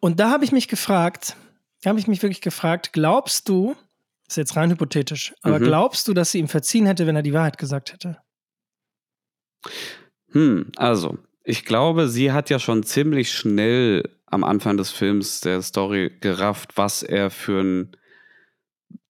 [0.00, 1.36] Und da habe ich mich gefragt,
[1.82, 3.76] da habe ich mich wirklich gefragt, glaubst du,
[4.28, 5.64] ist jetzt rein hypothetisch, aber mhm.
[5.64, 8.18] glaubst du, dass sie ihm verziehen hätte, wenn er die Wahrheit gesagt hätte?
[10.32, 15.62] Hm, also, ich glaube, sie hat ja schon ziemlich schnell am Anfang des Films der
[15.62, 17.96] Story gerafft, was er für ein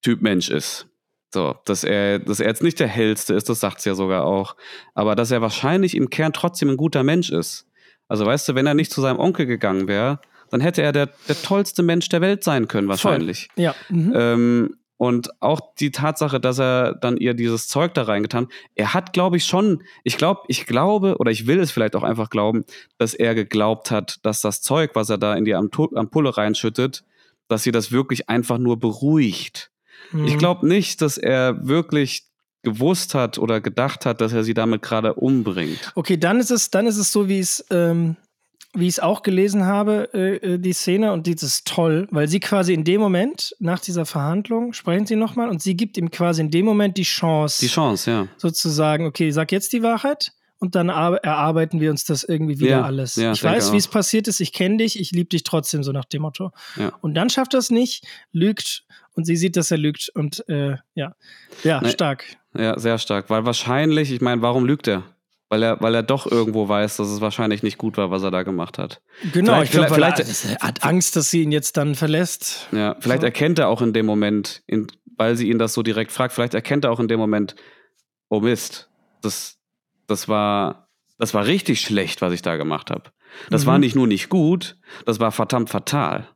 [0.02, 0.86] Typ Mensch ist.
[1.32, 4.24] So, dass er, dass er jetzt nicht der hellste ist, das sagt sie ja sogar
[4.24, 4.56] auch.
[4.94, 7.66] Aber dass er wahrscheinlich im Kern trotzdem ein guter Mensch ist.
[8.08, 11.08] Also weißt du, wenn er nicht zu seinem Onkel gegangen wäre, dann hätte er der,
[11.28, 13.48] der tollste Mensch der Welt sein können, wahrscheinlich.
[13.54, 13.64] Voll.
[13.64, 13.74] Ja.
[13.88, 14.12] Mhm.
[14.14, 18.46] Ähm, und auch die Tatsache, dass er dann ihr dieses Zeug da reingetan,
[18.76, 22.04] er hat, glaube ich, schon, ich glaube, ich glaube, oder ich will es vielleicht auch
[22.04, 22.64] einfach glauben,
[22.98, 27.02] dass er geglaubt hat, dass das Zeug, was er da in die Ampulle reinschüttet,
[27.48, 29.72] dass sie das wirklich einfach nur beruhigt.
[30.12, 30.26] Mhm.
[30.26, 32.22] Ich glaube nicht, dass er wirklich
[32.62, 35.90] gewusst hat oder gedacht hat, dass er sie damit gerade umbringt.
[35.96, 38.14] Okay, dann ist es, dann ist es so, wie es, ähm,
[38.74, 42.26] wie ich es auch gelesen habe, äh, äh, die Szene, und die ist toll, weil
[42.28, 46.10] sie quasi in dem Moment, nach dieser Verhandlung, sprechen sie nochmal und sie gibt ihm
[46.10, 47.60] quasi in dem Moment die Chance.
[47.60, 48.28] Die Chance, ja.
[48.38, 52.82] Sozusagen, okay, sag jetzt die Wahrheit und dann erarbeiten wir uns das irgendwie wieder Ja,
[52.82, 53.16] alles.
[53.16, 55.92] ja, ich weiß, wie es passiert ist, ich kenne dich, ich liebe dich trotzdem, so
[55.92, 56.52] nach dem Motto.
[56.76, 56.92] Ja.
[57.02, 58.84] Und dann schafft er es nicht, lügt
[59.14, 61.14] und sie sieht, dass er lügt und äh, ja,
[61.64, 61.90] ja, Nee.
[61.90, 62.24] stark.
[62.56, 63.28] Ja, sehr stark.
[63.28, 65.02] Weil wahrscheinlich, ich meine, warum lügt er?
[65.52, 68.30] Weil er, weil er doch irgendwo weiß, dass es wahrscheinlich nicht gut war, was er
[68.30, 69.02] da gemacht hat.
[69.34, 72.68] Genau, Vielleicht- ich glaube, vielleicht- er, er hat Angst, dass sie ihn jetzt dann verlässt.
[72.72, 73.26] Ja, vielleicht So.
[73.26, 74.86] erkennt er auch in dem Moment, in,
[75.18, 77.54] weil sie ihn das so direkt fragt, vielleicht erkennt er auch in dem Moment,
[78.30, 78.88] oh Mist,
[79.20, 79.58] das,
[80.06, 80.88] das war,
[81.18, 83.10] das war richtig schlecht, was ich da gemacht habe.
[83.50, 83.66] Das Mhm.
[83.66, 86.28] war nicht nur nicht gut, das war verdammt fatal.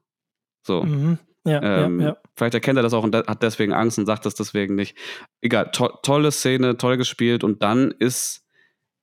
[0.62, 0.82] So.
[0.82, 1.18] Mhm.
[1.46, 2.16] Ja, Ähm, ja, ja.
[2.34, 4.94] Vielleicht erkennt er das auch und hat deswegen Angst und sagt das deswegen nicht.
[5.40, 8.42] Egal, to tolle Szene, toll gespielt und dann ist,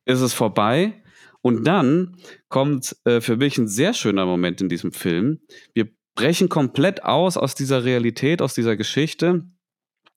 [0.05, 1.01] ist es vorbei.
[1.41, 2.15] Und dann
[2.47, 5.41] kommt äh, für mich ein sehr schöner Moment in diesem Film.
[5.73, 9.45] Wir brechen komplett aus aus dieser Realität, aus dieser Geschichte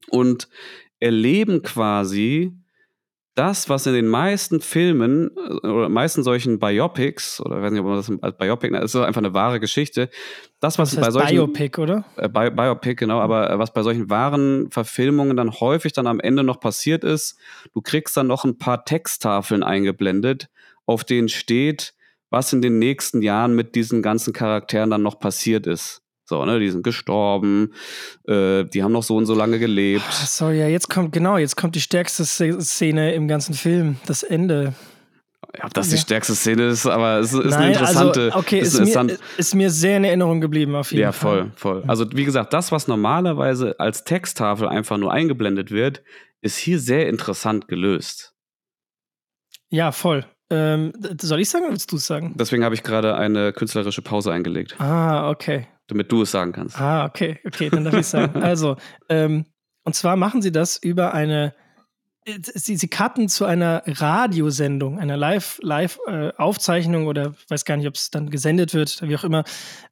[0.08, 0.48] und
[1.00, 2.52] erleben quasi
[3.36, 7.80] das, was in den meisten Filmen äh, oder meisten solchen Biopics, oder ich weiß nicht,
[7.80, 10.08] ob man das als Biopic nennt, ist einfach eine wahre Geschichte.
[10.58, 12.04] Das, was Das bei heißt solchen Biopic, oder?
[12.16, 16.18] äh, Bi Biopic, genau, aber äh, was bei solchen wahren Verfilmungen dann häufig dann am
[16.18, 17.38] Ende noch passiert ist,
[17.74, 20.48] du kriegst dann noch ein paar Texttafeln eingeblendet,
[20.86, 21.92] auf denen steht,
[22.30, 26.02] was in den nächsten Jahren mit diesen ganzen Charakteren dann noch passiert ist.
[26.28, 27.73] So, ne, die sind gestorben,
[28.27, 30.05] äh, die haben noch so und so lange gelebt.
[30.09, 33.97] Ah, Sorry, ja, jetzt kommt, genau, jetzt kommt die stärkste Sz- Szene im ganzen Film,
[34.07, 34.74] das Ende.
[35.62, 36.01] Ob das die Ja.
[36.01, 38.24] stärkste Szene ist, aber es ist eine Nein, interessante.
[38.35, 39.19] also, okay, ist ist, mir, interessant.
[39.39, 41.53] ist mir sehr in Erinnerung geblieben, auf jeden Ja, Fall.
[41.55, 41.85] voll, voll.
[41.86, 46.03] Also wie gesagt, das, was normalerweise als Texttafel einfach nur eingeblendet wird,
[46.43, 48.35] ist hier sehr interessant gelöst.
[49.70, 50.27] Ja, voll.
[50.51, 52.35] Ähm, soll ich sagen oder willst du es sagen?
[52.36, 55.66] Deswegen habe ich gerade eine künstlerische Pause eingelegt, Ah, okay.
[55.88, 56.80] Damit du es sagen kannst.
[56.80, 58.42] Ah, okay, okay, dann darf ich sagen.
[58.42, 58.76] Also,
[59.08, 59.46] ähm,
[59.84, 61.54] und zwar machen sie das über eine,
[62.55, 68.11] sie, sie cutten zu einer Radiosendung, einer Live-Aufzeichnung oder ich weiß gar nicht, ob es
[68.11, 69.44] dann gesendet wird, wie auch immer,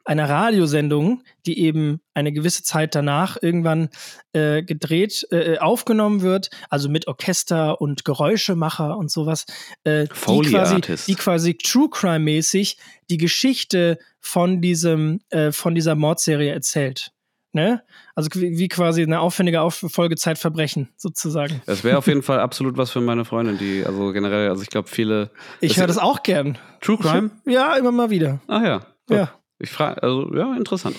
[0.05, 3.89] einer Radiosendung, die eben eine gewisse Zeit danach irgendwann
[4.33, 9.47] äh, gedreht, äh, aufgenommen wird, also mit Orchester und Geräuschemacher und sowas,
[9.85, 11.09] äh, die, Foley quasi, Artist.
[11.09, 12.79] die quasi True Crime-mäßig
[13.11, 17.13] die Geschichte von diesem, äh, von dieser Mordserie erzählt.
[17.55, 17.83] Ne?
[18.17, 21.63] Also wie quasi eine aufwendige Auf Folge Zeitverbrechen sozusagen.
[21.67, 24.71] Das wäre auf jeden Fall absolut was für meine Freundin, die, also generell, also ich
[24.71, 25.31] glaube, viele.
[25.61, 26.59] Ich höre das auch gern.
[26.81, 27.31] True Crime?
[27.47, 28.41] Ja, immer mal wieder.
[28.49, 28.79] Ach ja.
[29.07, 29.19] Gut.
[29.19, 29.31] Ja.
[29.61, 30.97] Ich frage, also ja, interessant.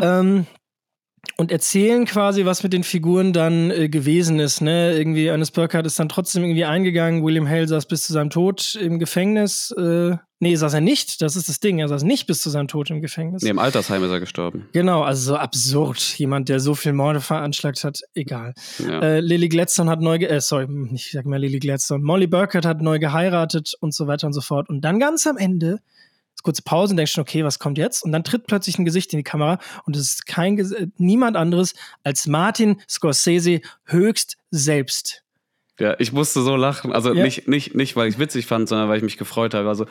[0.00, 0.46] ähm,
[1.36, 4.60] und erzählen quasi, was mit den Figuren dann äh, gewesen ist.
[4.60, 4.96] Ne?
[4.96, 7.24] Irgendwie, Ernest Burkhardt ist dann trotzdem irgendwie eingegangen.
[7.24, 9.74] William Hale saß bis zu seinem Tod im Gefängnis.
[9.76, 11.22] Äh, nee, saß er nicht.
[11.22, 11.78] Das ist das Ding.
[11.78, 13.42] Er saß nicht bis zu seinem Tod im Gefängnis.
[13.42, 14.68] nee, im Altersheim ist er gestorben.
[14.72, 16.00] Genau, also so absurd.
[16.18, 18.54] Jemand, der so viel Morde veranschlagt hat, egal.
[18.78, 19.00] Ja.
[19.00, 22.04] Äh, Lily Gladstone hat neu, äh, sorry, nicht, ich sag mal Lily Gladstone.
[22.04, 24.68] Molly Burkett hat neu geheiratet und so weiter und so fort.
[24.68, 25.80] Und dann ganz am Ende,
[26.42, 28.02] kurze Pause und denkst schon, okay, was kommt jetzt?
[28.04, 31.36] Und dann tritt plötzlich ein Gesicht in die Kamera und es ist kein, äh, niemand
[31.36, 35.22] anderes als Martin Scorsese höchst selbst.
[35.80, 36.92] ja, ich musste so lachen.
[36.92, 37.24] Also Ja.
[37.24, 39.68] nicht, nicht, nicht, weil ich witzig fand, sondern weil ich mich gefreut habe.
[39.68, 39.86] Also,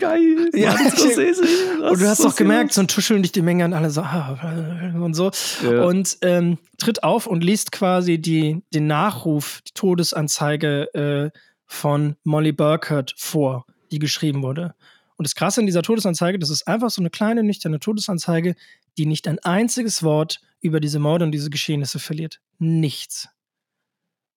[0.00, 0.48] geil.
[0.54, 1.42] Ja, Martin Scorsese,
[1.90, 4.92] Und du hast doch gemerkt, so ein Tuscheln dich die Menge an alle so ah,
[5.00, 5.30] und so.
[5.62, 5.84] Ja.
[5.84, 12.52] Und ähm, tritt auf und liest quasi die, den Nachruf, die Todesanzeige äh, von Molly
[12.52, 14.74] Burkert vor, die geschrieben wurde.
[15.22, 18.56] Und das Krasse an dieser Todesanzeige, das ist einfach so eine kleine, nüchterne Todesanzeige,
[18.98, 22.40] die nicht ein einziges Wort über diese Morde und diese Geschehnisse verliert.
[22.58, 23.28] Nichts.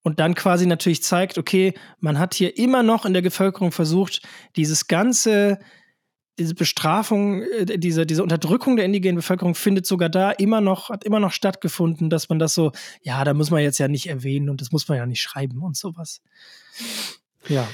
[0.03, 4.21] Und dann quasi natürlich zeigt, okay, man hat hier immer noch in der Bevölkerung versucht,
[4.57, 5.57] dieses ganze,
[6.37, 11.03] diese Bestrafung, äh, diese, diese Unterdrückung der indigenen Bevölkerung findet sogar da immer noch, hat
[11.03, 14.51] immer noch stattgefunden, dass man das so, ja, da muss man jetzt ja nicht erwähnen
[14.51, 16.21] und das muss man ja nicht schreiben und sowas.
[17.47, 17.67] Ja.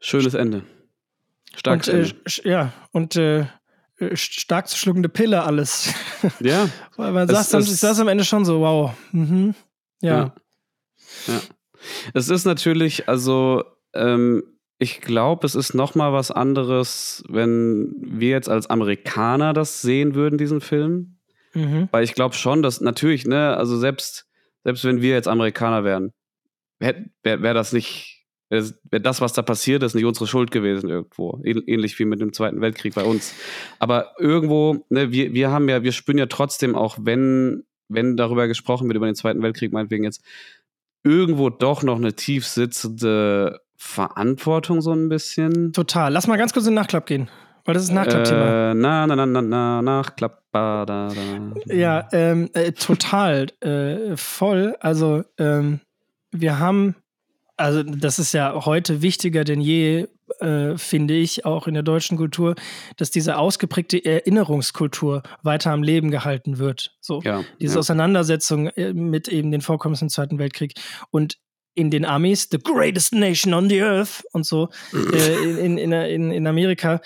[0.00, 0.64] Schönes Ende.
[1.56, 3.46] Starkes und, äh, ja, und äh,
[3.98, 5.92] äh, stark zu schluckende Pille alles.
[6.40, 8.92] Ja, Weil man Es- sagt dann, es- ich saß am Ende schon so, wow.
[9.12, 9.54] Mhm.
[10.02, 10.16] Ja.
[10.18, 10.34] Ja.
[11.34, 11.40] Ja.
[12.14, 13.62] Es ist natürlich, also,
[13.94, 14.42] ähm,
[14.78, 20.14] ich glaube, es ist noch mal was anderes, wenn wir jetzt als Amerikaner das sehen
[20.14, 21.18] würden, diesen Film.
[21.54, 21.88] Mhm.
[21.92, 24.26] Weil ich glaube schon, dass natürlich, ne, also selbst,
[24.64, 26.12] selbst wenn wir jetzt Amerikaner wären,
[26.80, 28.13] wäre wär das nicht,
[28.50, 31.40] wäre das, was da passiert ist, nicht unsere Schuld gewesen irgendwo.
[31.44, 33.34] Ähnlich wie mit dem Zweiten Weltkrieg bei uns.
[33.78, 38.46] Aber irgendwo, ne, wir, wir haben ja, wir spüren ja trotzdem auch, wenn, wenn darüber
[38.46, 40.22] gesprochen wird, über den Zweiten Weltkrieg, meinetwegen jetzt,
[41.02, 45.72] irgendwo doch noch eine tief sitzende Verantwortung so ein bisschen.
[45.72, 46.12] Total.
[46.12, 47.28] Lass mal ganz kurz in den Nachklapp gehen.
[47.64, 48.70] Weil das ist ein Nachklappthema.
[48.70, 50.42] Äh, na, na, na, na, na, Nachklapp.
[50.52, 51.08] Da, da.
[51.66, 53.46] Ja, ähm, äh, total.
[53.60, 54.76] Äh, voll.
[54.80, 55.80] Also, ähm,
[56.30, 56.94] wir haben,
[57.56, 60.08] also, das ist ja heute wichtiger denn je,
[60.40, 62.54] äh, finde ich, auch in der deutschen Kultur,
[62.96, 66.96] dass diese ausgeprägte Erinnerungskultur weiter am Leben gehalten wird.
[67.00, 67.80] So, ja, diese ja.
[67.80, 70.74] Auseinandersetzung äh, mit eben den Vorkommnissen im Zweiten Weltkrieg.
[71.10, 71.38] Und
[71.74, 76.30] in den Amis, the greatest nation on the earth und so, äh, in, in, in,
[76.30, 77.00] in Amerika,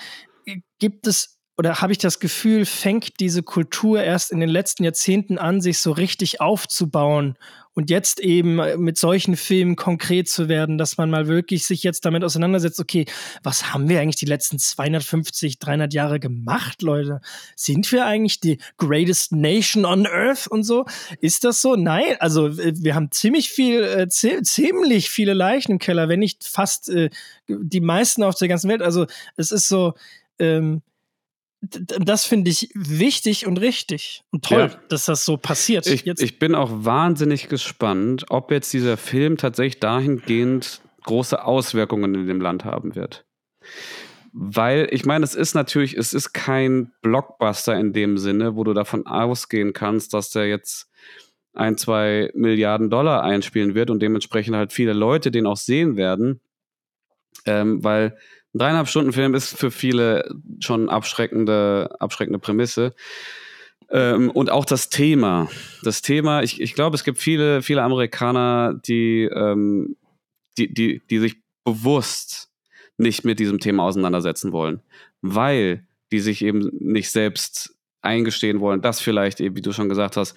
[0.78, 5.38] gibt es oder habe ich das Gefühl, fängt diese Kultur erst in den letzten Jahrzehnten
[5.38, 7.36] an, sich so richtig aufzubauen
[7.78, 11.84] und jetzt eben äh, mit solchen Filmen konkret zu werden, dass man mal wirklich sich
[11.84, 13.06] jetzt damit auseinandersetzt, okay,
[13.44, 17.20] was haben wir eigentlich die letzten 250, 300 Jahre gemacht, Leute?
[17.54, 20.86] Sind wir eigentlich die greatest nation on earth und so?
[21.20, 21.76] Ist das so?
[21.76, 26.88] Nein, also wir haben ziemlich viel, äh, ziemlich viele Leichen im Keller, wenn nicht fast
[26.88, 27.10] äh,
[27.46, 28.82] die meisten auf der ganzen Welt.
[28.82, 29.06] Also
[29.36, 29.94] es ist so,
[30.40, 30.82] ähm,
[31.60, 34.80] das finde ich wichtig und richtig und toll, ja.
[34.88, 35.86] dass das so passiert.
[35.86, 42.26] Ich, ich, bin auch wahnsinnig gespannt, ob jetzt dieser Film tatsächlich dahingehend große Auswirkungen in
[42.26, 43.24] dem Land haben wird.
[44.32, 48.72] Weil, ich meine, es ist natürlich, es ist kein Blockbuster in dem Sinne, wo du
[48.72, 50.88] davon ausgehen kannst, dass der jetzt
[51.54, 56.40] ein, zwei Milliarden Dollar einspielen wird und dementsprechend halt viele Leute den auch sehen werden.
[57.46, 58.16] Ähm, weil
[58.54, 62.94] ein dreieinhalb Stunden Film ist für viele schon abschreckende, abschreckende Prämisse.
[63.90, 65.48] Ähm, und auch das Thema.
[65.82, 69.96] Das Thema, ich, ich glaube, es gibt viele, viele Amerikaner, die, ähm,
[70.56, 72.50] die, die, die sich bewusst
[72.96, 74.80] nicht mit diesem Thema auseinandersetzen wollen,
[75.22, 80.16] weil die sich eben nicht selbst eingestehen wollen, dass vielleicht eben, wie du schon gesagt
[80.16, 80.34] hast,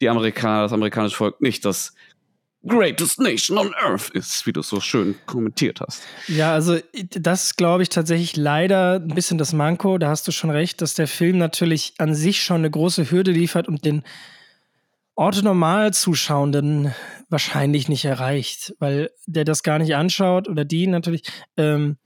[0.00, 1.94] die Amerikaner, das amerikanische Volk nicht das
[2.66, 6.02] greatest nation on earth ist, wie du so schön kommentiert hast.
[6.28, 6.78] Ja, also
[7.10, 10.94] das glaube ich tatsächlich leider ein bisschen das Manko, da hast du schon recht, dass
[10.94, 14.02] der Film natürlich an sich schon eine große Hürde liefert und den
[15.14, 16.94] Orthonormal-Zuschauenden
[17.28, 21.22] wahrscheinlich nicht erreicht, weil der das gar nicht anschaut oder die natürlich,
[21.56, 21.96] ähm,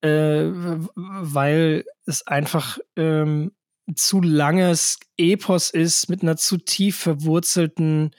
[0.00, 0.50] äh,
[0.96, 3.52] weil es einfach ähm,
[3.94, 8.10] zu langes Epos ist mit einer zu tief verwurzelten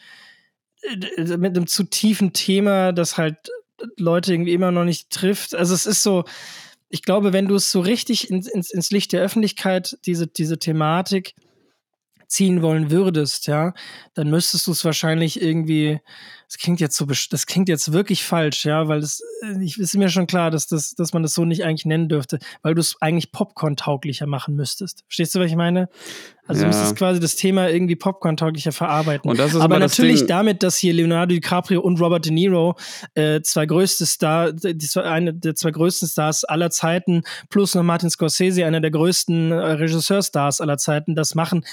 [1.17, 3.37] mit einem zu tiefen Thema, das halt
[3.97, 5.55] Leute irgendwie immer noch nicht trifft.
[5.55, 6.23] Also es ist so,
[6.89, 10.59] ich glaube, wenn du es so richtig ins, ins, ins Licht der Öffentlichkeit, diese, diese
[10.59, 11.33] Thematik
[12.27, 13.73] ziehen wollen würdest, ja,
[14.13, 15.99] dann müsstest du es wahrscheinlich irgendwie
[16.47, 19.95] das klingt jetzt so, das klingt jetzt wirklich falsch, ja, weil das, äh, ich ist
[19.97, 22.81] mir schon klar, dass das, dass man das so nicht eigentlich nennen dürfte, weil du
[22.81, 25.03] es eigentlich Popcorn-tauglicher machen müsstest.
[25.07, 25.89] Verstehst du, was ich meine?
[26.47, 26.69] Also ja.
[26.69, 29.29] du müsstest quasi das Thema irgendwie Popcorn-tauglicher verarbeiten.
[29.59, 32.75] Aber natürlich das damit, dass hier Leonardo DiCaprio und Robert De Niro
[33.15, 38.09] äh, zwei größte Star, die, eine der zwei größten Stars aller Zeiten, plus noch Martin
[38.11, 41.65] Scorsese, einer der größten äh, Regisseurstars aller Zeiten, das machen,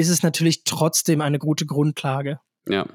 [0.00, 2.40] ist es natürlich trotzdem eine gute Grundlage.
[2.68, 2.86] Ja,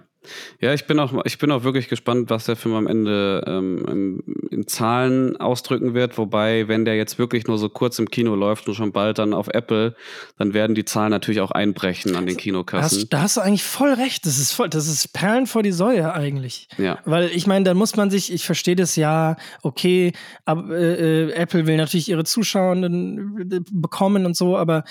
[0.62, 4.22] ja, ich bin auch, ich bin auch wirklich gespannt, was der Film am Ende ähm,
[4.52, 6.18] in, Zahlen ausdrücken wird.
[6.18, 9.34] Wobei, wenn der jetzt wirklich nur so kurz im Kino läuft und schon bald dann
[9.34, 9.96] auf Apple,
[10.38, 13.00] dann werden die Zahlen natürlich auch einbrechen an den Kinokassen.
[13.02, 14.26] Hast, da hast du eigentlich voll recht.
[14.26, 16.68] Das ist voll, das ist Perlen vor die Säue eigentlich.
[16.78, 17.00] Ja.
[17.06, 20.14] Weil ich meine, da muss man sich, ich verstehe das ja, okay,
[20.46, 24.84] aber äh, äh Apple will natürlich ihre Zuschauenden äh, bekommen und so, aber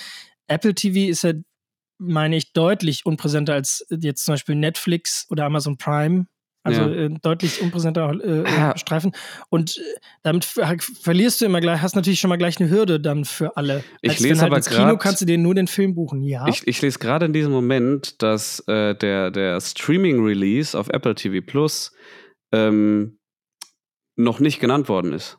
[0.46, 1.32] Apple TV ist ja
[2.06, 6.26] meine ich, deutlich unpräsenter als jetzt zum Beispiel Netflix oder Amazon Prime.
[6.66, 6.94] Also ja.
[6.94, 9.12] äh, deutlich unpräsenter äh, äh Streifen.
[9.50, 9.80] Und äh,
[10.22, 13.84] damit verlierst du immer gleich, hast natürlich schon mal gleich eine Hürde dann für alle.
[14.00, 14.76] Ich als lese halt aber gerade.
[14.76, 16.48] Kino kannst du dir nur den Film buchen, ja.
[16.48, 21.44] Ich, ich lese gerade in diesem Moment, dass äh, der, der Streaming-Release auf Apple TV
[21.46, 21.92] Plus
[22.50, 23.18] ähm,
[24.16, 25.38] noch nicht genannt worden ist.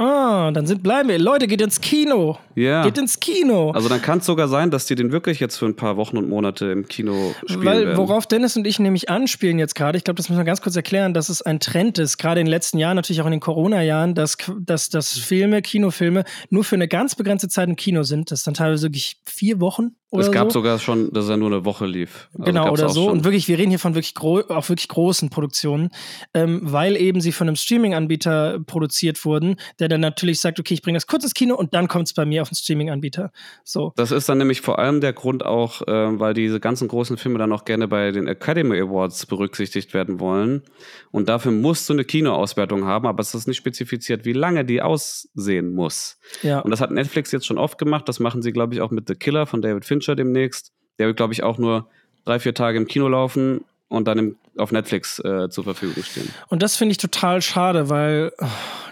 [0.00, 1.18] Ah, dann sind bleiben wir.
[1.18, 2.38] Leute, geht ins Kino.
[2.54, 2.84] Ja.
[2.84, 3.72] Geht ins Kino.
[3.72, 6.16] Also dann kann es sogar sein, dass die den wirklich jetzt für ein paar Wochen
[6.16, 7.98] und Monate im Kino spielen Weil, werden.
[7.98, 10.76] worauf Dennis und ich nämlich anspielen jetzt gerade, ich glaube, das müssen wir ganz kurz
[10.76, 13.40] erklären, dass es ein Trend ist, gerade in den letzten Jahren, natürlich auch in den
[13.40, 18.30] Corona-Jahren, dass, dass, dass Filme, Kinofilme nur für eine ganz begrenzte Zeit im Kino sind.
[18.30, 20.60] Das ist dann teilweise wirklich vier Wochen Oder es gab so.
[20.60, 22.28] sogar schon, dass er nur eine Woche lief.
[22.34, 23.06] Also genau, oder so.
[23.06, 23.12] schon.
[23.12, 25.90] Und wirklich, wir reden hier von wirklich, auch wirklich großen Produktionen,
[26.34, 30.82] ähm, weil eben sie von einem Streaming-Anbieter produziert wurden, der dann natürlich sagt, okay, ich
[30.82, 33.32] bringe das kurz ins Kino und dann kommt es bei mir auf den Streaming-Anbieter.
[33.64, 33.92] So.
[33.96, 37.38] Das ist dann nämlich vor allem der Grund auch, äh, weil diese ganzen großen Filme
[37.38, 40.62] dann auch gerne bei den Academy Awards berücksichtigt werden wollen.
[41.10, 44.82] Und dafür musst du eine Kinoauswertung haben, aber es ist nicht spezifiziert, wie lange die
[44.82, 46.18] aussehen muss.
[46.42, 46.60] Ja.
[46.60, 48.08] Und das hat Netflix jetzt schon oft gemacht.
[48.08, 50.72] Das machen sie, glaube ich, auch mit The Killer von David Fincher demnächst.
[50.98, 51.88] Der wird, glaube ich, auch nur
[52.24, 56.28] drei, vier Tage im Kino laufen und dann im, auf Netflix äh, zur Verfügung stehen.
[56.48, 58.46] Und das finde ich total schade, weil, oh,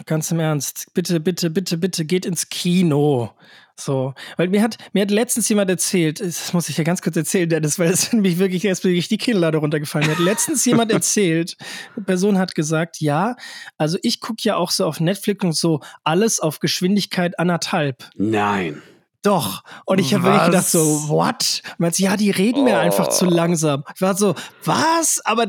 [0.07, 3.31] ganz im Ernst, bitte, bitte, bitte, bitte geht ins Kino.
[3.79, 7.15] So, weil mir hat, mir hat letztens jemand erzählt, das muss ich ja ganz kurz
[7.15, 10.07] erzählen, Dennis, weil es mich wirklich erst wirklich die Kinnlade runtergefallen.
[10.07, 11.59] Mir hat letztens jemand erzählt,
[11.95, 13.37] eine Person hat gesagt, ja,
[13.77, 18.09] also ich gucke ja auch so auf Netflix und so alles auf Geschwindigkeit anderthalb.
[18.17, 18.81] Nein.
[19.27, 19.63] Doch.
[19.85, 21.63] Und ich habe wirklich gedacht so, what?
[21.79, 22.79] Meinst ja, die reden mir Oh.
[22.79, 23.83] einfach zu langsam.
[23.95, 24.35] Ich war so,
[24.65, 25.21] was?
[25.25, 25.47] Aber,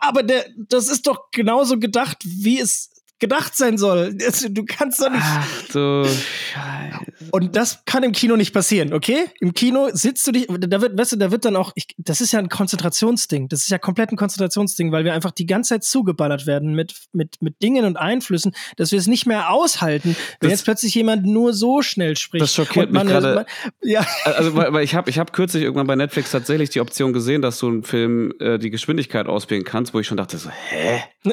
[0.00, 2.90] aber der, das ist doch genauso gedacht, wie es
[3.22, 4.14] gedacht sein soll.
[4.50, 5.22] Du kannst doch nicht.
[5.24, 7.30] Ach du Scheiße.
[7.30, 9.24] Und das kann im Kino nicht passieren, okay?
[9.40, 12.20] Im Kino sitzt du dich, da wird, weißt du, da wird dann auch, ich, das
[12.20, 13.48] ist ja ein Konzentrationsding.
[13.48, 16.94] Das ist ja komplett ein Konzentrationsding, weil wir einfach die ganze Zeit zugeballert werden mit,
[17.12, 20.94] mit, mit Dingen und Einflüssen, dass wir es nicht mehr aushalten, wenn Das- jetzt plötzlich
[20.94, 22.42] jemand nur so schnell spricht.
[22.42, 23.46] Das schockiert man- mich gerade.
[23.82, 27.12] Ja, Also, weil, weil ich habe ich hab kürzlich irgendwann bei Netflix tatsächlich die Option
[27.12, 30.50] gesehen, dass du einen Film äh, die Geschwindigkeit auswählen kannst, wo ich schon dachte so,
[30.50, 31.02] hä?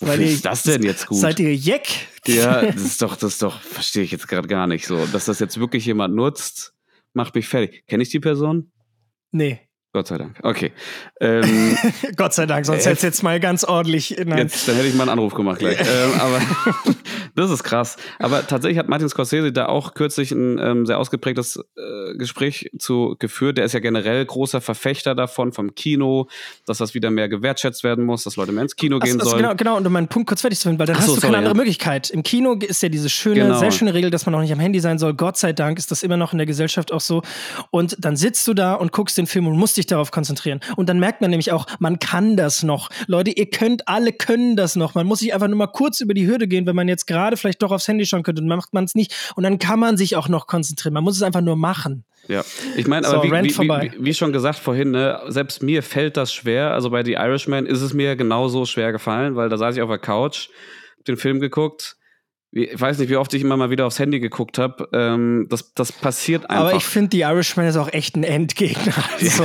[0.00, 1.18] Wofür ist das denn jetzt gut?
[1.30, 1.86] Seid ihr Jeck?
[2.26, 5.06] Ja, das ist doch, das ist doch, verstehe ich jetzt gerade gar nicht so.
[5.06, 6.74] Dass das jetzt wirklich jemand nutzt,
[7.12, 7.86] macht mich fertig.
[7.86, 8.72] Kenne ich die Person?
[9.30, 9.60] Nee.
[9.92, 10.38] Gott sei Dank.
[10.42, 10.72] Okay.
[11.20, 11.76] Ähm,
[12.16, 14.16] Gott sei Dank, sonst Äh, hätte jetzt mal ganz ordentlich.
[14.24, 14.38] Nein.
[14.38, 15.78] jetzt, dann hätte ich mal einen Anruf gemacht gleich.
[15.80, 16.40] ähm, aber
[17.34, 17.96] das ist krass.
[18.20, 23.16] Aber tatsächlich hat Martin Scorsese da auch kürzlich ein ähm, sehr ausgeprägtes äh, Gespräch zu
[23.18, 23.58] geführt.
[23.58, 26.28] Der ist ja generell großer Verfechter davon, vom Kino,
[26.66, 29.30] dass das wieder mehr gewertschätzt werden muss, dass Leute mehr ins Kino Ach, gehen also
[29.30, 29.42] sollen.
[29.42, 31.14] genau, genau, und um meinen Punkt kurz fertig zu finden, weil dann Ach hast so,
[31.16, 31.58] du keine sorry, andere ja.
[31.58, 32.10] Möglichkeit.
[32.10, 33.58] Im Kino ist ja diese schöne, Genau.
[33.58, 35.14] sehr schöne Regel, dass man auch nicht am Handy sein soll.
[35.14, 37.22] Gott sei Dank ist das immer noch in der Gesellschaft auch so.
[37.72, 40.60] Und dann sitzt du da und guckst den Film und musst dich darauf konzentrieren.
[40.76, 42.88] Und dann merkt man nämlich auch, man kann das noch.
[43.06, 44.94] Leute, ihr könnt, alle können das noch.
[44.94, 47.36] Man muss sich einfach nur mal kurz über die Hürde gehen, wenn man jetzt gerade
[47.36, 49.32] vielleicht doch aufs Handy schauen könnte und dann macht man es nicht.
[49.36, 50.94] Und dann kann man sich auch noch konzentrieren.
[50.94, 52.04] Man muss es einfach nur machen.
[52.28, 52.44] Ja,
[52.76, 53.92] ich meine, So, aber wie, Rant wie, vorbei.
[53.96, 56.72] wie, wie schon gesagt vorhin, ne, selbst mir fällt das schwer.
[56.72, 59.88] Also bei The Irishman ist es mir genauso schwer gefallen, weil da saß ich auf
[59.88, 60.48] der Couch,
[60.98, 61.96] hab den Film geguckt.
[62.52, 64.88] Ich weiß nicht, wie oft ich immer mal wieder aufs Handy geguckt habe.
[64.92, 66.64] Ähm, das, das passiert einfach.
[66.66, 68.92] Aber ich finde, The Irishman ist auch echt ein Endgegner.
[69.20, 69.44] Also,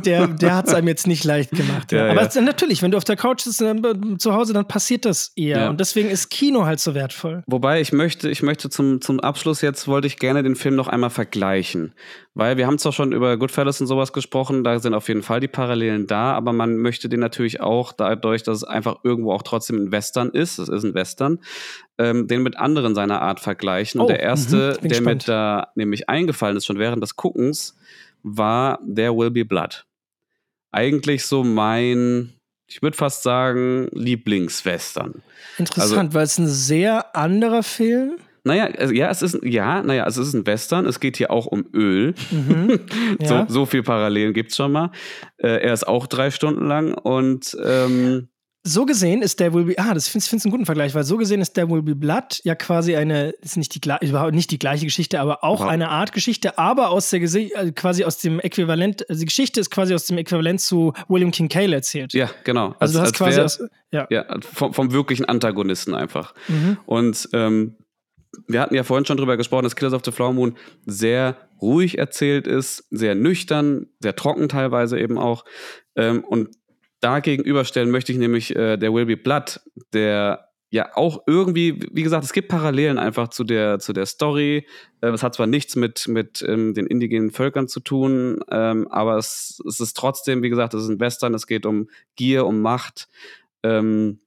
[0.00, 1.90] der, der hat es einem jetzt nicht leicht gemacht.
[1.92, 2.04] Ja.
[2.06, 2.26] Ja, Aber ja.
[2.28, 3.74] es- natürlich, wenn du auf der Couch sitzt äh,
[4.18, 5.58] zu Hause, dann passiert das eher.
[5.58, 5.70] Ja.
[5.70, 7.44] Und deswegen ist Kino halt so wertvoll.
[7.46, 10.88] Wobei ich möchte, ich möchte zum, zum Abschluss jetzt wollte ich gerne den Film noch
[10.88, 11.94] einmal vergleichen.
[12.34, 15.40] Weil wir haben zwar schon über Goodfellas und sowas gesprochen, da sind auf jeden Fall
[15.40, 19.42] die Parallelen da, aber man möchte den natürlich auch dadurch, dass es einfach irgendwo auch
[19.42, 21.40] trotzdem ein Western ist, es ist ein Western,
[21.98, 24.00] ähm, den mit anderen seiner Art vergleichen.
[24.00, 25.26] Oh, und der erste, mhm, der gespannt.
[25.26, 27.76] mir da nämlich eingefallen ist, schon während des Guckens,
[28.22, 29.84] war There Will Be Blood.
[30.70, 32.32] Eigentlich so mein,
[32.66, 35.22] ich würde fast sagen, Lieblingswestern.
[35.56, 38.18] Interessant, weil es ein sehr anderer Film.
[38.44, 40.86] Naja, also, ja, es ist, ja, naja, es ist ein Western.
[40.86, 42.14] Es geht hier auch um Öl.
[42.30, 42.80] Mhm.
[43.20, 43.46] Ja.
[43.48, 44.90] so, so viel Parallelen gibt's schon mal.
[45.38, 48.28] Äh, er ist auch drei Stunden lang und ähm,
[48.68, 51.16] So gesehen ist der Will Be, ah, das finde ich einen guten Vergleich, weil so
[51.16, 54.58] gesehen ist der Will Be Blood ja quasi eine, ist nicht die, überhaupt nicht die
[54.58, 55.72] gleiche Geschichte, aber auch Überhaupt.
[55.72, 59.70] eine Art Geschichte, aber aus der, äh, quasi aus dem Äquivalent, also die Geschichte ist
[59.70, 62.12] quasi aus dem Äquivalent zu William King Cale erzählt.
[62.12, 62.74] ja, genau.
[62.78, 63.58] Also du hast quasi aus,
[63.90, 64.06] ja.
[64.10, 66.34] ja, vom, vom wirklichen Antagonisten einfach.
[66.48, 66.76] Mhm.
[66.84, 67.76] Und ähm,
[68.46, 71.96] wir hatten ja vorhin schon drüber gesprochen, dass Killers of the Flower Moon sehr ruhig
[71.96, 75.46] erzählt ist, sehr nüchtern, sehr trocken teilweise eben auch.
[75.96, 76.50] Ähm, und
[77.00, 79.60] da gegenüberstellen möchte ich nämlich äh, der Will Be Blood,
[79.92, 84.66] der ja auch irgendwie, wie gesagt, es gibt Parallelen einfach zu der, zu der Story.
[85.00, 89.16] Ähm, es hat zwar nichts mit, mit ähm, den indigenen Völkern zu tun, ähm, aber
[89.16, 92.60] es, es ist trotzdem, wie gesagt, es ist ein Western, es geht um Gier, um
[92.60, 93.08] Macht.
[93.62, 94.20] Ähm,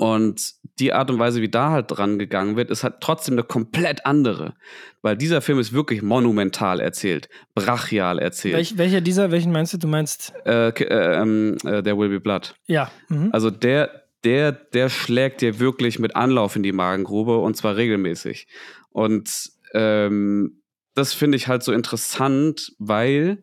[0.00, 3.42] und die Art und Weise, wie da halt dran gegangen wird, ist halt trotzdem eine
[3.42, 4.54] komplett andere.
[5.02, 8.54] Weil dieser Film ist wirklich monumental erzählt, brachial erzählt.
[8.54, 9.78] Welch, welcher dieser, welchen meinst du?
[9.78, 12.54] Du meinst, Äh, äh, ähm, äh, There Will Be Blood.
[12.66, 12.92] ja.
[13.08, 13.30] Mhm.
[13.32, 18.46] Also der, der, der schlägt dir wirklich mit Anlauf in die Magengrube und zwar regelmäßig.
[18.90, 20.62] Und ähm,
[20.94, 23.42] das finde ich halt so interessant, weil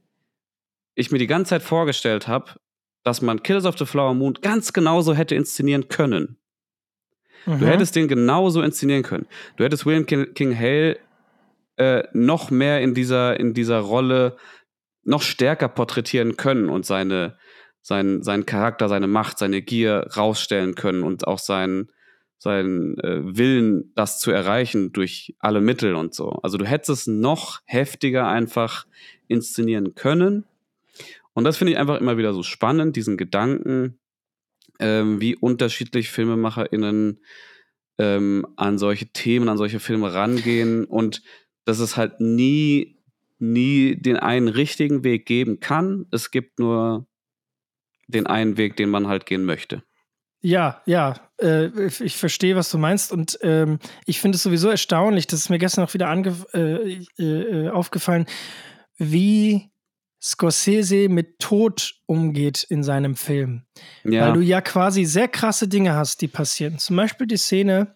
[0.93, 2.51] ich mir die ganze Zeit vorgestellt habe,
[3.03, 6.37] dass man Killers of the Flower Moon ganz genauso hätte inszenieren können.
[7.45, 7.59] Mhm.
[7.59, 9.27] Du hättest den genauso inszenieren können.
[9.57, 10.97] Du hättest William King, King Hale
[11.77, 14.37] äh, noch mehr in dieser, in dieser Rolle
[15.03, 17.37] noch stärker porträtieren können und seine,
[17.81, 21.91] sein, seinen Charakter, seine Macht, seine Gier rausstellen können und auch seinen,
[22.37, 26.29] seinen äh, Willen, das zu erreichen durch alle Mittel und so.
[26.43, 28.87] Also du hättest es noch heftiger einfach
[29.27, 30.45] inszenieren können.
[31.33, 33.99] Und das finde ich einfach immer wieder so spannend, diesen Gedanken,
[34.79, 37.19] ähm, wie unterschiedlich FilmemacherInnen
[37.97, 41.21] ähm, an solche Themen, an solche Filme rangehen und
[41.65, 43.01] dass es halt nie,
[43.39, 46.05] nie den einen richtigen Weg geben kann.
[46.11, 47.07] Es gibt nur
[48.07, 49.83] den einen Weg, den man halt gehen möchte.
[50.41, 55.25] Ja, ja, äh, ich verstehe, was du meinst und ähm, ich finde es sowieso erstaunlich,
[55.25, 56.07] das ist mir gestern auch wieder
[56.53, 58.27] äh, äh, aufgefallen,
[58.97, 59.71] wie
[60.21, 63.65] Scorsese mit Tod umgeht in seinem Film.
[64.03, 64.27] Ja.
[64.27, 66.79] Weil du ja quasi sehr krasse Dinge hast, die passieren.
[66.79, 67.95] Zum Beispiel die Szene,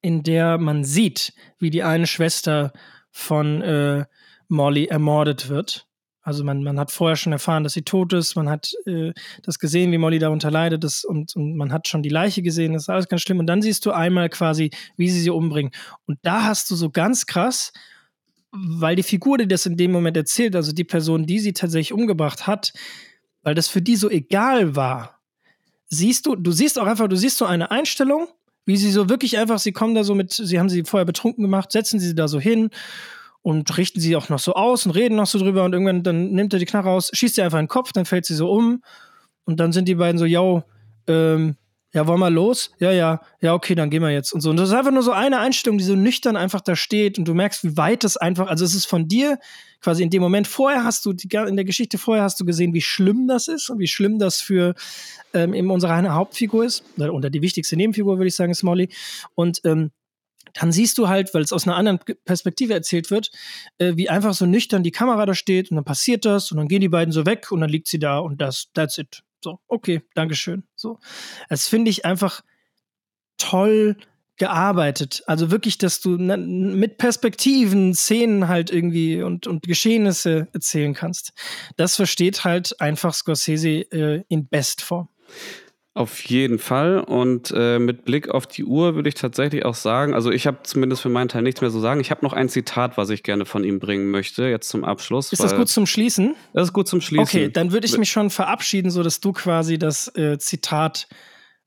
[0.00, 2.72] in der man sieht, wie die eine Schwester
[3.10, 4.04] von äh,
[4.48, 5.88] Molly ermordet wird.
[6.24, 9.58] Also man, man hat vorher schon erfahren, dass sie tot ist, man hat äh, das
[9.58, 12.82] gesehen, wie Molly darunter leidet das, und, und man hat schon die Leiche gesehen, das
[12.82, 13.40] ist alles ganz schlimm.
[13.40, 15.72] Und dann siehst du einmal quasi, wie sie sie umbringen.
[16.06, 17.72] Und da hast du so ganz krass,
[18.52, 21.92] weil die Figur, die das in dem Moment erzählt, also die Person, die sie tatsächlich
[21.92, 22.72] umgebracht hat,
[23.42, 25.20] weil das für die so egal war,
[25.86, 28.28] siehst du, du siehst auch einfach, du siehst so eine Einstellung,
[28.66, 31.42] wie sie so wirklich einfach, sie kommen da so mit, sie haben sie vorher betrunken
[31.42, 32.70] gemacht, setzen sie da so hin
[33.40, 36.30] und richten sie auch noch so aus und reden noch so drüber und irgendwann dann
[36.30, 38.52] nimmt er die Knarre raus, schießt sie einfach in den Kopf, dann fällt sie so
[38.52, 38.82] um
[39.44, 40.62] und dann sind die beiden so, yo,
[41.08, 41.56] ähm,
[41.94, 42.70] ja, wollen wir los?
[42.78, 44.32] Ja, ja, ja, okay, dann gehen wir jetzt.
[44.32, 44.50] Und so.
[44.50, 47.18] Und das ist einfach nur so eine Einstellung, die so nüchtern einfach da steht.
[47.18, 49.38] Und du merkst, wie weit es einfach, also es ist von dir
[49.82, 50.46] quasi in dem Moment.
[50.46, 53.68] Vorher hast du, die, in der Geschichte vorher hast du gesehen, wie schlimm das ist
[53.68, 54.74] und wie schlimm das für
[55.34, 58.88] ähm, eben unsere Hauptfigur ist, oder die wichtigste Nebenfigur, würde ich sagen, ist Molly.
[59.34, 59.90] Und ähm,
[60.54, 63.30] dann siehst du halt, weil es aus einer anderen Perspektive erzählt wird,
[63.78, 65.70] äh, wie einfach so nüchtern die Kamera da steht.
[65.70, 66.50] Und dann passiert das.
[66.50, 67.50] Und dann gehen die beiden so weg.
[67.50, 68.18] Und dann liegt sie da.
[68.18, 69.22] Und das, that's it.
[69.42, 70.64] So, okay, Dankeschön.
[70.76, 70.98] So.
[71.48, 72.42] Das finde ich einfach
[73.38, 73.96] toll
[74.36, 75.22] gearbeitet.
[75.26, 81.32] Also wirklich, dass du mit Perspektiven, Szenen halt irgendwie und, und Geschehnisse erzählen kannst.
[81.76, 85.08] Das versteht halt einfach Scorsese äh, in Bestform.
[85.94, 87.00] Auf jeden Fall.
[87.00, 90.58] Und äh, mit Blick auf die Uhr würde ich tatsächlich auch sagen, also ich habe
[90.62, 92.00] zumindest für meinen Teil nichts mehr zu sagen.
[92.00, 95.32] Ich habe noch ein Zitat, was ich gerne von ihm bringen möchte, jetzt zum Abschluss.
[95.32, 96.34] Ist das gut zum Schließen?
[96.54, 97.22] Das ist gut zum Schließen.
[97.22, 101.08] Okay, dann würde ich mich schon verabschieden, sodass du quasi das äh, Zitat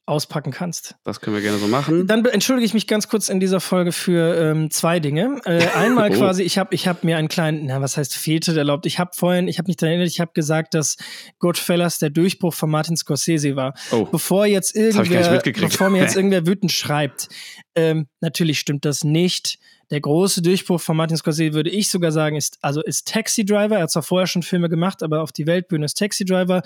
[0.07, 0.95] auspacken kannst.
[1.03, 2.05] Das können wir gerne so machen.
[2.05, 5.41] Dann entschuldige ich mich ganz kurz in dieser Folge für ähm, zwei Dinge.
[5.45, 6.15] Äh, einmal oh.
[6.15, 8.85] quasi, ich habe ich hab mir einen kleinen, na was heißt Fehltritt erlaubt.
[8.85, 10.97] Ich habe vorhin, ich habe mich daran erinnert, ich habe gesagt, dass
[11.39, 13.73] Goodfellas der Durchbruch von Martin Scorsese war.
[13.91, 14.05] Oh.
[14.05, 17.29] Bevor jetzt irgendwer, bevor mir jetzt irgendwer wütend schreibt.
[17.75, 19.57] Ähm, natürlich stimmt das nicht.
[19.89, 23.77] Der große Durchbruch von Martin Scorsese, würde ich sogar sagen, ist, also ist Taxi Driver.
[23.77, 26.63] Er hat zwar vorher schon Filme gemacht, aber auf die Weltbühne ist Taxi Driver.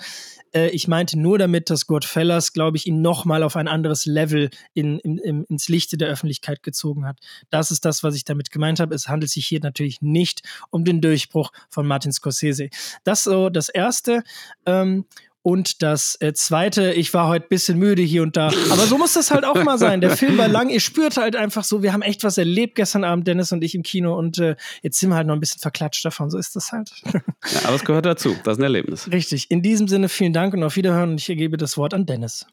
[0.52, 4.50] Äh, ich meinte nur damit, dass Godfellas, glaube ich, ihn nochmal auf ein anderes Level
[4.74, 7.18] in, in, in, ins Lichte der Öffentlichkeit gezogen hat.
[7.50, 8.94] Das ist das, was ich damit gemeint habe.
[8.94, 12.68] Es handelt sich hier natürlich nicht um den Durchbruch von Martin Scorsese.
[13.04, 14.22] Das so das Erste.
[14.66, 15.04] Ähm,
[15.42, 18.48] und das äh, zweite, ich war heute ein bisschen müde hier und da.
[18.70, 20.02] Aber so muss das halt auch mal sein.
[20.02, 23.04] Der Film war lang, ihr spürt halt einfach so, wir haben echt was erlebt gestern
[23.04, 24.18] Abend, Dennis und ich im Kino.
[24.18, 26.30] Und äh, jetzt sind wir halt noch ein bisschen verklatscht davon.
[26.30, 26.90] So ist das halt.
[27.04, 28.36] ja, aber es gehört dazu.
[28.44, 29.10] Das ist ein Erlebnis.
[29.10, 29.50] Richtig.
[29.50, 31.12] In diesem Sinne vielen Dank und auf Wiederhören.
[31.12, 32.46] Und ich ergebe das Wort an Dennis.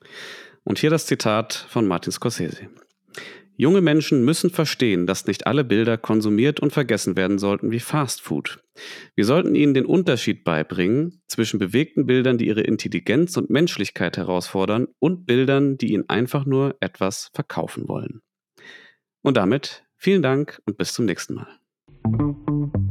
[0.63, 2.69] Und hier das Zitat von Martin Scorsese.
[3.59, 8.21] Junge Menschen müssen verstehen, dass nicht alle Bilder konsumiert und vergessen werden sollten wie Fast
[8.21, 8.63] Food.
[9.15, 14.87] Wir sollten ihnen den Unterschied beibringen zwischen bewegten Bildern, die ihre Intelligenz und Menschlichkeit herausfordern,
[14.99, 18.21] und Bildern, die ihnen einfach nur etwas verkaufen wollen.
[19.23, 22.86] Und damit vielen Dank und bis zum nächsten Mal.